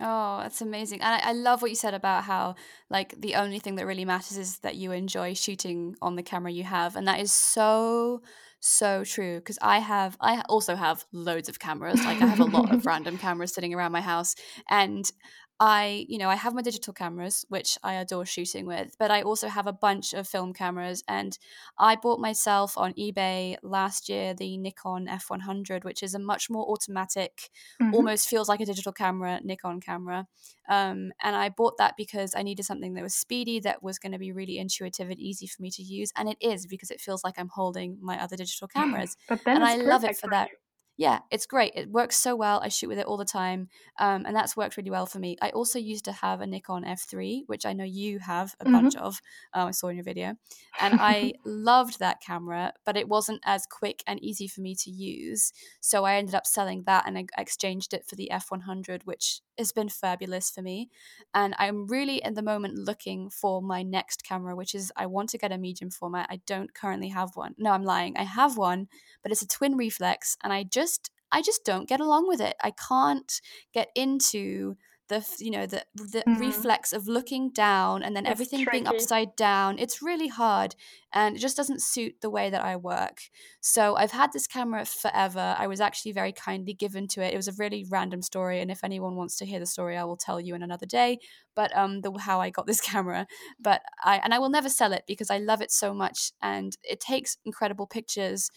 Oh, 0.01 0.41
that's 0.43 0.61
amazing. 0.61 1.01
And 1.01 1.15
I, 1.15 1.31
I, 1.31 1.33
love 1.33 1.63
what 1.63 1.71
you 1.71 1.77
said 1.77 1.95
about 1.95 2.25
how, 2.25 2.57
like, 2.91 3.19
the 3.19 3.37
only 3.37 3.59
thing 3.59 3.77
that 3.77 3.87
really 3.87 4.05
matters 4.05 4.37
is 4.37 4.59
that 4.59 4.77
you 4.77 4.93
enjoy 4.93 5.33
shooting 5.33 5.97
on 6.03 6.17
the 6.17 6.23
camera 6.23 6.53
you 6.53 6.65
have. 6.65 6.97
And 6.97 7.09
that 7.09 7.19
is 7.21 7.33
so, 7.33 8.21
so 8.61 9.05
true. 9.05 9.37
Because 9.37 9.59
I 9.63 9.79
have, 9.79 10.19
I 10.21 10.43
also 10.51 10.77
have 10.77 11.07
loads 11.13 11.49
of 11.49 11.59
cameras. 11.59 12.05
Like, 12.05 12.21
I 12.21 12.27
have 12.27 12.41
a 12.41 12.45
lot 12.45 12.75
of 12.75 12.85
random 12.87 13.17
cameras 13.17 13.55
sitting 13.55 13.73
around 13.73 13.93
my 13.93 14.03
house. 14.03 14.35
And 14.69 15.11
I, 15.59 16.05
you 16.09 16.19
know, 16.19 16.29
I 16.29 16.35
have 16.35 16.55
my 16.55 16.61
digital 16.61 16.93
cameras, 16.93 17.47
which 17.49 17.79
I 17.83 17.95
adore 17.95 18.27
shooting 18.27 18.67
with, 18.67 18.95
but 18.99 19.11
I 19.11 19.23
also 19.23 19.49
have 19.49 19.67
a 19.67 19.73
bunch 19.73 20.13
of 20.13 20.29
film 20.29 20.53
cameras. 20.53 21.03
And 21.09 21.39
I 21.79 21.97
bought 21.97 22.21
myself 22.21 22.77
on 22.77 22.93
eBay 22.95 23.57
last 23.63 24.09
year 24.09 24.35
the 24.35 24.59
Nikon 24.59 25.07
F100, 25.07 25.85
which 25.85 26.03
is 26.03 26.15
a 26.15 26.19
much 26.19 26.51
more 26.51 26.67
automatic, 26.71 27.51
mm-hmm. 27.81 27.95
almost 27.95 28.29
feels 28.29 28.49
like 28.49 28.61
a 28.61 28.67
digital 28.67 28.93
camera 28.93 29.41
Nikon 29.43 29.81
camera. 29.81 30.27
Um, 30.69 31.13
and 31.23 31.35
I 31.35 31.49
bought 31.49 31.79
that 31.79 31.95
because 31.97 32.35
I 32.35 32.43
needed 32.43 32.65
something 32.65 32.95
that 32.95 33.03
was 33.03 33.15
speedy, 33.15 33.61
that 33.61 33.83
was 33.83 33.99
going 33.99 34.13
to 34.13 34.19
be 34.19 34.33
really 34.33 34.59
intuitive 34.59 35.09
and 35.09 35.19
easy 35.19 35.47
for 35.47 35.63
me 35.63 35.71
to 35.71 35.83
use. 35.83 36.13
And 36.17 36.29
it 36.29 36.39
is 36.41 36.67
because 36.67 36.91
it 36.91 37.01
feels 37.01 37.25
like 37.25 37.39
I'm 37.39 37.49
holding 37.49 37.97
my 38.03 38.21
other 38.23 38.37
digital 38.37 38.69
cameras. 38.69 39.17
and 39.29 39.65
I 39.65 39.77
love 39.77 40.05
it 40.05 40.19
for 40.19 40.29
that. 40.31 40.51
You 40.51 40.57
yeah, 40.99 41.21
it's 41.31 41.45
great. 41.45 41.73
It 41.75 41.91
works 41.91 42.17
so 42.17 42.35
well. 42.35 42.61
I 42.63 42.69
shoot 42.69 42.89
with 42.89 42.99
it 42.99 43.07
all 43.07 43.19
the 43.19 43.25
time, 43.25 43.69
um, 43.99 44.25
and 44.25 44.35
that's 44.35 44.57
worked 44.57 44.79
really 44.79 44.91
well 44.91 45.05
for 45.05 45.19
me. 45.19 45.37
I 45.43 45.51
also 45.51 45.79
used 45.79 46.07
to 46.07 46.13
have 46.13 46.41
a 46.41 46.47
Nikon 46.47 46.85
F3, 46.85 47.43
which 47.47 47.67
I 47.67 47.75
know 47.75 47.85
you 47.85 48.19
have 48.21 48.55
a 48.61 48.65
mm-hmm. 48.65 48.73
bunch 48.73 48.97
of. 48.97 49.21
Um, 49.53 49.69
I 49.69 49.71
saw 49.73 49.89
in 49.89 49.97
your 49.97 50.05
video, 50.05 50.37
and 50.81 50.99
I 50.99 51.35
loved 51.45 51.99
that 51.99 52.23
camera, 52.23 52.73
but 52.87 52.97
it 52.97 53.09
wasn't 53.09 53.43
as 53.45 53.67
quick 53.67 54.03
and 54.07 54.23
easy 54.23 54.49
for 54.49 54.63
me 54.63 54.75
to 54.77 54.91
use. 54.91 55.53
So 55.81 56.05
I 56.05 56.17
ended 56.17 56.35
up 56.35 56.47
selling 56.47 56.85
that, 56.87 57.05
and 57.07 57.19
I 57.19 57.27
exchanged 57.37 57.93
it 57.93 58.07
for 58.07 58.17
the 58.17 58.31
F100, 58.33 59.03
which 59.05 59.43
has 59.59 59.73
been 59.73 59.89
fabulous 59.89 60.51
for 60.51 60.63
me. 60.63 60.91
And 61.35 61.55
I'm 61.59 61.87
really 61.87 62.23
in 62.25 62.35
the 62.35 62.43
moment 62.43 62.79
looking 62.79 63.31
for 63.31 63.63
my 63.63 63.83
next 63.83 64.25
camera, 64.25 64.57
which 64.57 64.75
is 64.75 64.93
I 64.97 65.07
want 65.07 65.31
to 65.31 65.39
get 65.39 65.53
a 65.53 65.59
medium 65.59 65.91
format. 65.91 66.29
I 66.31 66.41
don't 66.47 66.75
currently 66.75 67.09
have 67.09 67.31
one. 67.35 67.55
No, 67.59 67.71
I'm 67.73 67.85
lying. 67.85 68.17
I 68.17 68.25
have 68.25 68.57
one, 68.57 68.89
but 69.23 69.33
it's 69.33 69.43
a 69.43 69.49
twin 69.49 69.77
reflex, 69.77 70.37
and 70.43 70.53
I 70.53 70.63
just 70.65 71.11
I 71.33 71.43
just 71.43 71.65
don't 71.65 71.89
get 71.89 72.01
along 72.01 72.29
with 72.29 72.41
it. 72.41 72.57
I 72.63 72.73
can't 72.73 73.41
get 73.73 73.89
into 73.95 74.77
the 75.09 75.25
you 75.39 75.51
know 75.51 75.67
the 75.67 75.85
the 75.95 76.23
mm-hmm. 76.27 76.41
reflex 76.41 76.93
of 76.93 77.07
looking 77.07 77.51
down 77.51 78.03
and 78.03 78.17
then 78.17 78.27
it's 78.27 78.33
everything 78.33 78.65
tricky. 78.65 78.79
being 78.79 78.87
upside 78.87 79.35
down 79.37 79.79
it's 79.79 80.03
really 80.03 80.29
hard 80.29 80.75
and 81.13 81.37
it 81.37 81.39
just 81.39 81.57
doesn't 81.57 81.81
suit 81.81 82.15
the 82.23 82.31
way 82.31 82.51
that 82.51 82.65
i 82.65 82.75
work 82.75 83.19
so 83.61 83.97
i've 83.97 84.11
had 84.11 84.33
this 84.33 84.47
camera 84.47 84.85
forever 84.85 85.55
i 85.59 85.67
was 85.67 85.81
actually 85.81 86.13
very 86.13 86.33
kindly 86.33 86.75
given 86.75 87.07
to 87.07 87.23
it 87.23 87.33
it 87.33 87.37
was 87.37 87.49
a 87.49 87.53
really 87.59 87.85
random 87.91 88.21
story 88.23 88.61
and 88.61 88.71
if 88.71 88.83
anyone 88.83 89.17
wants 89.17 89.37
to 89.37 89.47
hear 89.47 89.61
the 89.61 89.67
story 89.67 89.97
i 89.97 90.05
will 90.05 90.17
tell 90.17 90.41
you 90.41 90.55
in 90.55 90.63
another 90.63 90.87
day 90.87 91.19
but 91.55 91.75
um 91.77 92.01
the 92.01 92.13
how 92.19 92.41
i 92.41 92.51
got 92.51 92.67
this 92.67 92.81
camera 92.93 93.27
but 93.61 93.83
i 94.05 94.17
and 94.17 94.35
i 94.35 94.39
will 94.39 94.51
never 94.51 94.69
sell 94.69 94.93
it 94.93 95.05
because 95.07 95.31
i 95.31 95.39
love 95.39 95.61
it 95.61 95.71
so 95.71 95.95
much 95.95 96.33
and 96.43 96.77
it 96.83 97.01
takes 97.01 97.37
incredible 97.45 97.87
pictures 97.87 98.51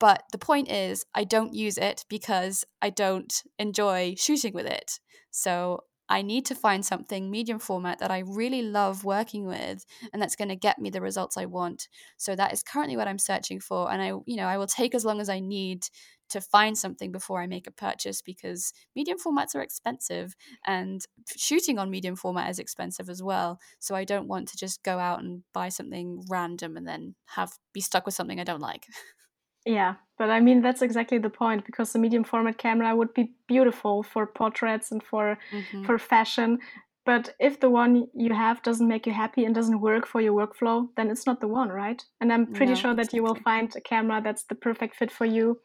but 0.00 0.22
the 0.32 0.38
point 0.38 0.70
is, 0.70 1.04
I 1.14 1.24
don't 1.24 1.52
use 1.52 1.76
it 1.76 2.06
because 2.08 2.64
I 2.80 2.88
don't 2.88 3.30
enjoy 3.58 4.14
shooting 4.16 4.54
with 4.54 4.64
it. 4.64 4.98
So 5.30 5.84
I 6.10 6.22
need 6.22 6.44
to 6.46 6.56
find 6.56 6.84
something 6.84 7.30
medium 7.30 7.60
format 7.60 8.00
that 8.00 8.10
I 8.10 8.18
really 8.26 8.62
love 8.62 9.04
working 9.04 9.46
with 9.46 9.86
and 10.12 10.20
that's 10.20 10.34
going 10.34 10.48
to 10.48 10.56
get 10.56 10.80
me 10.80 10.90
the 10.90 11.00
results 11.00 11.36
I 11.36 11.46
want. 11.46 11.88
So 12.16 12.34
that 12.34 12.52
is 12.52 12.64
currently 12.64 12.96
what 12.96 13.06
I'm 13.06 13.18
searching 13.18 13.60
for. 13.60 13.90
And 13.90 14.02
I, 14.02 14.08
you 14.26 14.36
know, 14.36 14.46
I 14.46 14.58
will 14.58 14.66
take 14.66 14.94
as 14.94 15.04
long 15.04 15.20
as 15.20 15.28
I 15.28 15.38
need 15.38 15.86
to 16.30 16.40
find 16.40 16.76
something 16.76 17.12
before 17.12 17.40
I 17.40 17.46
make 17.46 17.66
a 17.66 17.72
purchase 17.72 18.22
because 18.22 18.72
medium 18.96 19.18
formats 19.18 19.54
are 19.54 19.62
expensive 19.62 20.34
and 20.66 21.00
shooting 21.36 21.78
on 21.78 21.90
medium 21.90 22.16
format 22.16 22.50
is 22.50 22.58
expensive 22.58 23.08
as 23.08 23.22
well. 23.22 23.60
So 23.78 23.94
I 23.94 24.04
don't 24.04 24.28
want 24.28 24.48
to 24.48 24.56
just 24.56 24.82
go 24.82 24.98
out 24.98 25.20
and 25.20 25.42
buy 25.52 25.68
something 25.68 26.24
random 26.28 26.76
and 26.76 26.86
then 26.86 27.14
have 27.26 27.52
be 27.72 27.80
stuck 27.80 28.04
with 28.04 28.14
something 28.14 28.40
I 28.40 28.44
don't 28.44 28.60
like. 28.60 28.86
Yeah, 29.66 29.94
but 30.18 30.30
I 30.30 30.40
mean 30.40 30.62
that's 30.62 30.82
exactly 30.82 31.18
the 31.18 31.30
point 31.30 31.66
because 31.66 31.92
the 31.92 31.98
medium 31.98 32.24
format 32.24 32.58
camera 32.58 32.94
would 32.96 33.14
be 33.14 33.32
beautiful 33.46 34.02
for 34.02 34.26
portraits 34.26 34.90
and 34.90 35.02
for 35.02 35.38
mm-hmm. 35.52 35.84
for 35.84 35.98
fashion. 35.98 36.58
But 37.06 37.34
if 37.40 37.60
the 37.60 37.70
one 37.70 38.08
you 38.14 38.32
have 38.34 38.62
doesn't 38.62 38.86
make 38.86 39.06
you 39.06 39.12
happy 39.12 39.44
and 39.44 39.54
doesn't 39.54 39.80
work 39.80 40.06
for 40.06 40.20
your 40.20 40.34
workflow, 40.34 40.88
then 40.96 41.10
it's 41.10 41.26
not 41.26 41.40
the 41.40 41.48
one, 41.48 41.70
right? 41.70 42.02
And 42.20 42.32
I'm 42.32 42.46
pretty 42.46 42.72
no, 42.72 42.78
sure 42.78 42.94
that 42.94 43.00
exactly. 43.00 43.16
you 43.16 43.22
will 43.24 43.34
find 43.36 43.74
a 43.74 43.80
camera 43.80 44.20
that's 44.22 44.44
the 44.44 44.54
perfect 44.54 44.96
fit 44.96 45.10
for 45.10 45.24
you 45.24 45.60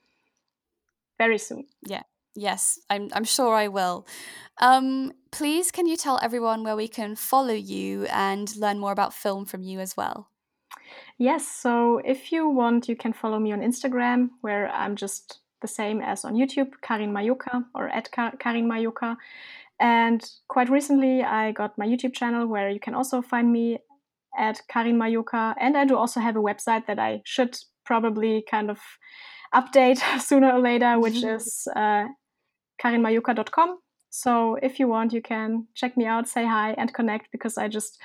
very 1.17 1.37
soon. 1.37 1.67
Yeah. 1.85 2.03
Yes, 2.37 2.79
I'm 2.89 3.09
I'm 3.13 3.23
sure 3.23 3.55
I 3.55 3.69
will. 3.69 4.05
Um, 4.59 5.13
please 5.31 5.71
can 5.71 5.87
you 5.87 5.95
tell 5.95 6.19
everyone 6.21 6.63
where 6.63 6.75
we 6.75 6.89
can 6.89 7.15
follow 7.15 7.53
you 7.53 8.05
and 8.11 8.53
learn 8.57 8.79
more 8.79 8.91
about 8.91 9.13
film 9.13 9.45
from 9.45 9.63
you 9.63 9.79
as 9.79 9.95
well? 9.95 10.29
Yes, 11.17 11.47
so 11.47 12.01
if 12.03 12.31
you 12.31 12.49
want, 12.49 12.89
you 12.89 12.95
can 12.95 13.13
follow 13.13 13.39
me 13.39 13.53
on 13.53 13.61
Instagram, 13.61 14.29
where 14.41 14.69
I'm 14.69 14.95
just 14.95 15.39
the 15.61 15.67
same 15.67 16.01
as 16.01 16.25
on 16.25 16.35
YouTube, 16.35 16.73
Karin 16.81 17.13
Majoka 17.13 17.65
or 17.73 17.87
at 17.87 18.11
Karin 18.11 18.67
Majoka. 18.67 19.15
And 19.79 20.29
quite 20.47 20.69
recently, 20.69 21.23
I 21.23 21.51
got 21.51 21.77
my 21.77 21.85
YouTube 21.87 22.13
channel 22.13 22.47
where 22.47 22.69
you 22.69 22.79
can 22.79 22.93
also 22.93 23.21
find 23.21 23.51
me 23.51 23.79
at 24.37 24.61
Karin 24.67 24.97
Majoka. 24.97 25.55
And 25.59 25.77
I 25.77 25.85
do 25.85 25.95
also 25.95 26.19
have 26.19 26.35
a 26.35 26.41
website 26.41 26.85
that 26.87 26.99
I 26.99 27.21
should 27.25 27.57
probably 27.85 28.43
kind 28.49 28.69
of 28.69 28.79
update 29.53 29.99
sooner 30.21 30.51
or 30.51 30.59
later, 30.59 30.99
which 30.99 31.23
is 31.35 31.67
uh. 31.75 32.05
So 34.15 34.57
if 34.63 34.79
you 34.79 34.87
want, 34.87 35.11
you 35.11 35.21
can 35.21 35.67
check 35.73 35.97
me 35.97 36.05
out, 36.05 36.29
say 36.29 36.45
hi, 36.45 36.73
and 36.77 36.93
connect 36.93 37.33
because 37.33 37.57
I 37.57 37.67
just 37.67 37.99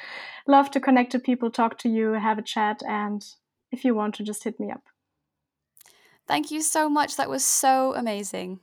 love 0.48 0.68
to 0.72 0.80
connect 0.80 1.12
to 1.12 1.20
people, 1.20 1.52
talk 1.52 1.78
to 1.78 1.88
you, 1.88 2.14
have 2.14 2.36
a 2.36 2.42
chat, 2.42 2.82
and 2.84 3.24
if 3.70 3.84
you 3.84 3.94
want 3.94 4.16
to, 4.16 4.24
just 4.24 4.42
hit 4.42 4.58
me 4.58 4.72
up. 4.72 4.82
Thank 6.26 6.50
you 6.50 6.62
so 6.62 6.88
much. 6.88 7.14
That 7.16 7.30
was 7.30 7.44
so 7.44 7.94
amazing. 7.94 8.58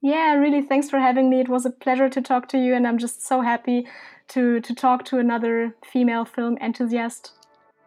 Yeah, 0.00 0.36
really. 0.36 0.62
Thanks 0.62 0.88
for 0.88 0.98
having 0.98 1.28
me. 1.28 1.40
It 1.40 1.50
was 1.50 1.66
a 1.66 1.70
pleasure 1.70 2.08
to 2.08 2.22
talk 2.22 2.48
to 2.48 2.58
you, 2.58 2.74
and 2.74 2.86
I'm 2.86 2.98
just 2.98 3.26
so 3.26 3.42
happy 3.42 3.86
to 4.28 4.60
to 4.60 4.74
talk 4.74 5.04
to 5.06 5.18
another 5.18 5.76
female 5.84 6.24
film 6.24 6.56
enthusiast. 6.62 7.32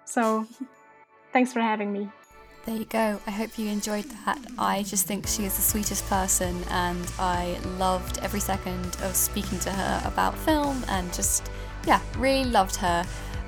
So, 0.06 0.46
thanks 1.34 1.52
for 1.52 1.62
having 1.62 1.92
me. 1.92 2.10
There 2.66 2.78
you 2.78 2.86
go. 2.86 3.20
I 3.26 3.32
hope 3.32 3.58
you 3.58 3.68
enjoyed 3.70 4.06
that. 4.26 4.38
I 4.60 4.84
just 4.84 5.08
think 5.08 5.26
she 5.26 5.46
is 5.46 5.56
the 5.56 5.62
sweetest 5.62 6.06
person, 6.08 6.64
and 6.70 7.12
I 7.18 7.58
loved 7.78 8.20
every 8.20 8.40
second 8.40 8.98
of 9.02 9.16
speaking 9.16 9.58
to 9.60 9.72
her 9.72 10.02
about 10.06 10.38
film 10.38 10.84
and 10.88 11.12
just, 11.14 11.50
yeah, 11.88 12.00
really 12.18 12.46
loved 12.46 12.76
her. 12.76 13.04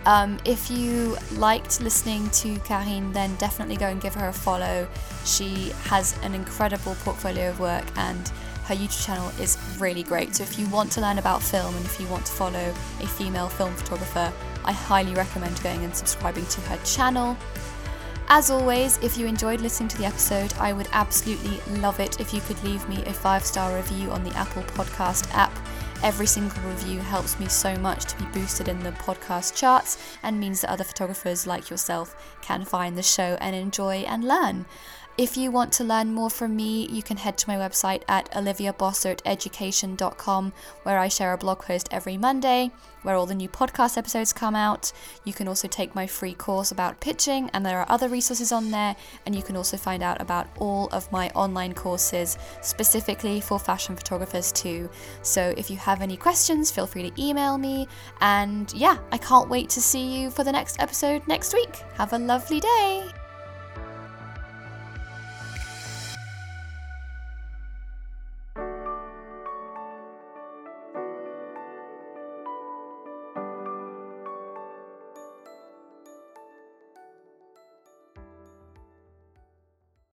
Um, 0.07 0.39
if 0.45 0.71
you 0.71 1.17
liked 1.33 1.81
listening 1.81 2.27
to 2.31 2.57
Karin, 2.61 3.11
then 3.11 3.35
definitely 3.35 3.75
go 3.75 3.87
and 3.87 4.01
give 4.01 4.15
her 4.15 4.29
a 4.29 4.33
follow. 4.33 4.87
She 5.25 5.71
has 5.83 6.17
an 6.23 6.33
incredible 6.33 6.95
portfolio 7.03 7.49
of 7.49 7.59
work, 7.59 7.85
and 7.97 8.27
her 8.65 8.73
YouTube 8.73 9.05
channel 9.05 9.29
is 9.39 9.57
really 9.77 10.01
great. 10.01 10.35
So 10.35 10.43
if 10.43 10.57
you 10.57 10.67
want 10.69 10.91
to 10.93 11.01
learn 11.01 11.19
about 11.19 11.43
film 11.43 11.75
and 11.75 11.85
if 11.85 11.99
you 11.99 12.07
want 12.07 12.25
to 12.25 12.31
follow 12.31 12.73
a 13.01 13.07
female 13.07 13.49
film 13.49 13.75
photographer, 13.75 14.31
I 14.63 14.71
highly 14.71 15.13
recommend 15.13 15.61
going 15.61 15.83
and 15.83 15.95
subscribing 15.95 16.45
to 16.45 16.61
her 16.61 16.77
channel. 16.85 17.37
As 18.33 18.49
always, 18.49 18.97
if 18.99 19.17
you 19.17 19.27
enjoyed 19.27 19.59
listening 19.59 19.89
to 19.89 19.97
the 19.97 20.05
episode, 20.05 20.53
I 20.53 20.71
would 20.71 20.87
absolutely 20.93 21.59
love 21.81 21.99
it 21.99 22.21
if 22.21 22.33
you 22.33 22.39
could 22.39 22.63
leave 22.63 22.87
me 22.87 23.03
a 23.03 23.11
five 23.11 23.43
star 23.43 23.75
review 23.75 24.09
on 24.09 24.23
the 24.23 24.33
Apple 24.37 24.63
Podcast 24.63 25.29
app. 25.33 25.51
Every 26.01 26.25
single 26.25 26.63
review 26.63 27.01
helps 27.01 27.37
me 27.41 27.49
so 27.49 27.75
much 27.75 28.05
to 28.05 28.17
be 28.17 28.23
boosted 28.31 28.69
in 28.69 28.79
the 28.79 28.93
podcast 28.93 29.53
charts 29.57 30.17
and 30.23 30.39
means 30.39 30.61
that 30.61 30.69
other 30.69 30.85
photographers 30.85 31.45
like 31.45 31.69
yourself 31.69 32.39
can 32.41 32.63
find 32.63 32.97
the 32.97 33.03
show 33.03 33.37
and 33.41 33.53
enjoy 33.53 33.95
and 34.07 34.23
learn. 34.23 34.65
If 35.17 35.35
you 35.37 35.51
want 35.51 35.73
to 35.73 35.83
learn 35.83 36.13
more 36.13 36.29
from 36.29 36.55
me, 36.55 36.87
you 36.87 37.03
can 37.03 37.17
head 37.17 37.37
to 37.39 37.49
my 37.49 37.55
website 37.55 38.03
at 38.07 38.31
oliviabosserteducation.com, 38.31 40.53
where 40.83 40.97
I 40.97 41.09
share 41.09 41.33
a 41.33 41.37
blog 41.37 41.59
post 41.59 41.89
every 41.91 42.15
Monday 42.17 42.71
where 43.03 43.15
all 43.15 43.25
the 43.25 43.35
new 43.35 43.49
podcast 43.49 43.97
episodes 43.97 44.31
come 44.31 44.55
out. 44.55 44.91
You 45.25 45.33
can 45.33 45.47
also 45.47 45.67
take 45.67 45.95
my 45.95 46.07
free 46.07 46.33
course 46.33 46.71
about 46.71 46.99
pitching, 46.99 47.49
and 47.53 47.65
there 47.65 47.79
are 47.79 47.85
other 47.89 48.07
resources 48.07 48.51
on 48.51 48.71
there. 48.71 48.95
And 49.25 49.35
you 49.35 49.43
can 49.43 49.55
also 49.55 49.77
find 49.77 50.03
out 50.03 50.21
about 50.21 50.47
all 50.59 50.87
of 50.91 51.11
my 51.11 51.29
online 51.31 51.73
courses 51.73 52.37
specifically 52.61 53.41
for 53.41 53.59
fashion 53.59 53.95
photographers, 53.95 54.51
too. 54.51 54.89
So 55.23 55.53
if 55.57 55.69
you 55.69 55.77
have 55.77 56.01
any 56.01 56.17
questions, 56.17 56.71
feel 56.71 56.87
free 56.87 57.09
to 57.09 57.21
email 57.21 57.57
me. 57.57 57.87
And 58.21 58.71
yeah, 58.73 58.97
I 59.11 59.17
can't 59.17 59.49
wait 59.49 59.69
to 59.71 59.81
see 59.81 60.19
you 60.19 60.31
for 60.31 60.43
the 60.43 60.51
next 60.51 60.79
episode 60.79 61.27
next 61.27 61.53
week. 61.53 61.75
Have 61.95 62.13
a 62.13 62.19
lovely 62.19 62.59
day. 62.59 63.20